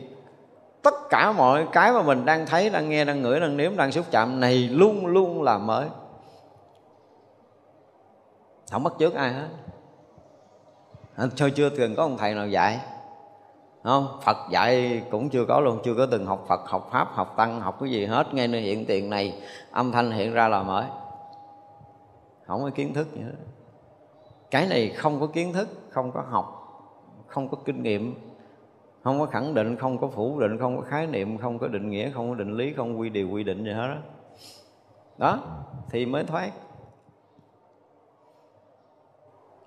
[0.81, 3.91] tất cả mọi cái mà mình đang thấy, đang nghe, đang ngửi, đang nếm, đang
[3.91, 5.85] xúc chạm này luôn luôn là mới.
[8.71, 9.47] Không bắt chước ai hết
[11.35, 12.79] sao chưa từng có ông thầy nào dạy?
[13.83, 17.33] Không, phật dạy cũng chưa có luôn, chưa có từng học phật, học pháp, học
[17.37, 18.33] tăng, học cái gì hết.
[18.33, 19.41] Ngay nơi hiện tiền này,
[19.71, 20.85] âm thanh hiện ra là mới.
[22.45, 23.35] Không có kiến thức gì hết.
[24.51, 26.53] Cái này không có kiến thức, không có học,
[27.27, 28.15] không có kinh nghiệm,
[29.03, 31.89] không có khẳng định, không có phủ định, không có khái niệm, không có định
[31.89, 33.97] nghĩa, không có định lý, không quy điều, quy định gì hết đó
[35.17, 35.39] đó,
[35.89, 36.51] thì mới thoát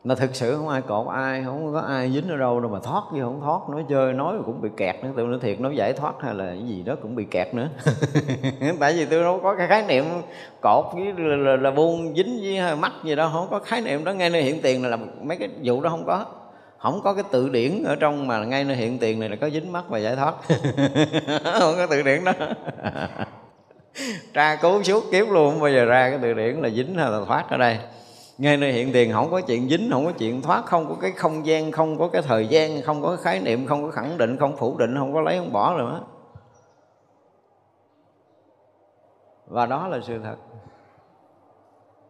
[0.04, 2.78] là thực sự không ai cột ai không có ai dính ở đâu đâu mà
[2.82, 3.68] thoát chứ không thoát.
[3.68, 5.10] Nói chơi nói cũng bị kẹt nữa.
[5.16, 7.68] Tôi nói thiệt nói giải thoát hay là cái gì đó cũng bị kẹt nữa.
[8.80, 10.04] Tại vì tôi đâu có cái khái niệm
[10.60, 14.04] cột với là, là, là buông dính với mắt gì đó không có khái niệm
[14.04, 14.12] đó.
[14.12, 16.24] Ngay nơi hiện tiền này là mấy cái vụ đó không có.
[16.78, 19.50] Không có cái tự điển ở trong mà ngay nơi hiện tiền này là có
[19.50, 20.34] dính mắt và giải thoát.
[21.44, 22.32] Không có tự điển đó.
[24.34, 25.50] Tra cứu suốt kiếp luôn.
[25.50, 27.78] Không bao giờ ra cái tự điển là dính hay là thoát ở đây?
[28.40, 31.12] Ngay nơi hiện tiền, không có chuyện dính, không có chuyện thoát, không có cái
[31.12, 34.18] không gian, không có cái thời gian, không có cái khái niệm, không có khẳng
[34.18, 36.00] định, không phủ định, không có lấy, không bỏ nữa
[39.50, 40.36] và đó là sự thật.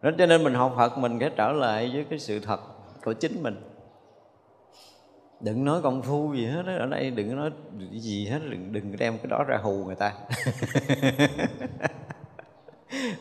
[0.01, 2.59] Đó, cho nên mình học Phật, mình phải trở lại với cái sự thật
[3.03, 3.61] của chính mình.
[5.39, 7.51] Đừng nói công phu gì hết ở đây đừng nói
[7.91, 10.13] gì hết, đừng đừng đem cái đó ra hù người ta.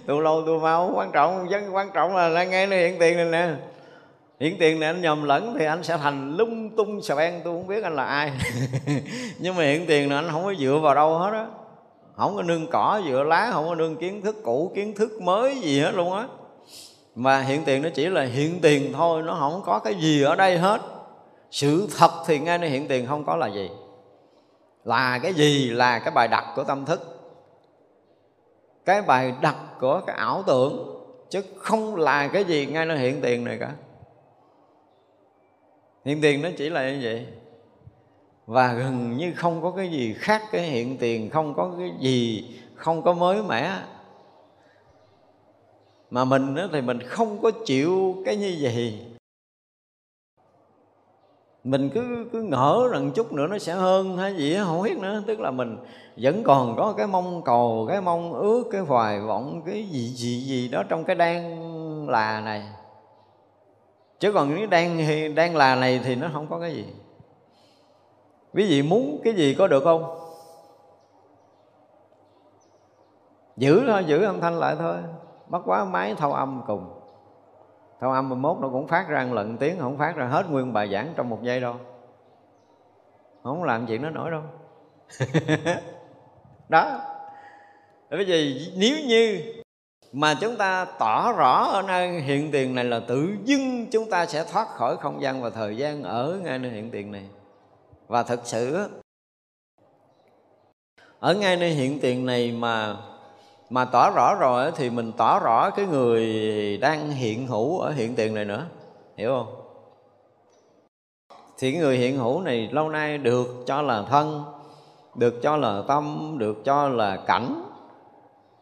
[0.07, 3.17] tu lâu tu mau quan trọng, vấn, quan trọng là đang nghe nó hiện tiền
[3.17, 3.55] này nè.
[4.41, 7.55] Hiện tiền này anh nhầm lẫn thì anh sẽ thành lung tung xà beng, tôi
[7.55, 8.33] không biết anh là ai.
[9.39, 11.47] Nhưng mà hiện tiền này anh không có dựa vào đâu hết á.
[12.17, 15.59] Không có nương cỏ, dựa lá, không có nương kiến thức cũ, kiến thức mới
[15.61, 16.27] gì hết luôn á.
[17.15, 20.37] Mà hiện tiền nó chỉ là hiện tiền thôi, nó không có cái gì ở
[20.37, 20.81] đây hết.
[21.51, 23.71] Sự thật thì ngay nơi hiện tiền không có là gì.
[24.85, 27.10] Là cái gì là cái bài đặt của tâm thức
[28.85, 31.01] cái bài đặt của cái ảo tưởng,
[31.31, 33.73] chứ không là cái gì ngay nó hiện tiền này cả.
[36.05, 37.27] Hiện tiền nó chỉ là như vậy.
[38.47, 42.51] Và gần như không có cái gì khác cái hiện tiền, không có cái gì,
[42.75, 43.73] không có mới mẻ.
[46.11, 49.10] Mà mình thì mình không có chịu cái như vậy
[51.65, 54.99] mình cứ cứ ngỡ rằng chút nữa nó sẽ hơn hay gì đó, không biết
[54.99, 55.23] nữa.
[55.27, 55.77] Tức là mình
[56.17, 60.41] vẫn còn có cái mong cầu cái mong ước cái hoài vọng cái gì gì
[60.41, 61.61] gì đó trong cái đang
[62.09, 62.63] là này.
[64.19, 64.99] Chứ còn cái đang
[65.35, 66.85] đang là này thì nó không có cái gì.
[68.55, 70.17] Quý vị muốn cái gì có được không?
[73.57, 74.97] Giữ thôi giữ âm thanh lại thôi.
[75.49, 77.00] Bắt quá máy thâu âm cùng
[78.01, 80.73] thâu âm 11 nó cũng phát ra một lần tiếng, không phát ra hết nguyên
[80.73, 81.77] bài giảng trong một giây đâu.
[83.43, 84.43] Không làm chuyện đó nổi đâu.
[86.69, 87.01] Đó.
[88.11, 89.43] Bởi vì nếu như
[90.13, 94.27] mà chúng ta tỏ rõ ở nơi hiện tiền này là tự dưng chúng ta
[94.27, 97.25] sẽ thoát khỏi không gian và thời gian ở ngay nơi hiện tiền này.
[98.09, 98.89] Và thực sự
[101.21, 102.97] ở ngay nơi hiện tiền này mà
[103.71, 108.15] mà tỏ rõ rồi thì mình tỏ rõ cái người đang hiện hữu ở hiện
[108.15, 108.67] tiền này nữa.
[109.17, 109.55] Hiểu không?
[111.59, 114.45] Thì cái người hiện hữu này lâu nay được cho là thân
[115.15, 117.63] được cho là tâm được cho là cảnh.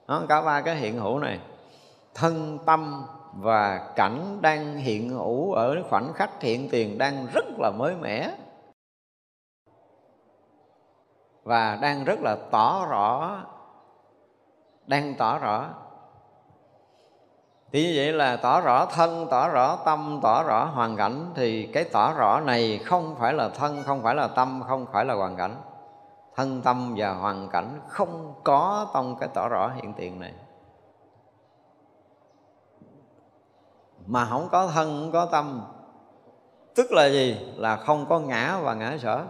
[0.08, 1.38] Đó, cả ba cái hiện hữu này.
[2.14, 3.04] Thân tâm
[3.34, 8.30] và cảnh đang hiện hữu ở khoảnh khắc hiện tiền đang rất là mới mẻ.
[11.42, 13.38] Và đang rất là tỏ rõ
[14.88, 15.66] đang tỏ rõ.
[17.72, 21.32] Thì như vậy là tỏ rõ thân, tỏ rõ tâm, tỏ rõ hoàn cảnh.
[21.34, 25.04] Thì cái tỏ rõ này không phải là thân, không phải là tâm, không phải
[25.04, 25.56] là hoàn cảnh.
[26.36, 30.34] Thân tâm và hoàn cảnh không có trong cái tỏ rõ hiện tiền này.
[34.06, 35.62] Mà không có thân, không có tâm.
[36.74, 37.52] Tức là gì?
[37.56, 39.24] Là không có ngã và ngã sở.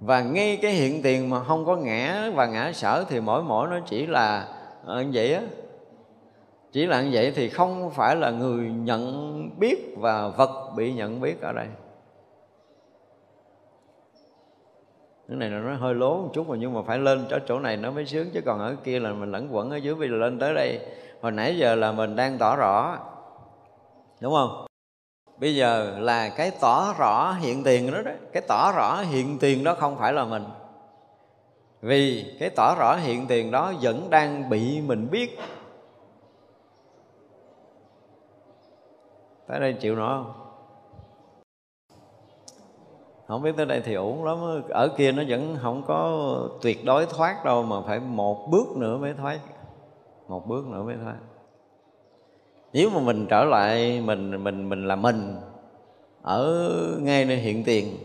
[0.00, 3.68] Và ngay cái hiện tiền mà không có ngã và ngã sở thì mỗi mỗi
[3.68, 4.48] nó chỉ là
[4.84, 5.42] ờ, như vậy á.
[6.72, 11.20] Chỉ là như vậy thì không phải là người nhận biết và vật bị nhận
[11.20, 11.66] biết ở đây.
[15.28, 17.58] Cái này là nó hơi lố một chút mà nhưng mà phải lên chỗ chỗ
[17.58, 20.08] này nó mới sướng chứ còn ở kia là mình lẫn quẩn ở dưới bây
[20.08, 20.80] giờ lên tới đây.
[21.20, 22.98] Hồi nãy giờ là mình đang tỏ rõ,
[24.20, 24.67] đúng không?
[25.40, 28.10] Bây giờ là cái tỏ rõ hiện tiền đó đó.
[28.32, 30.44] Cái tỏ rõ hiện tiền đó không phải là mình.
[31.80, 35.38] Vì cái tỏ rõ hiện tiền đó vẫn đang bị mình biết.
[39.46, 40.32] Tới đây chịu nổi không?
[43.28, 46.28] Không biết tới đây thì ổn lắm ở kia nó vẫn không có
[46.62, 49.40] tuyệt đối thoát đâu mà phải một bước nữa mới thoát.
[50.28, 51.16] Một bước nữa mới thoát
[52.72, 55.36] nếu mà mình trở lại mình mình mình là mình
[56.22, 56.68] ở
[57.00, 57.96] ngay nơi hiện tiền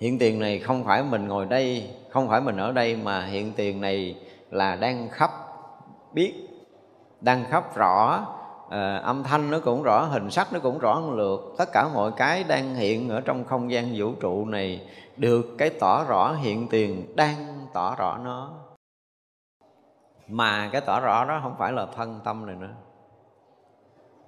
[0.00, 3.52] hiện tiền này không phải mình ngồi đây không phải mình ở đây mà hiện
[3.56, 4.16] tiền này
[4.50, 5.30] là đang khắp
[6.12, 6.34] biết
[7.20, 8.26] đang khắp rõ
[8.70, 11.54] à, âm thanh nó cũng rõ hình sắc nó cũng rõ lượt.
[11.58, 14.86] Tất cả mọi cái đang hiện ở trong không gian vũ trụ này
[15.16, 18.50] được cái tỏ rõ hiện tiền đang tỏ rõ nó.
[20.28, 22.74] Mà cái tỏ rõ đó không phải là thân tâm này nữa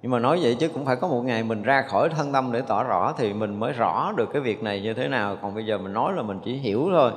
[0.01, 2.51] nhưng mà nói vậy chứ cũng phải có một ngày mình ra khỏi thân tâm
[2.51, 5.37] để tỏ rõ thì mình mới rõ được cái việc này như thế nào.
[5.41, 7.11] Còn bây giờ mình nói là mình chỉ hiểu thôi.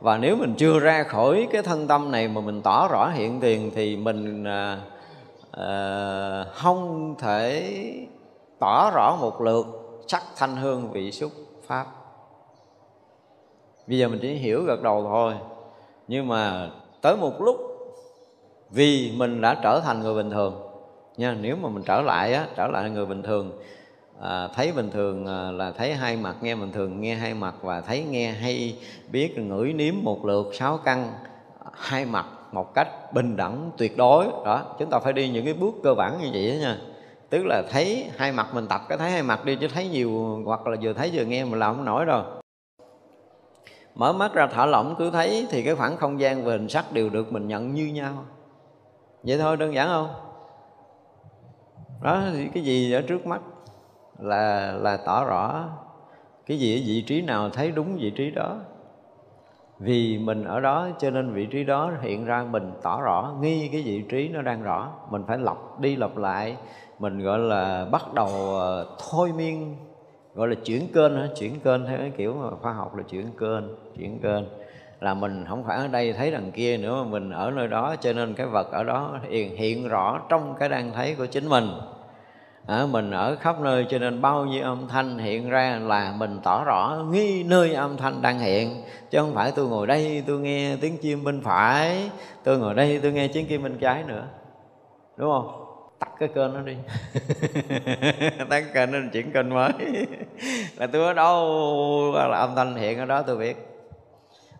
[0.00, 3.40] Và nếu mình chưa ra khỏi cái thân tâm này mà mình tỏ rõ hiện
[3.40, 4.78] tiền thì mình à,
[5.50, 7.70] à, không thể
[8.58, 9.66] tỏ rõ một lượt
[10.06, 11.30] sắc thanh hương vị xúc
[11.66, 11.86] pháp.
[13.86, 15.34] Bây giờ mình chỉ hiểu gật đầu thôi.
[16.08, 16.70] Nhưng mà
[17.02, 17.56] tới một lúc
[18.70, 20.63] vì mình đã trở thành người bình thường
[21.16, 23.62] nha nếu mà mình trở lại á trở lại người bình thường
[24.20, 27.54] à, thấy bình thường à, là thấy hai mặt nghe bình thường nghe hai mặt
[27.62, 28.78] và thấy nghe hay
[29.12, 31.12] biết ngửi nếm một lượt sáu căn
[31.72, 34.26] hai mặt một cách bình đẳng tuyệt đối.
[34.44, 36.78] Đó chúng ta phải đi những cái bước cơ bản như vậy đó nha.
[37.30, 40.42] Tức là thấy hai mặt mình tập cái thấy hai mặt đi chứ thấy nhiều
[40.44, 42.22] hoặc là vừa thấy vừa nghe mình làm không nổi rồi
[43.94, 46.92] mở mắt ra thả lỏng cứ thấy thì cái khoảng không gian và hình sắc
[46.92, 48.24] đều được mình nhận như nhau.
[49.22, 50.08] Vậy thôi đơn giản không?
[52.02, 52.22] Đó
[52.54, 53.40] cái gì ở trước mắt
[54.18, 55.68] là là tỏ rõ
[56.46, 58.56] cái gì ở vị trí nào thấy đúng vị trí đó.
[59.78, 63.68] Vì mình ở đó cho nên vị trí đó hiện ra mình tỏ rõ, nghi
[63.72, 64.92] cái vị trí nó đang rõ.
[65.10, 66.56] Mình phải lọc đi lọc lại,
[66.98, 69.76] mình gọi là bắt đầu ờ, thôi miên,
[70.34, 73.64] gọi là chuyển kênh chuyển kênh theo cái kiểu mà khoa học là chuyển kênh
[73.96, 74.44] chuyển kênh
[75.00, 77.96] là mình không phải ở đây thấy đằng kia nữa mà mình ở nơi đó
[78.00, 81.48] cho nên cái vật ở đó hiện, hiện rõ trong cái đang thấy của chính
[81.48, 81.68] mình.
[82.66, 86.40] À, mình ở khắp nơi cho nên bao nhiêu âm thanh hiện ra là mình
[86.42, 88.82] tỏ rõ nghi nơi âm thanh đang hiện.
[89.10, 92.10] Chứ không phải tôi ngồi đây tôi nghe tiếng chim bên phải
[92.44, 94.24] tôi ngồi đây tôi nghe tiếng chim bên trái nữa.
[95.16, 95.60] Đúng không?
[95.98, 96.76] Tắt cái kênh nó đi.
[98.48, 99.72] Tắt kênh nó chuyển kênh mới.
[100.76, 103.73] Là tôi ở đâu là âm thanh hiện ở đó tôi biết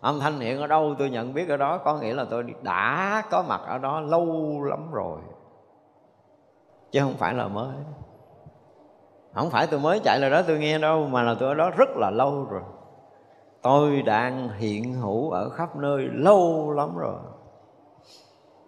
[0.05, 3.23] âm thanh hiện ở đâu tôi nhận biết ở đó, có nghĩa là tôi đã
[3.29, 5.19] có mặt ở đó lâu lắm rồi.
[6.91, 7.75] Chứ không phải là mới.
[9.33, 11.71] Không phải tôi mới chạy lại đó tôi nghe đâu, mà là tôi ở đó
[11.77, 12.61] rất là lâu rồi.
[13.61, 17.19] Tôi đang hiện hữu ở khắp nơi lâu lắm rồi.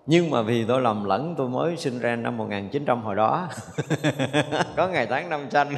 [0.05, 3.47] Nhưng mà vì tôi lầm lẫn, tôi mới sinh ra năm 1900 hồi đó.
[4.76, 5.69] Có ngày tháng năm sanh.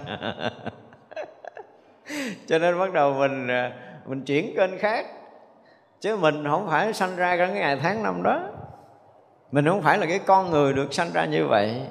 [2.48, 3.74] Cho nên bắt đầu mình à,
[4.06, 5.06] mình chuyển kênh khác
[6.02, 8.42] chứ mình không phải sanh ra cái ngày tháng năm đó.
[9.52, 11.82] Mình không phải là cái con người được sanh ra như vậy.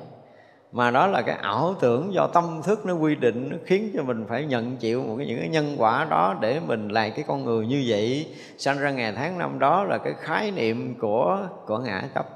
[0.72, 4.02] Mà đó là cái ảo tưởng do tâm thức nó quy định, nó khiến cho
[4.02, 7.24] mình phải nhận chịu một cái những cái nhân quả đó để mình là cái
[7.28, 8.34] con người như vậy.
[8.58, 12.26] Sanh ra ngày tháng năm đó là cái khái niệm của của ngã chấp.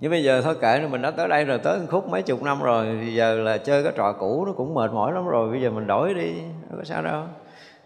[0.00, 2.62] Nhưng bây giờ thôi kệ mình đã tới đây rồi, tới khúc mấy chục năm
[2.62, 5.62] rồi, thì giờ là chơi cái trò cũ nó cũng mệt mỏi lắm rồi, bây
[5.62, 6.32] giờ mình đổi đi
[6.68, 7.22] không có sao đâu.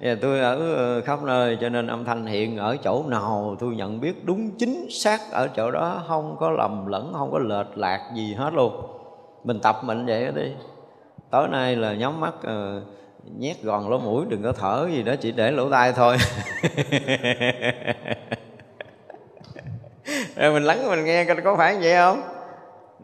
[0.02, 3.74] Và tôi ở ờ, khắp nơi cho nên âm thanh hiện ở chỗ nào tôi
[3.74, 7.78] nhận biết đúng chính xác ở chỗ đó không có lầm lẫn không có lệch
[7.78, 8.72] lạc gì hết luôn.
[9.44, 10.52] Mình tập mình vậy đi.
[11.30, 12.82] Tối nay là nhắm mắt uh,
[13.38, 16.16] nhét gòn lỗ mũi đừng có thở gì đó chỉ để lỗ tai thôi.
[20.36, 22.22] Rồi mình lắng mình nghe coi có phải vậy không?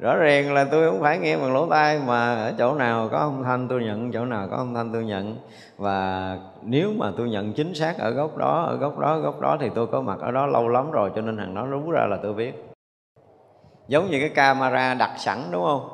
[0.00, 3.18] Rõ ràng là tôi không phải nghe bằng lỗ tai mà ở chỗ nào có
[3.18, 5.36] âm thanh tôi nhận, chỗ nào có âm thanh tôi nhận.
[5.76, 9.56] Và nếu mà tôi nhận chính xác ở góc đó, ở góc đó góc đó
[9.60, 12.06] thì tôi có mặt ở đó lâu lắm rồi, cho nên hàng nó rú ra
[12.06, 12.64] là tôi biết.
[13.88, 15.88] Giống như cái camera đặt sẵn, đúng không?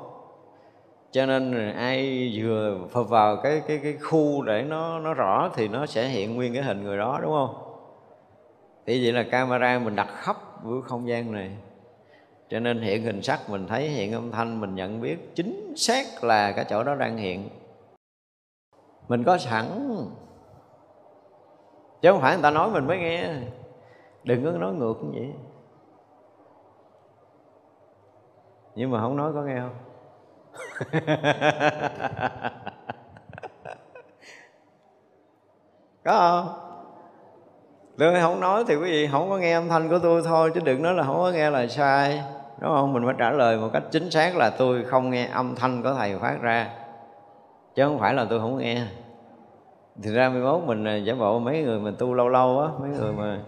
[1.11, 5.69] Cho nên ai vừa phập vào cái cái cái khu để nó nó rõ thì
[5.69, 7.55] nó sẽ hiện nguyên cái hình người đó, đúng không?
[8.87, 11.51] Thì vậy là camera mình đặt khắp với không gian này
[12.49, 16.25] cho nên hiện hình sắc mình thấy, hiện âm thanh mình nhận biết chính xác
[16.25, 17.49] là cái chỗ đó đang hiện.
[19.09, 19.67] Mình có sẵn.
[22.03, 23.35] Chứ không phải người ta nói mình mới nghe.
[24.25, 25.33] Đừng có nói ngược như vậy.
[28.75, 29.75] Nhưng mà không nói có nghe không?
[36.05, 36.64] Có không?
[37.99, 40.61] Tôi không nói thì quý vị không có nghe âm thanh của tôi thôi, chứ
[40.65, 42.23] đừng nói là không có nghe là sai.
[42.61, 42.93] Đúng không?
[42.93, 45.95] Mình phải trả lời một cách chính xác là tôi không nghe âm thanh của
[45.95, 46.69] thầy phát ra,
[47.75, 48.83] chứ không phải là tôi không nghe.
[50.03, 52.69] Thì ra mai mốt mình à, giả bộ mấy người mình tu lâu lâu á,
[52.81, 53.39] mấy người mà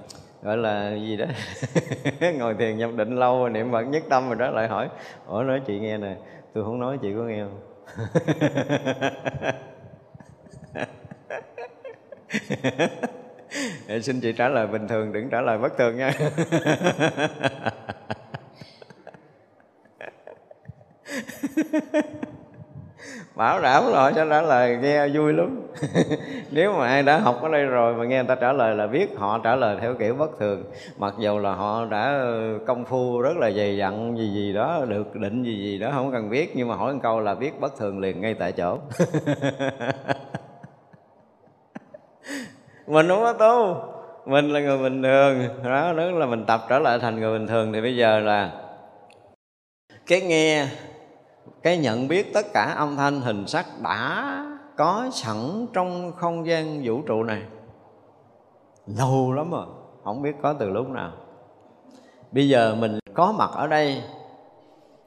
[0.43, 1.27] gọi là gì đó,
[2.39, 4.89] ngồi thiền nhập định lâu niệm phật nhất tâm rồi đó, lại hỏi,
[5.27, 6.17] ủa, nói chị nghe nè,
[6.55, 7.61] tôi không nói chị có nghe không?
[14.03, 16.13] xin chị trả lời bình thường, đừng trả lời bất thường nha.
[23.37, 25.63] Bảo đảm rồi cho trả lời, nghe vui lắm.
[26.51, 28.87] Nếu mà ai đã học ở đây rồi mà nghe người ta trả lời là
[28.87, 30.65] biết, họ trả lời theo kiểu bất thường.
[30.99, 34.85] Mặc dù là họ đã ờ, công phu rất là dày dặn gì gì đó,
[34.89, 37.61] được định gì gì đó không cần biết, nhưng mà hỏi một câu là biết
[37.61, 38.79] bất thường liền ngay tại chỗ.
[42.87, 43.77] mình không có tu.
[44.27, 45.49] Mình là người bình thường.
[45.65, 47.73] Đó đó là mình tập trở lại thành người bình thường.
[47.73, 48.53] Thì bây giờ là
[50.07, 50.67] cái nghe
[51.63, 54.45] cái nhận biết tất cả âm thanh hình sắc đã
[54.77, 57.43] có sẵn trong không gian vũ trụ này.
[58.99, 59.67] Lâu lắm rồi
[60.05, 61.13] không biết có từ lúc nào.
[62.33, 64.03] Bây giờ mình có mặt ở đây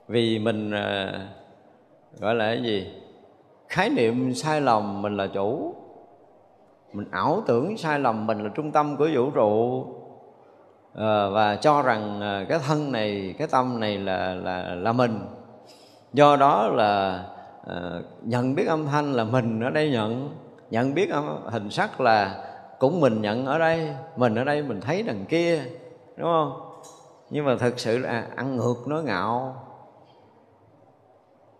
[0.07, 2.93] vì mình uh, gọi là cái gì?
[3.67, 5.75] Khái niệm sai lầm mình là chủ
[6.93, 9.85] mình ảo tưởng sai lầm mình là trung tâm của vũ trụ.
[10.95, 15.19] À, và cho rằng ờ, cái thân này cái tâm này là là là mình.
[16.13, 17.23] Do đó là
[17.67, 17.75] à,
[18.21, 20.29] nhận biết âm thanh là mình ở đây nhận.
[20.69, 22.45] Nhận biết âm, hình sắc là
[22.79, 25.63] cũng mình nhận ở đây mình ở đây mình thấy đằng kia
[26.17, 26.61] đúng không?
[27.29, 29.55] Nhưng mà thực sự là ăn ngược nó ngạo.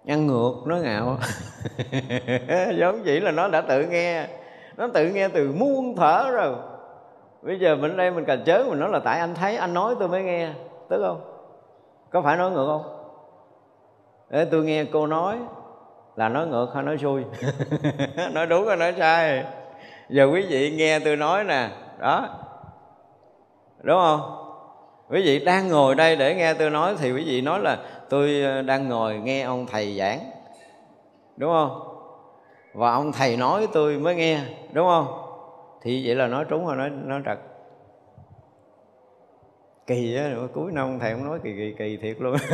[0.08, 1.18] Ăn ngược nó ngạo.
[2.80, 4.28] Giống chỉ là nó đã tự nghe
[4.80, 6.56] nó tự nghe từ muôn thở rồi.
[7.42, 9.96] Bây giờ mình đây mình cần chớ, mình nói là tại anh thấy, anh nói
[10.00, 10.50] tôi mới nghe.
[10.90, 11.22] Tức không?
[12.12, 12.84] Có phải nói ngược không?
[14.30, 15.38] Để tôi nghe cô nói
[16.16, 17.24] là nói ngược hay nói xui
[18.34, 19.46] nói đúng hay nói sai?
[20.10, 21.70] Giờ quý vị nghe tôi nói nè.
[22.00, 22.30] Đó.
[23.82, 24.22] Đúng không?
[25.10, 27.78] Quý vị đang ngồi đây để nghe tôi nói thì quý vị nói là
[28.10, 30.20] tôi ờ, đang ngồi nghe ông thầy giảng.
[31.38, 31.89] Đúng không?
[32.80, 34.42] Và ông thầy nói tôi mới nghe,
[34.72, 35.08] đúng không?
[35.82, 37.38] Thì vậy là nói trúng rồi, nói nói trật.
[39.88, 42.36] Kỳ á cuối năm ông thầy cũng nói kỳ kỳ kỳ thiệt luôn.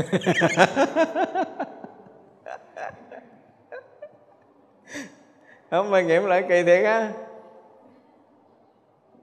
[5.72, 7.12] Không mà nghiệm lại kỳ thiệt á.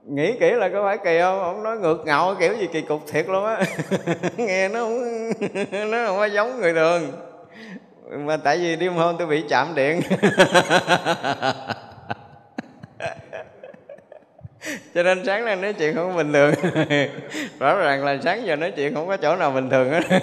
[0.03, 1.39] Nghĩ kỹ là có phải kỳ không?
[1.39, 3.63] Ông nói ngược ngạo kiểu gì kỳ cục thiệt luôn á.
[4.37, 5.03] Nghe nó không
[5.91, 7.01] nó không có giống người thường
[8.17, 10.01] mà tại vì đêm hôm tôi bị chạm điện.
[14.95, 16.53] Cho nên sáng nay nói chuyện không bình thường.
[17.59, 20.01] Rõ ràng là sáng giờ nói chuyện không có chỗ nào bình thường hết.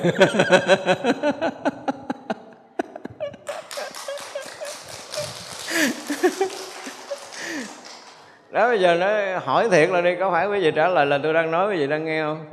[8.51, 11.19] Đó, bây giờ nó hỏi thiệt là đi, có phải quý vị trả lời là
[11.23, 12.45] tôi đang nói, quý vị đang nghe không?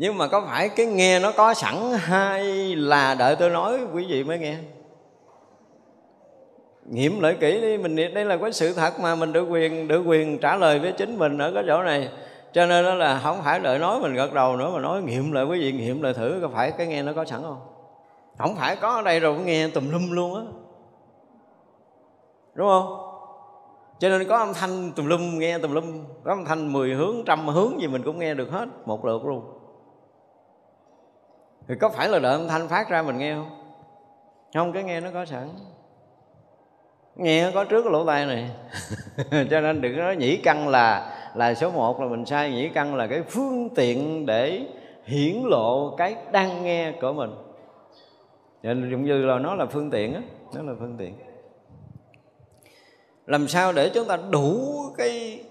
[0.00, 2.44] Nhưng mà có phải cái nghe nó có sẵn hay
[2.76, 4.56] là đợi tôi nói, quý vị mới nghe?
[6.84, 10.02] Nghiệm lại kỹ đi, mình đây là cái sự thật mà mình được quyền được
[10.06, 12.08] quyền trả lời với chính mình ở cái chỗ này.
[12.52, 15.32] Cho nên đó là không phải đợi nói mình gật đầu nữa mà nói, nghiệm
[15.32, 17.60] lại quý vị, nghiệm lại thử có phải cái nghe nó có sẵn không?
[18.38, 20.42] Không phải có ở đây rồi cũng nghe tùm lum luôn á.
[22.54, 22.96] Đúng không?
[23.98, 26.04] Cho nên có âm thanh tùm lum, nghe tùm lum.
[26.24, 29.24] Có âm thanh mười hướng, trăm hướng gì mình cũng nghe được hết, một lượt
[29.24, 29.59] luôn
[31.70, 33.50] thì có phải là đợi âm thanh phát ra mình nghe không?
[34.54, 35.48] Không, cái nghe nó có sẵn.
[37.16, 38.50] Nghe nó có trước cái lỗ tai này.
[39.50, 42.94] Cho nên đừng nói nhĩ căn là là số một, là mình sai nhĩ căn
[42.94, 44.66] là cái phương tiện để
[45.04, 47.30] hiển lộ cái đang nghe của mình.
[48.62, 50.22] Nên dụng như là nó là phương tiện á,
[50.54, 51.14] nó là phương tiện.
[53.26, 54.60] Làm sao để chúng ta đủ
[54.98, 55.44] cái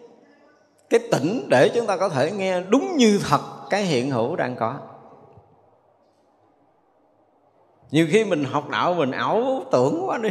[0.89, 4.55] cái tỉnh để chúng ta có thể nghe đúng như thật cái hiện hữu đang
[4.55, 4.79] có?
[7.91, 10.29] Nhiều khi mình học đạo mình ảo tưởng quá đi.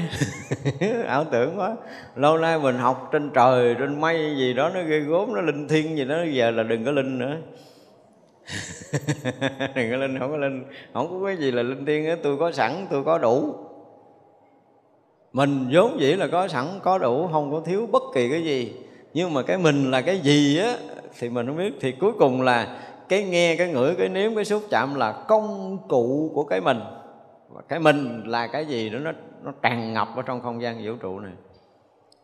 [1.07, 1.77] Ảo tưởng quá.
[2.17, 5.69] Lâu nay mình học trên trời, trên mây gì đó, nó ghê gốm, nó linh
[5.69, 7.37] thiêng gì đó, giờ là đừng có linh nữa.
[9.75, 10.65] Đừng có linh, không có linh.
[10.95, 13.55] Không có cái gì là linh thiêng á tôi có sẵn, tôi có đủ.
[15.33, 18.73] Mình vốn dĩ là có sẵn, có đủ, không có thiếu bất kỳ cái gì.
[19.15, 20.77] Nhưng mà cái mình là cái gì á,
[21.19, 21.73] thì mình không biết.
[21.81, 22.79] Thì cuối cùng là
[23.09, 26.79] cái nghe, cái ngửi, cái nếm, cái xúc chạm là công cụ của cái mình
[27.49, 29.13] và cái mình là cái gì đó, nó
[29.43, 31.33] nó tràn ngập ở trong không gian vũ trụ này.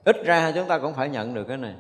[0.05, 1.74] Ít ra chúng ta cũng phải nhận được cái này.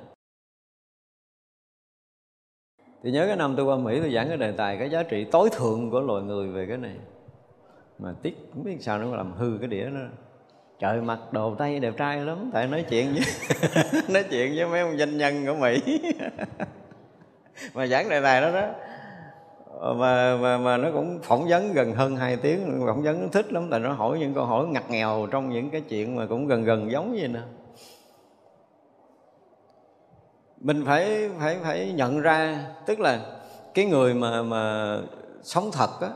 [3.02, 5.26] Thì nhớ cái năm tôi qua Mỹ, tôi giảng cái đề tài cái giá trị
[5.32, 6.96] tối thượng của loài người về cái này.
[7.98, 10.00] Mà tiếc, không biết sao nó làm hư cái đĩa nó
[10.78, 13.22] trời, mặc đồ tây đẹp trai lắm, tại nói chuyện với
[14.08, 15.82] nói chuyện với mấy ông doanh nhân của mỹ.
[17.74, 18.68] Mà giảng đề tài đó đó.
[19.80, 23.28] Ờ, và và mà nó cũng phỏng vấn gần hơn 2 tiếng, phỏng vấn nó
[23.32, 26.26] thích lắm, tại nó hỏi những câu hỏi ngặt nghèo trong những cái chuyện mà
[26.26, 27.40] cũng gần gần giống vậy nè.
[30.60, 33.20] Mình phải phải phải nhận ra, tức là
[33.74, 34.96] cái người mà mà
[35.42, 36.08] sống thật á,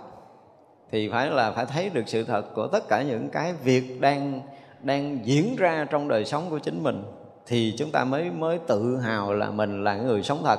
[0.90, 4.40] thì phải là, phải thấy được sự thật của tất cả những cái việc đang
[4.82, 7.02] đang diễn ra trong đời sống của chính mình,
[7.47, 10.59] thì chúng ta mới mới tự hào là mình là người sống thật,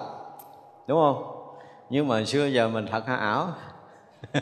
[0.87, 1.38] đúng không?
[1.89, 3.53] Nhưng mà xưa giờ mình thật hay ảo?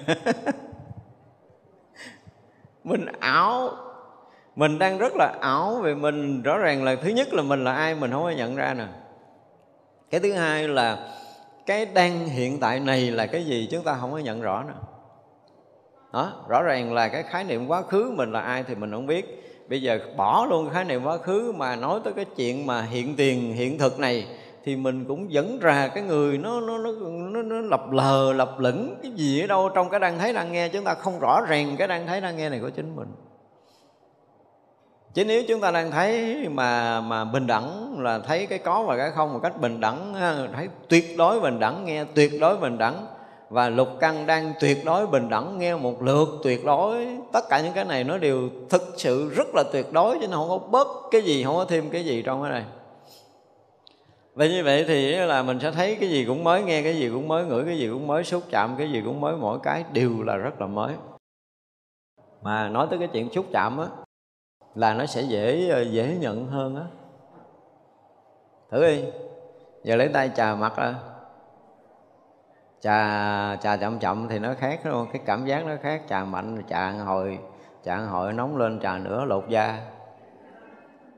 [2.84, 3.70] Mình ảo.
[4.56, 7.74] Mình đang rất là ảo về mình rõ ràng là thứ nhất là mình là
[7.74, 8.86] ai mình không có nhận ra nè.
[10.12, 11.14] Cái thứ hai là
[11.66, 14.74] cái đang hiện tại này là cái gì chúng ta không có nhận rõ nè.
[16.14, 19.08] Đó, rõ ràng là cái khái niệm quá khứ mình là ai thì mình không
[19.08, 19.44] biết.
[19.70, 23.16] Bây giờ bỏ luôn khái niệm quá khứ mà nói tới cái chuyện mà hiện
[23.16, 24.28] tiền, hiện thực này
[24.68, 28.56] thì mình cũng dẫn ra cái người nó nó nó nó, nó lập lờ lập
[28.60, 30.70] lửng cái gì ở đâu trong cái đang thấy đang nghe.
[30.70, 33.08] Chúng ta không rõ ràng cái đang thấy đang nghe này của chính mình.
[35.14, 38.98] Chứ nếu chúng ta đang thấy mà mà bình đẳng là thấy cái có và
[38.98, 40.14] cái không một cách bình đẳng
[40.56, 43.08] thấy tuyệt đối bình đẳng nghe tuyệt đối bình đẳng.
[43.50, 47.08] Và lục căn đang tuyệt đối bình đẳng nghe một lượt tuyệt đối.
[47.32, 50.38] Tất cả những cái này nó đều thực sự rất là tuyệt đối chứ nó
[50.38, 52.64] không có bớt cái gì không có thêm cái gì trong cái này.
[54.38, 57.10] Vậy như vậy thì là mình sẽ thấy cái gì cũng mới, nghe cái gì
[57.10, 59.84] cũng mới, ngửi cái gì cũng mới, xúc chạm cái gì cũng mới, mỗi cái
[59.94, 60.94] đều là rất là mới.
[62.42, 63.88] Mà nói tới cái chuyện xúc chạm á,
[64.76, 66.84] là nó sẽ dễ ờ, dễ nhận hơn á.
[68.72, 69.04] Thử đi.
[69.84, 70.94] Giờ lấy tay chà mặt ra.
[72.82, 75.08] Chà chà chậm chậm thì nó khác, đúng không?
[75.14, 76.02] Cái cảm giác nó khác.
[76.10, 77.40] Chà mạnh, chà hồi
[77.84, 79.80] chà hồi nóng lên, chà nữa lột da.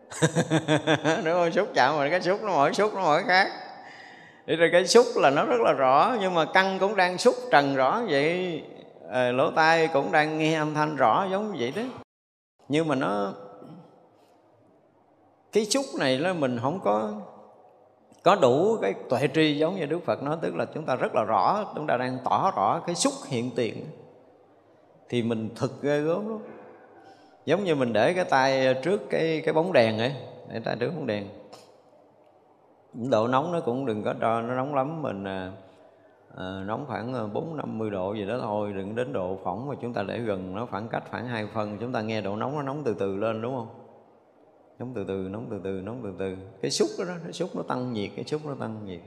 [1.26, 1.52] đúng không?
[1.52, 3.52] Xúc chạm mà cái xúc nó mỗi xúc nó mỗi khác.
[4.46, 7.36] Để rồi cái xúc là nó rất là rõ nhưng mà căn cũng đang xúc
[7.52, 8.64] trần rõ vậy
[9.12, 11.82] à, lỗ tai cũng đang nghe âm thanh rõ giống vậy đó.
[12.68, 13.34] Nhưng mà nó
[15.52, 17.14] cái xúc này là mình không có
[18.24, 21.16] có đủ cái tuệ tri giống như Đức Phật nói tức là chúng ta rất
[21.16, 23.86] là rõ chúng ta đang tỏ rõ cái xúc hiện tiền.
[25.10, 26.40] Thì mình thực ghê gớm lắm
[27.50, 30.14] giống như mình để cái tay trước cái cái bóng đèn ấy
[30.50, 31.28] để tay trước bóng đèn.
[32.94, 35.52] Độ nóng nó cũng đừng có cho nó nóng lắm mình à,
[36.38, 39.68] à, nóng khoảng à, bốn năm mươi độ gì đó thôi đừng đến độ phỏng
[39.68, 42.36] mà chúng ta để gần nó khoảng cách khoảng hai phân chúng ta nghe độ
[42.36, 43.68] nóng nó nóng từ từ lên đúng không?
[44.80, 46.36] Nóng từ từ nóng từ từ nóng từ từ.
[46.62, 49.02] Cái xúc đó, đó cái xúc nó tăng nhiệt cái xúc nó tăng nhiệt.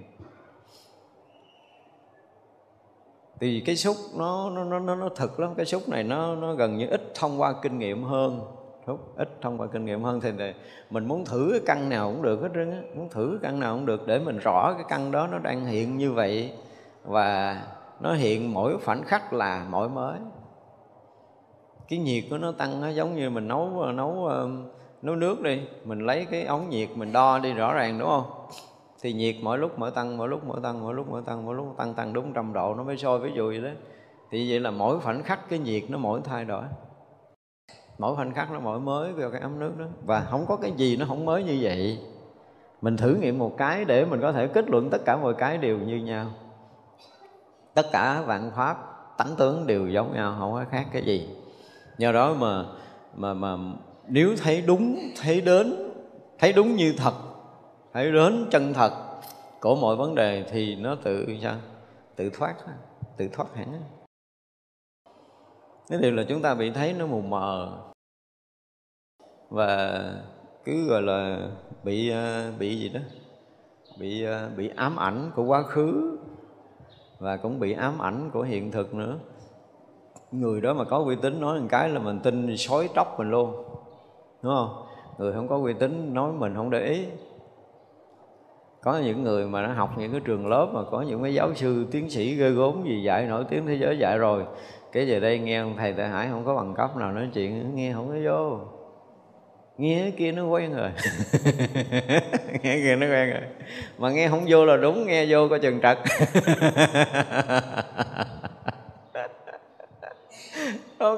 [3.43, 5.55] Thì cái xúc nó nó nó nó, nó thực lắm.
[5.57, 8.41] Cái xúc này nó nó gần như ít thông qua kinh nghiệm hơn.
[8.87, 10.21] Thúc ít thông qua kinh nghiệm hơn.
[10.21, 10.31] Thì
[10.91, 12.79] mình muốn thử cái căn nào cũng được hết trơn á.
[12.95, 15.65] Muốn thử cái căn nào cũng được để mình rõ cái căn đó nó đang
[15.65, 16.53] hiện như vậy.
[17.05, 17.63] Và
[18.01, 20.19] nó hiện mỗi khoảnh khắc là mỗi mới.
[21.89, 24.31] Cái nhiệt của nó tăng nó giống như mình nấu nấu
[25.03, 25.61] nấu nước đi.
[25.85, 28.42] Mình lấy cái ống nhiệt mình đo đi rõ ràng đúng không?
[29.03, 31.55] Thì nhiệt mỗi lúc mỗi tăng, mỗi lúc mỗi tăng, mỗi lúc mỗi tăng, mỗi
[31.55, 33.71] lúc tăng tăng đúng trăm độ, nó mới sôi ví dụ vậy đó.
[34.31, 36.65] Thì vậy là mỗi khoảnh khắc cái nhiệt nó mỗi thay đổi.
[37.99, 39.85] Mỗi khoảnh khắc nó mỗi mới vào cái ấm nước đó.
[40.07, 41.99] Và không có cái gì nó không mới như vậy.
[42.83, 45.59] Mình thử nghiệm một cái để mình có thể kết luận tất cả mọi cái
[45.59, 46.27] đều như nhau.
[47.75, 48.77] Tất cả vạn pháp,
[49.19, 51.29] tánh tướng đều giống nhau, không có khác cái gì.
[51.99, 52.65] Do đó mà
[53.15, 53.57] mà mà
[54.09, 55.91] nếu thấy đúng, thấy đến,
[56.39, 57.13] thấy đúng như thật
[57.93, 58.93] hãy đến chân thật
[59.61, 61.57] của mọi vấn đề thì nó tự sao?
[62.17, 62.55] Tự thoát
[63.17, 63.81] tự thoát hẳn
[65.89, 67.79] cái điều là chúng ta bị thấy nó mù mờ
[69.51, 70.03] và
[70.65, 71.49] cứ gọi là
[71.85, 73.01] bị ờ, bị gì đó,
[73.99, 76.19] bị ờ, bị ám ảnh của quá khứ
[77.19, 79.19] và cũng bị ám ảnh của hiện thực nữa.
[80.33, 83.31] Người đó mà có uy tín nói một cái là mình tin xói tóc mình
[83.31, 83.65] luôn,
[84.43, 84.87] đúng không?
[85.19, 87.07] Người không có uy tín nói mình không để ý
[88.83, 91.55] có những người mà nó học những cái trường lớp mà có những cái giáo
[91.55, 94.45] sư tiến sĩ ghê gốm gì dạy nổi tiếng thế giới dạy rồi.
[94.93, 97.75] Cái về đây nghe ông thầy tại hải không có bằng cấp nào nói chuyện
[97.75, 98.59] nghe không có vô.
[99.79, 100.91] Nghe kia nó quen rồi.
[102.63, 103.43] Nghe kia nó quen rồi.
[103.99, 105.99] Mà nghe không vô là đúng nghe vô có chừng trật.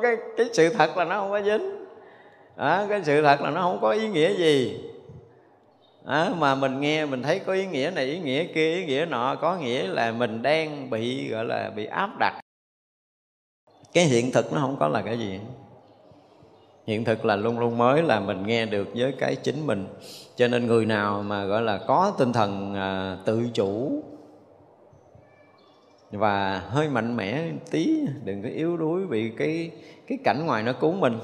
[0.02, 1.84] Cái cái sự thật là nó không có dính.
[2.56, 4.84] À, cái sự thật là nó không có ý nghĩa gì
[6.04, 9.06] à, mà mình nghe mình thấy có ý nghĩa này ý nghĩa kia ý nghĩa
[9.10, 12.40] nọ có nghĩa là mình đang bị gọi là bị áp đặt.
[13.92, 15.40] Cái hiện thực nó không có là cái gì.
[16.86, 19.86] Hiện thực là luôn luôn mới là mình nghe được với cái chính mình.
[20.36, 24.02] Cho nên người nào mà gọi là có tinh thần à, tự chủ
[26.10, 29.70] và hơi mạnh mẽ tí đừng có yếu đuối bị cái
[30.06, 31.18] cái cảnh ngoài nó cuốn mình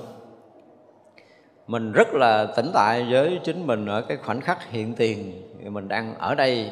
[1.71, 5.43] mình rất là tỉnh tại với chính mình ở cái khoảnh khắc hiện tiền.
[5.65, 6.71] Mình đang ở đây.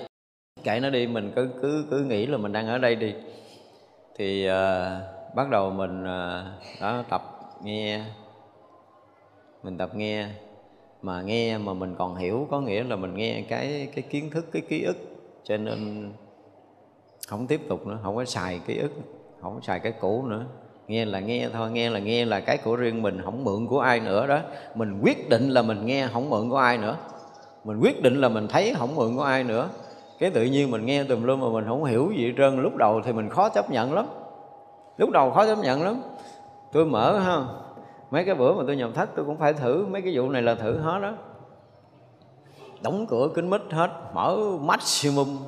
[0.62, 3.15] Kệ nó đi mình cứ cứ cứ nghĩ là mình đang ở đây đi.
[4.16, 4.55] Thì uh,
[5.35, 7.23] bắt đầu mình uh, đó tập
[7.62, 8.01] nghe.
[9.62, 10.27] Mình tập nghe.
[11.03, 14.47] Mà nghe mà mình còn hiểu có nghĩa là mình nghe cái cái kiến thức
[14.53, 14.97] cái ký ức.
[15.45, 16.12] Cho nên
[17.29, 18.93] không tiếp tục nữa không có xài ký ức
[19.43, 20.45] không có xài cái cũ nữa
[20.89, 23.81] nghe là nghe thôi, nghe là nghe là cái của riêng mình, không mượn của
[23.81, 24.39] ai nữa đó.
[24.74, 26.97] Mình quyết định là mình nghe, không mượn của ai nữa.
[27.65, 29.69] Mình quyết định là mình thấy, không mượn của ai nữa.
[30.19, 32.62] Cái tự nhiên mình nghe tùm lum mà mình không hiểu gì hết trơn.
[32.62, 34.06] Lúc đầu thì mình khó chấp nhận lắm.
[34.97, 36.02] Lúc đầu khó chấp nhận lắm.
[36.73, 37.44] Tôi mở, ha,
[38.10, 39.86] mấy cái bữa mà tôi nhập thất tôi cũng phải thử.
[39.90, 41.12] Mấy cái vụ này là thử hết đó
[42.81, 45.39] đóng cửa kính mít hết, mở maximum.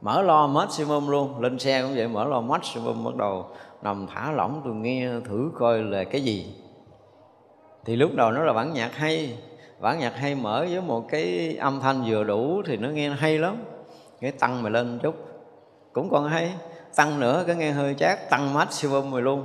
[0.00, 1.40] Mở lo maximum luôn.
[1.40, 3.46] Lên xe cũng vậy, mở lo maximum bắt đầu
[3.84, 6.54] nằm thả lỏng, tôi nghe thử coi là cái gì.
[7.84, 9.38] Thì lúc đầu nó là bản nhạc hay.
[9.80, 13.38] Bản nhạc hay mở với một cái âm thanh vừa đủ thì nó nghe hay
[13.38, 13.56] lắm.
[14.20, 15.14] Cái tăng mày lên chút.
[15.92, 16.54] Cũng còn hay.
[16.96, 19.44] Tăng nữa, cái nghe hơi chát, tăng maximum rồi luôn.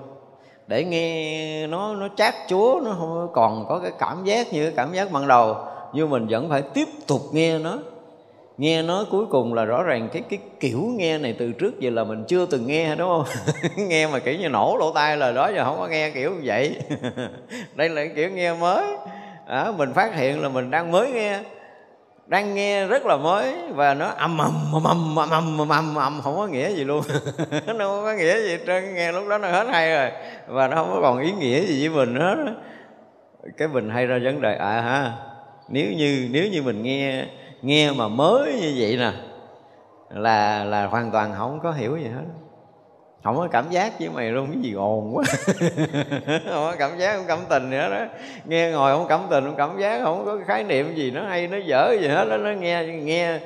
[0.67, 4.73] Để nghe nó nó chát chúa, nó không còn có cái cảm giác như cái
[4.75, 5.55] cảm giác ban đầu.
[5.93, 7.77] Nhưng mình vẫn phải tiếp tục nghe nó
[8.59, 11.89] nghe nói cuối cùng là rõ ràng cái cái kiểu nghe này từ trước giờ
[11.89, 13.23] là mình chưa từng nghe đúng không?
[13.87, 16.41] Nghe mà kiểu như nổ lỗ tai là đó giờ không có nghe kiểu như
[16.43, 16.75] vậy.
[17.75, 18.85] Đây là kiểu nghe mới.
[19.47, 21.39] À, mình phát hiện là mình đang mới nghe.
[22.27, 26.21] Đang nghe rất là mới và nó ầm ầm ầm ầm ầm ầm ầm ầm
[26.23, 27.03] không có nghĩa gì luôn.
[27.67, 30.11] Nó không có nghĩa gì trơn nghe lúc đó nó hết hay rồi
[30.47, 32.53] và nó không có còn ý nghĩa gì với mình hết.
[33.57, 35.13] Cái mình hay ra vấn đề à ha
[35.69, 37.25] nếu như nếu như mình nghe
[37.61, 39.11] nghe mà mới như vậy nè,
[40.09, 42.23] là là hoàn toàn không có hiểu gì hết.
[43.23, 45.23] Không có cảm giác với mày luôn, cái gì ồn quá.
[46.27, 48.05] Không có cảm giác, không cảm tình nữa đó
[48.45, 51.47] nghe ngồi không cảm tình, không cảm giác, không có khái niệm gì nó hay,
[51.47, 53.39] nó dở gì hết đó nó nghe nghe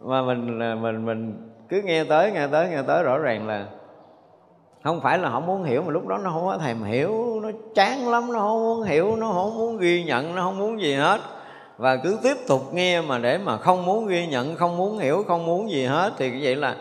[0.00, 3.66] mà mình mình mình cứ nghe tới nghe tới nghe tới rõ ràng là
[4.84, 7.50] không phải là không muốn hiểu mà lúc đó nó không có thèm hiểu, nó
[7.74, 10.94] chán lắm, nó không muốn hiểu, nó không muốn ghi nhận, nó không muốn gì
[10.94, 11.20] hết
[11.80, 15.24] và cứ tiếp tục nghe mà để mà không muốn ghi nhận, không muốn hiểu,
[15.28, 16.76] không muốn gì hết, thì như vậy là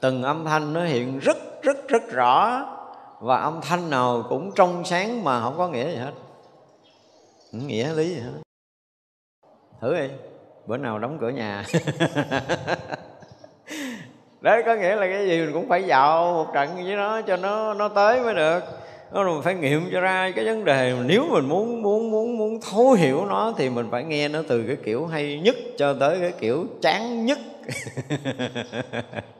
[0.00, 2.64] từng âm thanh nó hiện rất rất rất rõ.
[3.20, 6.12] Và âm thanh nào cũng trong sáng mà không có nghĩa gì hết.
[7.52, 8.32] Không nghĩa lý gì hết.
[9.80, 10.08] Thử đi,
[10.66, 11.64] bữa nào đóng cửa nhà.
[14.40, 17.36] Đấy, có nghĩa là cái gì mình cũng phải dạo một trận với nó cho
[17.36, 18.64] nó nó tới mới được
[19.12, 22.60] nó mình phải nghiệm cho ra cái vấn đề nếu mình muốn muốn muốn muốn
[22.70, 26.18] thấu hiểu nó thì mình phải nghe nó từ cái kiểu hay nhất cho tới
[26.20, 27.38] cái kiểu chán nhất.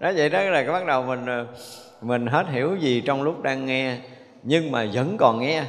[0.00, 1.46] Đó vậy đó là cái bắt đầu mình ờ,
[2.00, 3.98] mình hết hiểu gì trong lúc đang nghe,
[4.42, 5.64] nhưng mà vẫn còn nghe.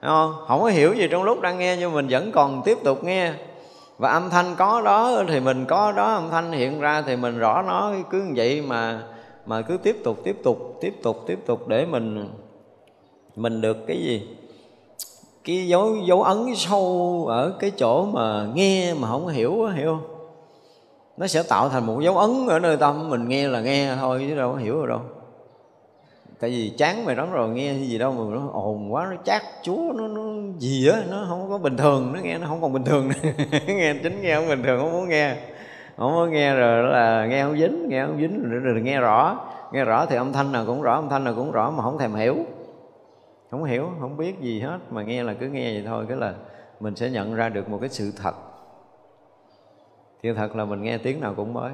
[0.00, 0.34] Không?
[0.48, 3.32] Không có hiểu gì trong lúc đang nghe, nhưng mình vẫn còn tiếp tục nghe.
[3.98, 7.38] Và âm thanh có đó thì mình có đó, âm thanh hiện ra thì mình
[7.38, 9.02] rõ nó, cứ như vậy mà
[9.46, 12.28] mà cứ tiếp tục tiếp tục tiếp tục tiếp tục để mình
[13.36, 14.28] mình được cái gì?
[15.44, 20.14] Cái dấu dấu ấn sâu ở cái chỗ mà nghe mà không hiểu hiểu không?
[21.16, 24.26] Nó sẽ tạo thành một dấu ấn ở nơi tâm mình nghe là nghe thôi
[24.28, 25.00] chứ đâu có hiểu rồi đâu.
[26.40, 29.42] Tại vì chán mày lắm rồi nghe gì đâu mà nó ồn quá nó chát
[29.62, 30.22] chúa nó, nó
[30.58, 33.10] gì á nó không có bình thường nó nghe nó không còn bình thường
[33.66, 35.36] nghe chính nghe không bình thường không muốn nghe
[35.96, 39.46] không có nghe rồi là nghe không dính nghe không dính rồi, rồi nghe rõ.
[39.72, 41.98] Nghe rõ thì âm thanh nào cũng rõ âm thanh nào cũng rõ mà không
[41.98, 42.36] thèm hiểu.
[43.50, 44.78] Không hiểu không biết gì hết.
[44.90, 46.34] Mà nghe là cứ nghe vậy thôi cái là
[46.80, 48.34] mình sẽ nhận ra được một cái sự thật.
[50.22, 51.72] Thì thật là mình nghe tiếng nào cũng mới.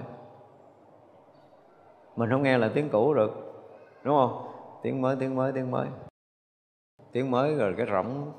[2.17, 3.31] Mình không nghe là tiếng cũ được
[4.03, 4.47] đúng không?
[4.83, 5.87] Tiếng mới tiếng mới tiếng mới.
[7.13, 8.33] Tiếng mới rồi cái rỗng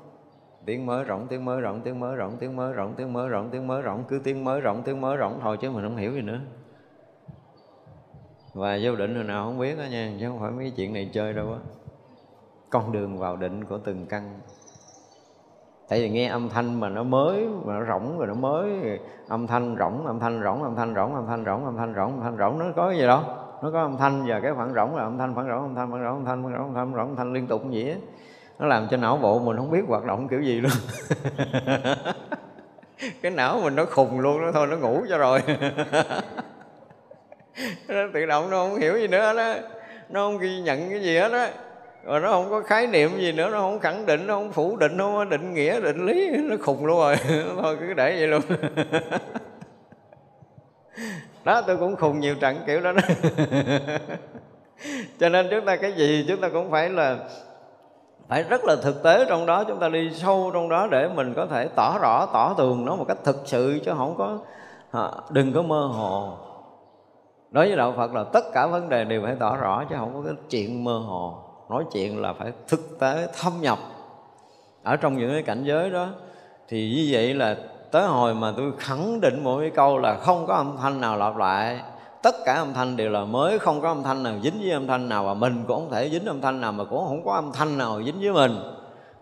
[0.64, 3.48] tiếng mới rộng tiếng mới rộng tiếng mới rộng tiếng mới rộng tiếng mới rộng
[3.50, 6.12] tiếng mới rộng cứ tiếng mới rộng tiếng mới rộng thôi chứ mình không hiểu
[6.12, 6.38] gì nữa.
[8.54, 11.10] Và vô định hồi nào không biết đó nha, chứ không phải mấy chuyện này
[11.12, 11.58] chơi đâu á.
[12.70, 14.40] Con đường vào định của từng căn.
[15.88, 18.98] Tại vì nghe âm thanh mà nó mới, mà nó rỗng rồi nó mới,
[19.28, 22.14] âm thanh rỗng, âm thanh rỗng, âm thanh rỗng, âm thanh rỗng, âm thanh rỗng,
[22.14, 23.20] âm thanh rỗng, nó có cái gì đâu.
[23.62, 25.90] Nó có âm thanh và cái khoảng rỗng là âm thanh, khoảng rỗng, âm thanh,
[25.90, 28.00] khoảng rỗng, âm thanh, khoảng rỗng, âm thanh rỗng, âm thanh liên tục như vậy
[28.58, 30.72] nó làm cho não bộ mình không biết hoạt động kiểu gì luôn.
[33.22, 35.42] Cái não mình nó khùng luôn nó thôi nó ngủ cho rồi.
[37.88, 39.54] Nó tự động nó không hiểu gì nữa đó.
[40.08, 41.50] Nó không ghi nhận cái gì hết á.
[42.04, 44.76] Rồi nó không có khái niệm gì nữa nó không khẳng định nó không phủ
[44.76, 47.16] định nó không định nghĩa định lý nó khùng luôn rồi.
[47.62, 48.42] Thôi cứ để vậy luôn.
[51.44, 53.02] Đó tôi cũng khùng nhiều trận kiểu đó, đó.
[55.20, 57.16] cho nên chúng ta cái gì chúng ta cũng phải là
[58.32, 61.34] phải rất là thực tế trong đó, chúng ta đi sâu trong đó để mình
[61.34, 64.38] có thể tỏ rõ, tỏ tường nó một cách thực sự chứ không có
[65.30, 66.32] đừng có mơ hồ.
[67.50, 70.14] Đối với đạo phật là tất cả vấn đề đều phải tỏ rõ chứ không
[70.14, 71.34] có cái chuyện mơ hồ.
[71.70, 73.78] Nói chuyện là phải thực tế, thâm nhập.
[74.82, 76.06] Ở trong những cái cảnh giới đó,
[76.68, 77.56] thì như vậy là
[77.90, 81.16] tới hồi mà tôi khẳng định một cái câu là không có âm thanh nào
[81.16, 81.80] lặp lại
[82.22, 84.86] tất cả âm thanh đều là mới không có âm thanh nào dính với âm
[84.86, 87.34] thanh nào và mình cũng không thể dính âm thanh nào mà cũng không có
[87.34, 88.52] âm thanh nào dính với mình.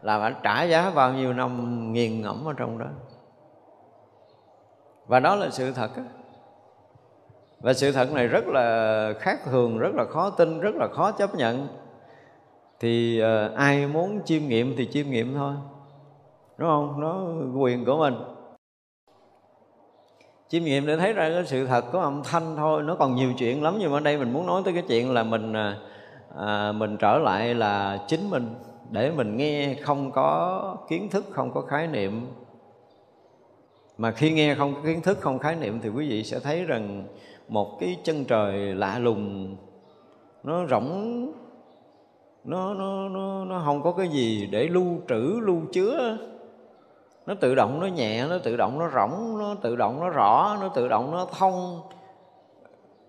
[0.02, 2.86] Là phải trả giá bao nhiêu năm nghiền ngẫm ở trong đó.
[5.06, 6.02] Và đó là sự thật đó.
[7.60, 11.10] và sự thật này rất là khác thường rất là khó tin rất là khó
[11.10, 11.68] chấp nhận.
[12.81, 15.55] Thì uh, ai muốn chiêm nghiệm thì chiêm nghiệm thôi.
[16.59, 17.01] Đúng không?
[17.01, 17.24] Nó
[17.60, 18.14] quyền của mình
[20.51, 23.32] chiêm nghiệm để thấy ra cái sự thật có âm thanh thôi nó còn nhiều
[23.39, 23.77] chuyện lắm.
[23.78, 25.77] Nhưng mà ở đây mình muốn nói tới cái chuyện là mình à,
[26.36, 28.55] à, mình trở lại là chính mình
[28.90, 32.27] để mình nghe không có kiến thức không có khái niệm.
[33.98, 36.64] Mà khi nghe không có kiến thức không khái niệm thì quý vị sẽ thấy
[36.64, 37.05] rằng
[37.48, 39.56] một cái chân trời lạ lùng
[40.43, 41.32] nó rỗng
[42.44, 46.16] nó nó nó nó không có cái gì để lưu trữ lưu chứa
[47.26, 50.56] nó tự động nó nhẹ, nó tự động nó rỗng, nó tự động nó rõ,
[50.60, 51.80] nó tự động nó thông.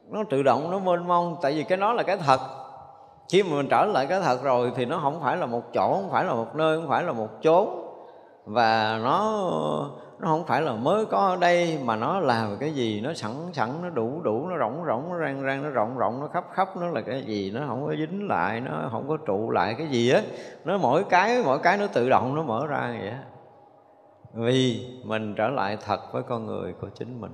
[0.09, 2.39] Nó tự động nó mênh mông, tại vì cái đó là cái thật.
[3.29, 5.93] Khi mà mình trở lại cái thật rồi thì nó không phải là một chỗ,
[5.93, 7.67] không phải là một nơi, không phải là một chốn.
[8.45, 9.41] Và nó
[10.19, 13.31] nó không phải là mới có ở đây, mà nó là cái gì nó sẵn
[13.53, 16.45] sẵn, nó đủ đủ, nó rộng rộng nó rang rang, nó rộng rộng, nó khắp
[16.53, 19.75] khắp, nó là cái gì nó không có dính lại, nó không có trụ lại
[19.77, 20.21] cái gì á.
[20.65, 23.19] Nó mỗi cái mỗi cái nó tự động nó mở ra vậy á
[24.33, 27.31] vì mình trở lại thật với con người của chính mình.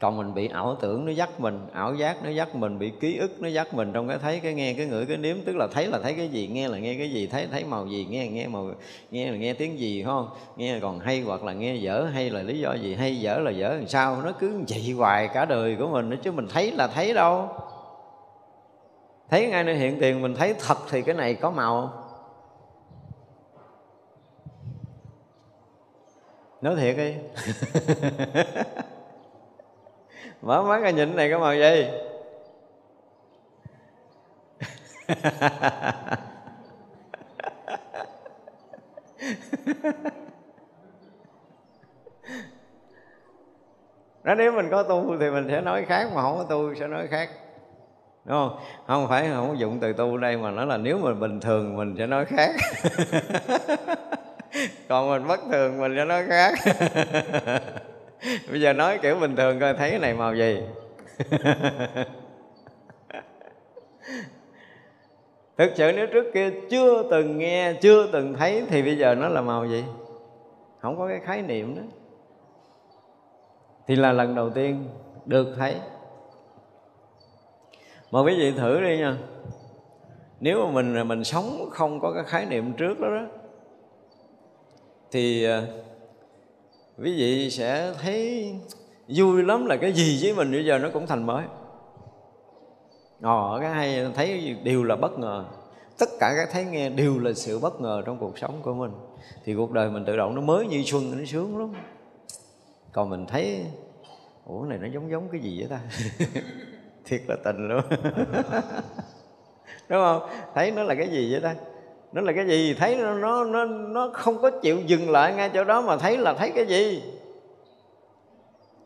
[0.00, 3.18] Còn mình bị ảo tưởng nó dắt mình, ảo giác nó dắt mình, bị ký
[3.18, 5.66] ức nó dắt mình trong cái thấy, cái nghe, cái ngửi, cái nếm, tức là
[5.72, 8.28] thấy là thấy cái gì, nghe là nghe cái gì, thấy thấy màu gì, nghe
[8.28, 8.70] nghe màu,
[9.10, 10.28] nghe là nghe tiếng gì không?
[10.56, 13.50] Nghe còn hay hoặc là nghe dở, hay là lý do gì, hay dở là
[13.50, 14.22] dở, làm sao?
[14.24, 17.48] Nó cứ vậy hoài cả đời của mình chứ mình thấy là thấy đâu.
[19.30, 22.03] Thấy ngay nơi hiện tiền, mình thấy thật thì cái này có màu không?
[26.64, 27.14] Nói thiệt đi.
[30.42, 31.88] Mở mắt ra nhìn này có màu gì?
[44.22, 46.86] Đó, nếu mình có tu thì mình sẽ nói khác, mà không có tu sẽ
[46.86, 47.30] nói khác.
[48.24, 48.58] Đúng không?
[48.86, 51.76] Không phải không có dụng từ tu đây, mà nó là nếu mà bình thường
[51.76, 52.50] mình sẽ nói khác.
[54.88, 56.54] còn mình bất thường, mình cho nó khác.
[58.50, 60.60] Bây giờ nói kiểu bình thường coi, thấy cái này màu gì?
[65.58, 69.28] Thực sự nếu trước kia chưa từng nghe, chưa từng thấy thì bây giờ nó
[69.28, 69.84] là màu gì?
[70.80, 71.82] Không có cái khái niệm đó.
[73.86, 74.88] Thì là lần đầu tiên
[75.26, 75.74] được thấy.
[78.10, 79.16] Mà quý vị thử đi nha.
[80.40, 83.22] Nếu mà mình mình sống không có cái khái niệm trước đó đó
[85.14, 85.62] thì à,
[86.98, 88.52] quý vị sẽ thấy
[89.08, 91.44] vui lắm là cái gì với mình bây giờ nó cũng thành mới.
[93.22, 95.44] Ồ, cái hay thấy đều là bất ngờ.
[95.98, 98.90] Tất cả các thấy nghe đều là sự bất ngờ trong cuộc sống của mình.
[99.44, 101.72] Thì cuộc đời mình tự động nó mới như xuân nó sướng lắm.
[102.92, 103.66] Còn mình thấy
[104.44, 105.80] ủa này nó giống giống cái gì vậy ta?
[107.04, 107.82] Thiệt là tình luôn.
[109.88, 110.28] Đúng không?
[110.54, 111.54] Thấy nó là cái gì vậy ta?
[112.14, 112.74] Nó là cái gì?
[112.74, 116.18] Thấy nó nó nó nó không có chịu dừng lại ngay chỗ đó mà thấy
[116.18, 117.02] là thấy cái gì?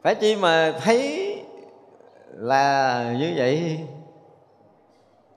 [0.02, 1.34] Phải chi mà thấy
[2.32, 3.80] là như vậy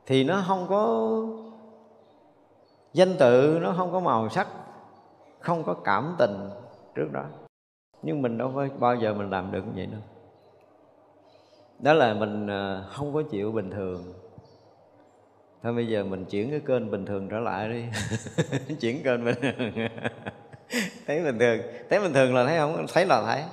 [0.05, 1.13] thì nó không có
[2.93, 4.47] danh tự, nó không có màu sắc,
[5.39, 6.49] không có cảm tình
[6.95, 7.23] trước đó.
[8.01, 10.01] Nhưng mình đâu có bao giờ mình làm được như vậy đâu.
[11.79, 14.13] Đó là mình à, không có chịu bình thường
[15.63, 17.85] thôi bây giờ mình chuyển cái kênh bình thường trở lại đi.
[18.79, 19.71] Chuyển kênh bình thường.
[21.07, 21.61] Thấy bình thường.
[21.89, 22.85] Thấy bình thường là thấy không?
[22.93, 23.43] Thấy là thấy.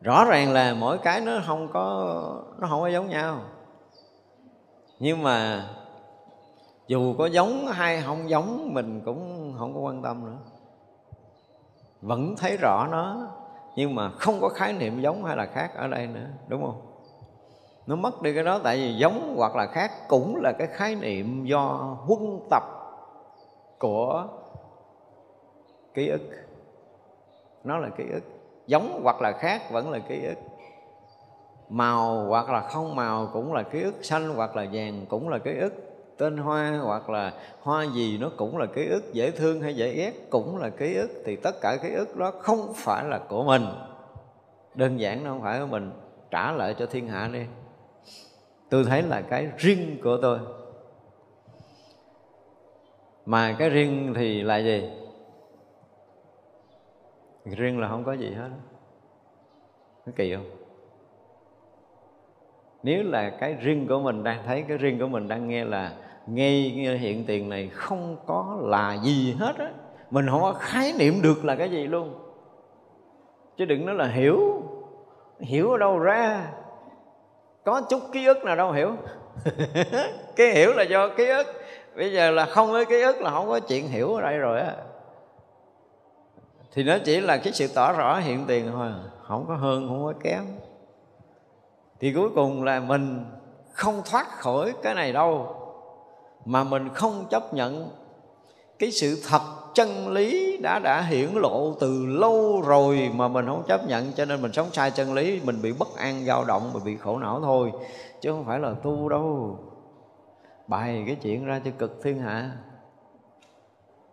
[0.00, 3.40] Rõ ràng là mỗi cái nó không có, nó không có giống nhau.
[4.98, 5.66] Nhưng mà
[6.86, 10.38] dù có giống hay không giống, mình cũng không có quan tâm nữa.
[12.00, 13.28] Vẫn thấy rõ nó,
[13.76, 16.89] nhưng mà không có khái niệm giống hay là khác ở đây nữa, đúng không?
[17.90, 20.94] Nó mất đi cái đó tại vì giống hoặc là khác cũng là cái khái
[20.94, 22.62] niệm do huân tập
[23.78, 24.26] của
[25.94, 26.20] ký ức.
[27.64, 28.22] Nó là ký ức.
[28.66, 30.38] Giống hoặc là khác vẫn là ký ức.
[31.68, 33.94] Màu hoặc là không màu cũng là ký ức.
[34.04, 35.72] Xanh hoặc là vàng cũng là ký ức.
[36.18, 39.12] Tên hoa hoặc là hoa gì nó cũng là ký ức.
[39.12, 41.22] Dễ thương hay dễ ghét cũng là ký ức.
[41.26, 43.66] Thì tất cả ký ức đó không phải là của mình.
[44.74, 45.92] Đơn giản nó không phải của mình.
[46.30, 47.46] Trả lại cho thiên hạ đi
[48.70, 50.38] tôi thấy là cái riêng của tôi.
[53.26, 54.90] Mà cái riêng thì là gì?
[57.44, 58.50] Riêng là không có gì hết.
[60.06, 60.50] Nó kỳ không?
[62.82, 65.92] Nếu là cái riêng của mình đang thấy, cái riêng của mình đang nghe là
[66.26, 66.52] ngay
[67.00, 69.70] hiện tiền này không có là gì hết á.
[70.10, 72.14] Mình không có khái niệm được là cái gì luôn.
[73.56, 74.62] Chứ đừng nói là hiểu.
[75.40, 76.52] Hiểu ở đâu ra?
[77.64, 78.96] Có chút ký ức nào đâu, hiểu?
[80.36, 81.46] Cái hiểu là do ký ức.
[81.96, 84.60] Bây giờ là không có ký ức là không có chuyện hiểu ở đây rồi
[84.60, 84.74] á.
[86.72, 89.00] Thì nó chỉ là cái sự tỏ rõ hiện tiền thôi à.
[89.22, 90.44] không có hơn, không có kém.
[92.00, 93.24] Thì cuối cùng là mình
[93.72, 95.56] không thoát khỏi cái này đâu,
[96.44, 97.90] mà mình không chấp nhận
[98.78, 99.40] cái sự thật
[99.74, 104.24] chân lý đã đã hiển lộ từ lâu rồi mà mình không chấp nhận, cho
[104.24, 107.18] nên mình sống sai chân lý, mình bị bất an, dao động mình bị khổ
[107.18, 107.72] não thôi,
[108.20, 109.58] chứ không phải là tu đâu.
[110.66, 112.50] Bày cái chuyện ra cho cực thiên hạ.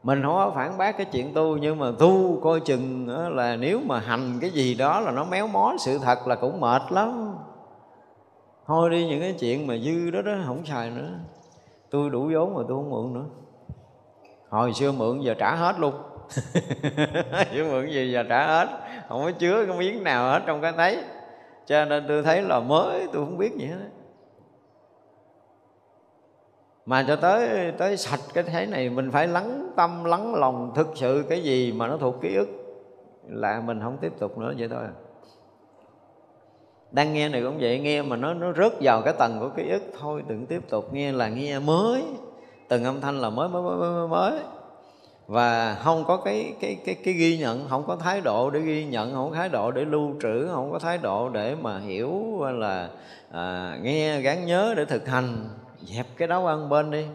[0.03, 3.79] Mình không có phản bác cái chuyện tu, nhưng mà tu coi chừng là nếu
[3.85, 7.35] mà hành cái gì đó là nó méo mó sự thật là cũng mệt lắm.
[8.65, 11.09] Thôi đi, những cái chuyện mà dư đó đó không xài nữa.
[11.89, 13.25] Tôi đủ vốn mà tôi không mượn nữa
[14.49, 15.94] hồi xưa mượn giờ trả hết luôn.
[17.53, 18.68] Chứ mượn gì giờ trả hết.
[19.10, 21.03] Không có chứa cái miếng nào hết trong cái thấy.
[21.65, 23.90] Cho nên tôi thấy là mới, tôi không biết gì hết
[26.88, 30.88] mà cho tới tới sạch cái thế này, mình phải lắng tâm, lắng lòng thực
[30.95, 32.48] sự cái gì mà nó thuộc ký ức
[33.28, 34.94] là mình không tiếp tục nữa, vậy thôi à.
[36.91, 39.69] đang nghe này cũng vậy, nghe mà nó nó rớt vào cái tầng của ký
[39.69, 42.03] ức, thôi đừng tiếp tục, nghe là nghe mới
[42.68, 44.39] từng âm thanh là mới mới mới mới, mới.
[45.27, 48.85] và không có cái cái cái cái ghi nhận không có thái độ để ghi
[48.85, 52.44] nhận không có thái độ để lưu trữ không có thái độ để mà hiểu
[52.44, 52.89] là
[53.31, 55.49] à, nghe gắn nhớ để thực hành.
[55.81, 57.06] Dẹp cái đó ăn bên đi.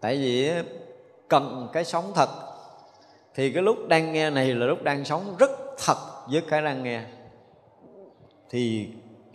[0.00, 0.50] Tại vì
[1.28, 2.28] cần cái sống thật.
[3.34, 5.50] Thì cái lúc đang nghe này là lúc đang sống rất
[5.84, 5.96] thật
[6.30, 7.02] với cái đang nghe.
[8.50, 8.88] Thì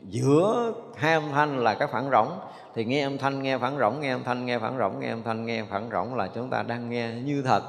[0.10, 2.28] giữa hai âm thanh là cái phản rỗng.
[2.76, 5.24] Thì nghe âm thanh, nghe phản rỗng, nghe âm thanh, nghe phản rỗng, nghe âm
[5.24, 7.62] thanh, nghe phản rỗng là chúng ta đang nghe như thật.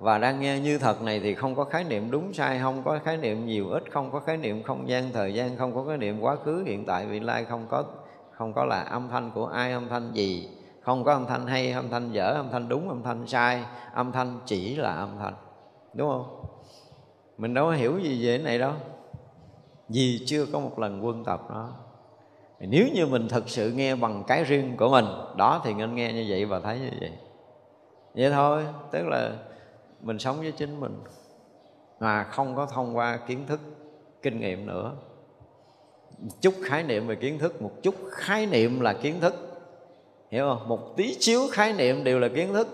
[0.00, 2.98] Và đang nghe như thật này thì không có khái niệm đúng sai, không có
[3.04, 5.96] khái niệm nhiều ít, không có khái niệm không gian, thời gian, không có khái
[5.96, 7.84] niệm quá khứ, hiện tại, vị lai, không có
[8.38, 10.48] không có là âm thanh của ai, âm thanh gì.
[10.80, 13.64] Không có âm thanh hay, âm thanh dở, âm thanh đúng, âm thanh sai.
[13.94, 15.34] Âm thanh chỉ là âm thanh.
[15.94, 16.44] Đúng không?
[17.38, 18.72] Mình đâu có hiểu gì về cái này đâu
[19.88, 21.72] vì chưa có một lần quân tập đó.
[22.60, 25.04] Nếu như mình thật sự nghe bằng cái riêng của mình,
[25.36, 27.12] đó thì nên nghe như vậy và thấy như vậy.
[28.14, 29.32] Vậy thôi, tức là
[30.00, 31.00] mình sống với chính mình
[32.00, 33.60] mà không có thông qua kiến thức,
[34.22, 34.92] kinh nghiệm nữa.
[36.40, 39.34] Chút khái niệm về kiến thức, một chút khái niệm là kiến thức.
[40.30, 40.68] Hiểu không?
[40.68, 42.68] Một tí xíu khái niệm đều là kiến thức.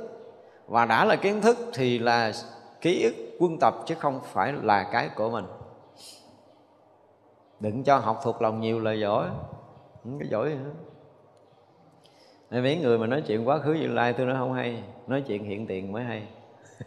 [0.67, 2.33] Và đã là kiến thức thì là
[2.81, 5.45] ký ức quân tập chứ không phải là cái của mình
[7.65, 9.27] đừng cho học thuộc lòng nhiều là giỏi.
[10.03, 10.71] Không có giỏi nữa
[12.51, 14.83] Nên mấy người mà nói chuyện quá khứ như lai, tôi nói không hay.
[15.07, 16.23] Nói chuyện hiện tiền mới hay.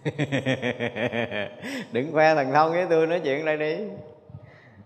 [1.92, 3.78] Đừng khoe thằng thông với tôi, nói chuyện đây đi.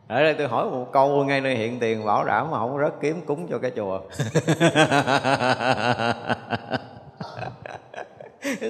[0.08, 2.94] Ở đây tôi hỏi một câu, ngay nơi hiện tiền bảo đảm mà không rớt
[3.02, 4.02] kiếm cúng cho cái chùa.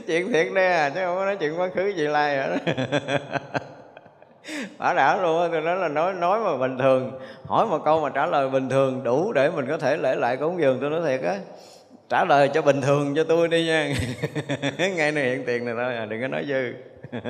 [0.07, 2.57] Chuyện thiệt đây à chứ không có nói chuyện quá khứ gì lai hả?
[4.78, 7.11] bả đã luôn á, tôi nói là nói nói mà bình thường.
[7.45, 10.38] Hỏi một câu mà trả lời bình thường đủ để mình có thể lễ lại
[10.38, 11.38] cúng dường, tôi nói thiệt á,
[12.10, 13.94] trả lời cho bình thường cho tôi đi nha.
[14.78, 16.73] Ngay này hiện tiền này thôi à đừng có nói dư.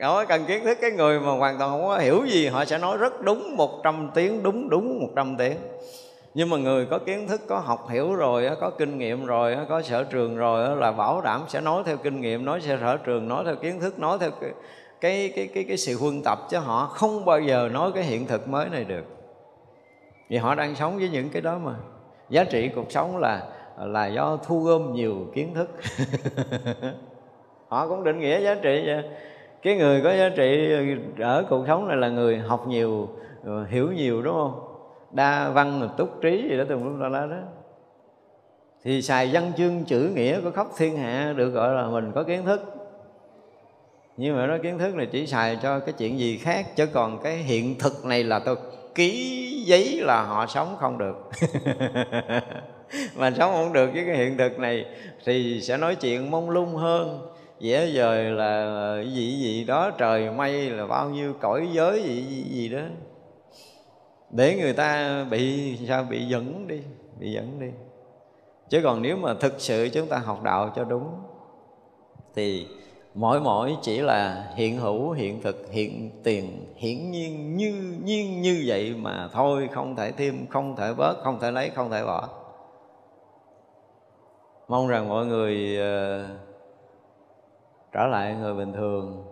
[0.00, 2.78] Không cần kiến thức cái người mà hoàn toàn không có hiểu gì, họ sẽ
[2.78, 5.56] nói rất đúng 100 tiếng đúng đúng 100 tiếng
[6.34, 9.82] nhưng mà người có kiến thức có học hiểu rồi có kinh nghiệm rồi có
[9.82, 13.28] sở trường rồi là bảo đảm sẽ nói theo kinh nghiệm nói theo sở trường
[13.28, 14.50] nói theo kiến thức nói theo cái
[15.02, 16.86] cái cái cái, cái sự huân tập chứ họ.
[16.86, 19.04] Không bao giờ nói cái hiện thực mới này được.
[20.28, 21.74] Vì họ đang sống với những cái đó mà.
[22.28, 23.42] Giá trị cuộc sống là
[23.78, 25.70] là do thu gom nhiều kiến thức.
[27.68, 29.02] Họ cũng định nghĩa giá trị vậy.
[29.62, 30.72] Cái người có giá trị
[31.18, 33.08] ở cuộc sống này là người học nhiều
[33.44, 34.71] ờ, hiểu nhiều đúng không?
[35.12, 37.36] Đa văn túc trí gì đó tùm lum la la đó.
[38.84, 42.22] Thì xài văn chương chữ nghĩa của khắp thiên hạ được gọi là mình có
[42.22, 42.60] kiến thức.
[44.16, 47.22] Nhưng mà nói kiến thức này chỉ xài cho cái chuyện gì khác chứ còn
[47.22, 48.56] cái hiện thực này là tôi
[48.94, 51.30] ký giấy là họ sống không được.
[53.16, 54.86] Mà sống không được với cái hiện thực này
[55.24, 57.28] thì sẽ nói chuyện mông lung hơn.
[57.60, 62.22] Dễ dời là ờ, gì gì đó trời mây là bao nhiêu cõi giới gì
[62.22, 62.82] gì, gì đó
[64.32, 66.80] để người ta bị sao bị dẫn đi
[67.18, 67.70] bị dẫn đi.
[68.68, 71.08] Chứ còn nếu mà thực sự chúng ta học đạo cho đúng
[72.34, 72.66] thì
[73.14, 78.62] mỗi mỗi chỉ là hiện hữu hiện thực hiện tiền hiển nhiên như nhiên như
[78.66, 82.28] vậy mà thôi không thể thêm không thể bớt không thể lấy không thể bỏ.
[84.68, 86.30] Mong rằng mọi người uh,
[87.92, 89.24] trở lại người bình thường.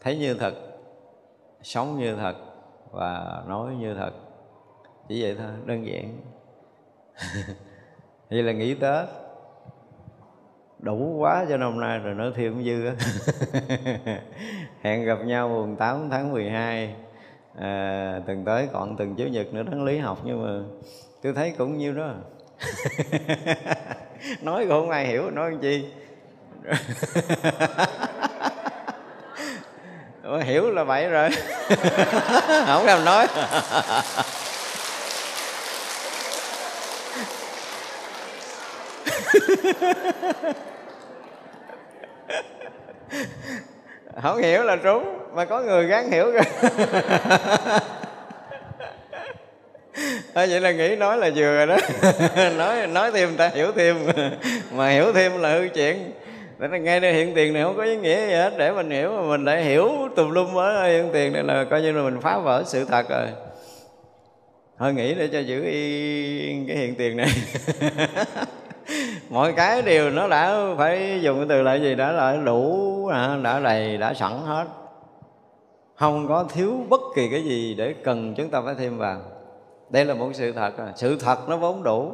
[0.00, 0.54] Thấy như thật
[1.62, 2.34] sống như thật
[2.94, 4.10] và nói như thật.
[5.08, 6.20] Chỉ vậy thôi đơn giản.
[8.30, 9.08] Vậy là nghỉ tết.
[10.78, 12.94] Đủ quá cho năm nay rồi nói thêm dư á.
[14.82, 16.94] Hẹn gặp nhau mùng 8 tháng 12
[17.58, 20.62] à, tuần tới còn tuần chủ nhật nữa tháng lý học nhưng mà
[21.22, 22.14] tôi thấy cũng nhiêu đó.
[24.42, 25.82] Nói cũng không ai hiểu nói làm
[30.24, 31.30] Ủa, hiểu là vậy rồi.
[32.66, 33.26] Không làm nói.
[44.22, 46.42] Không hiểu là trúng mà có người gắng hiểu rồi.
[50.34, 51.76] À, vậy là nghĩ nói là vừa rồi đó.
[52.56, 53.96] Nói nói thêm ta hiểu thêm.
[54.70, 56.12] Mà hiểu thêm là hư chuyện.
[56.60, 58.90] Thế là ngay đây hiện tiền này không có ý nghĩa gì hết Để mình
[58.90, 62.02] hiểu mà mình lại hiểu tùm lum ở hiện tiền này là coi như là
[62.02, 63.28] mình phá vỡ sự thật rồi.
[64.78, 67.28] Thôi nghĩ để cho giữ yên cái hiện tiền này.
[69.30, 73.38] Mọi cái đều nó đã phải dùng cái từ lại gì đã là đủ, à,
[73.42, 74.64] đã đầy, đã sẵn hết.
[75.94, 79.20] Không có thiếu bất kỳ cái gì để cần chúng ta phải thêm vào.
[79.90, 82.12] Đây là một sự thật Sự thật nó vốn đủ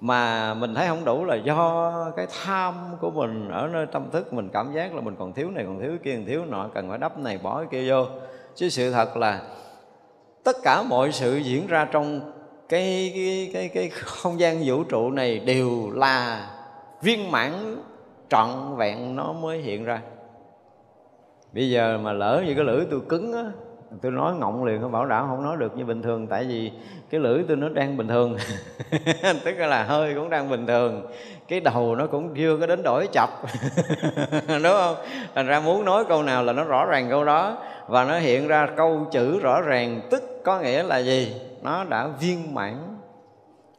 [0.00, 4.32] mà mình thấy không đủ là do cái tham của mình ở nơi tâm thức
[4.32, 6.88] mình cảm giác là mình còn thiếu này còn thiếu kia còn thiếu nọ cần
[6.88, 8.06] phải đắp này bỏ cái kia vô.
[8.54, 9.42] Chứ sự thật là
[10.44, 12.32] tất cả mọi sự diễn ra trong
[12.68, 16.46] cái cái cái, cái không gian vũ trụ này đều là
[17.02, 17.52] viên mãn
[18.28, 20.00] trọn vẹn nó mới hiện ra.
[21.52, 23.44] Bây giờ mà lỡ như cái lưỡi tôi cứng á
[24.02, 26.72] tôi nói ngọng liền nó bảo đảm không nói được như bình thường, tại vì
[27.10, 28.36] cái lưỡi tôi nó đang bình thường.
[29.44, 31.06] Tức là hơi cũng đang bình thường.
[31.48, 33.30] Cái đầu nó cũng chưa có đến đổi chập.
[34.48, 34.96] Đúng không?
[35.34, 37.56] Thành ra muốn nói câu nào là nó rõ ràng câu đó.
[37.88, 41.40] Và nó hiện ra câu chữ rõ ràng, tức có nghĩa là gì?
[41.62, 42.74] Nó đã viên mãn.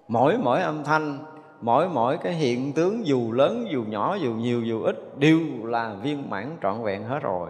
[0.08, 1.20] Mỗi mỗi âm thanh,
[1.62, 5.94] mỗi mỗi cái hiện tướng dù lớn, dù nhỏ, dù nhiều, dù ít, đều là
[6.02, 7.50] viên mãn trọn vẹn hết rồi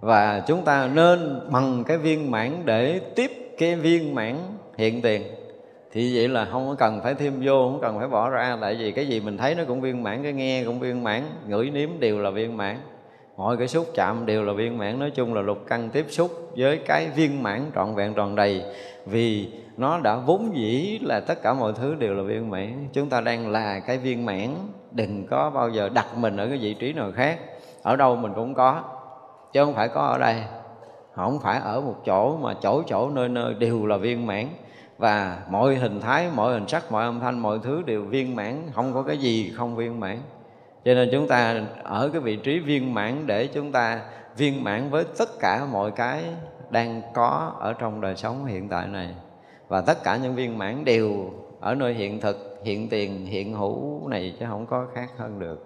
[0.00, 4.36] và chúng ta nên bằng cái viên mãn để tiếp cái viên mãn
[4.76, 5.22] hiện tiền.
[5.92, 8.58] Thì vậy là không cần phải thêm vô, không cần phải bỏ ra.
[8.60, 11.22] Tại vì cái gì mình thấy nó cũng viên mãn, cái nghe cũng viên mãn,
[11.46, 12.76] ngửi nếm đều là viên mãn.
[13.36, 14.98] Mọi cái xúc chạm đều là viên mãn.
[14.98, 18.62] Nói chung là lục căn tiếp xúc với cái viên mãn trọn vẹn tròn đầy.
[19.06, 22.88] Vì nó đã vốn dĩ là tất cả mọi thứ đều là viên mãn.
[22.92, 24.54] Chúng ta đang là cái viên mãn,
[24.92, 27.38] đừng có bao giờ đặt mình ở cái vị trí nào khác.
[27.82, 28.82] Ở đâu mình cũng có
[29.52, 30.42] chứ không phải có ở đây.
[31.14, 34.46] Không phải ở một chỗ mà chỗ chỗ nơi nơi đều là viên mãn.
[34.98, 38.62] Và mọi hình thái, mọi hình sắc, mọi âm thanh, mọi thứ đều viên mãn.
[38.74, 40.18] Không có cái gì không viên mãn.
[40.84, 44.00] Cho nên chúng ta ở cái vị trí viên mãn để chúng ta
[44.36, 46.24] viên mãn với tất cả mọi cái
[46.70, 49.14] đang có ở trong đời sống hiện tại này.
[49.68, 51.30] Và tất cả những viên mãn đều
[51.60, 55.64] ở nơi hiện thực, hiện tiền, hiện hữu này chứ không có khác hơn được.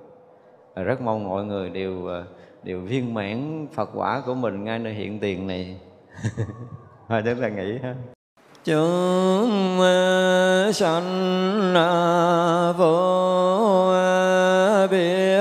[0.75, 2.25] Rất mong mọi người đều ờ,
[2.63, 5.77] điều viên mãn Phật quả của mình ngay nơi hiện tiền này.
[7.09, 7.95] Thôi chúng ta nghĩ ha.
[8.65, 9.81] Chúng
[10.73, 11.75] sanh
[12.79, 13.93] vô
[14.91, 15.41] biên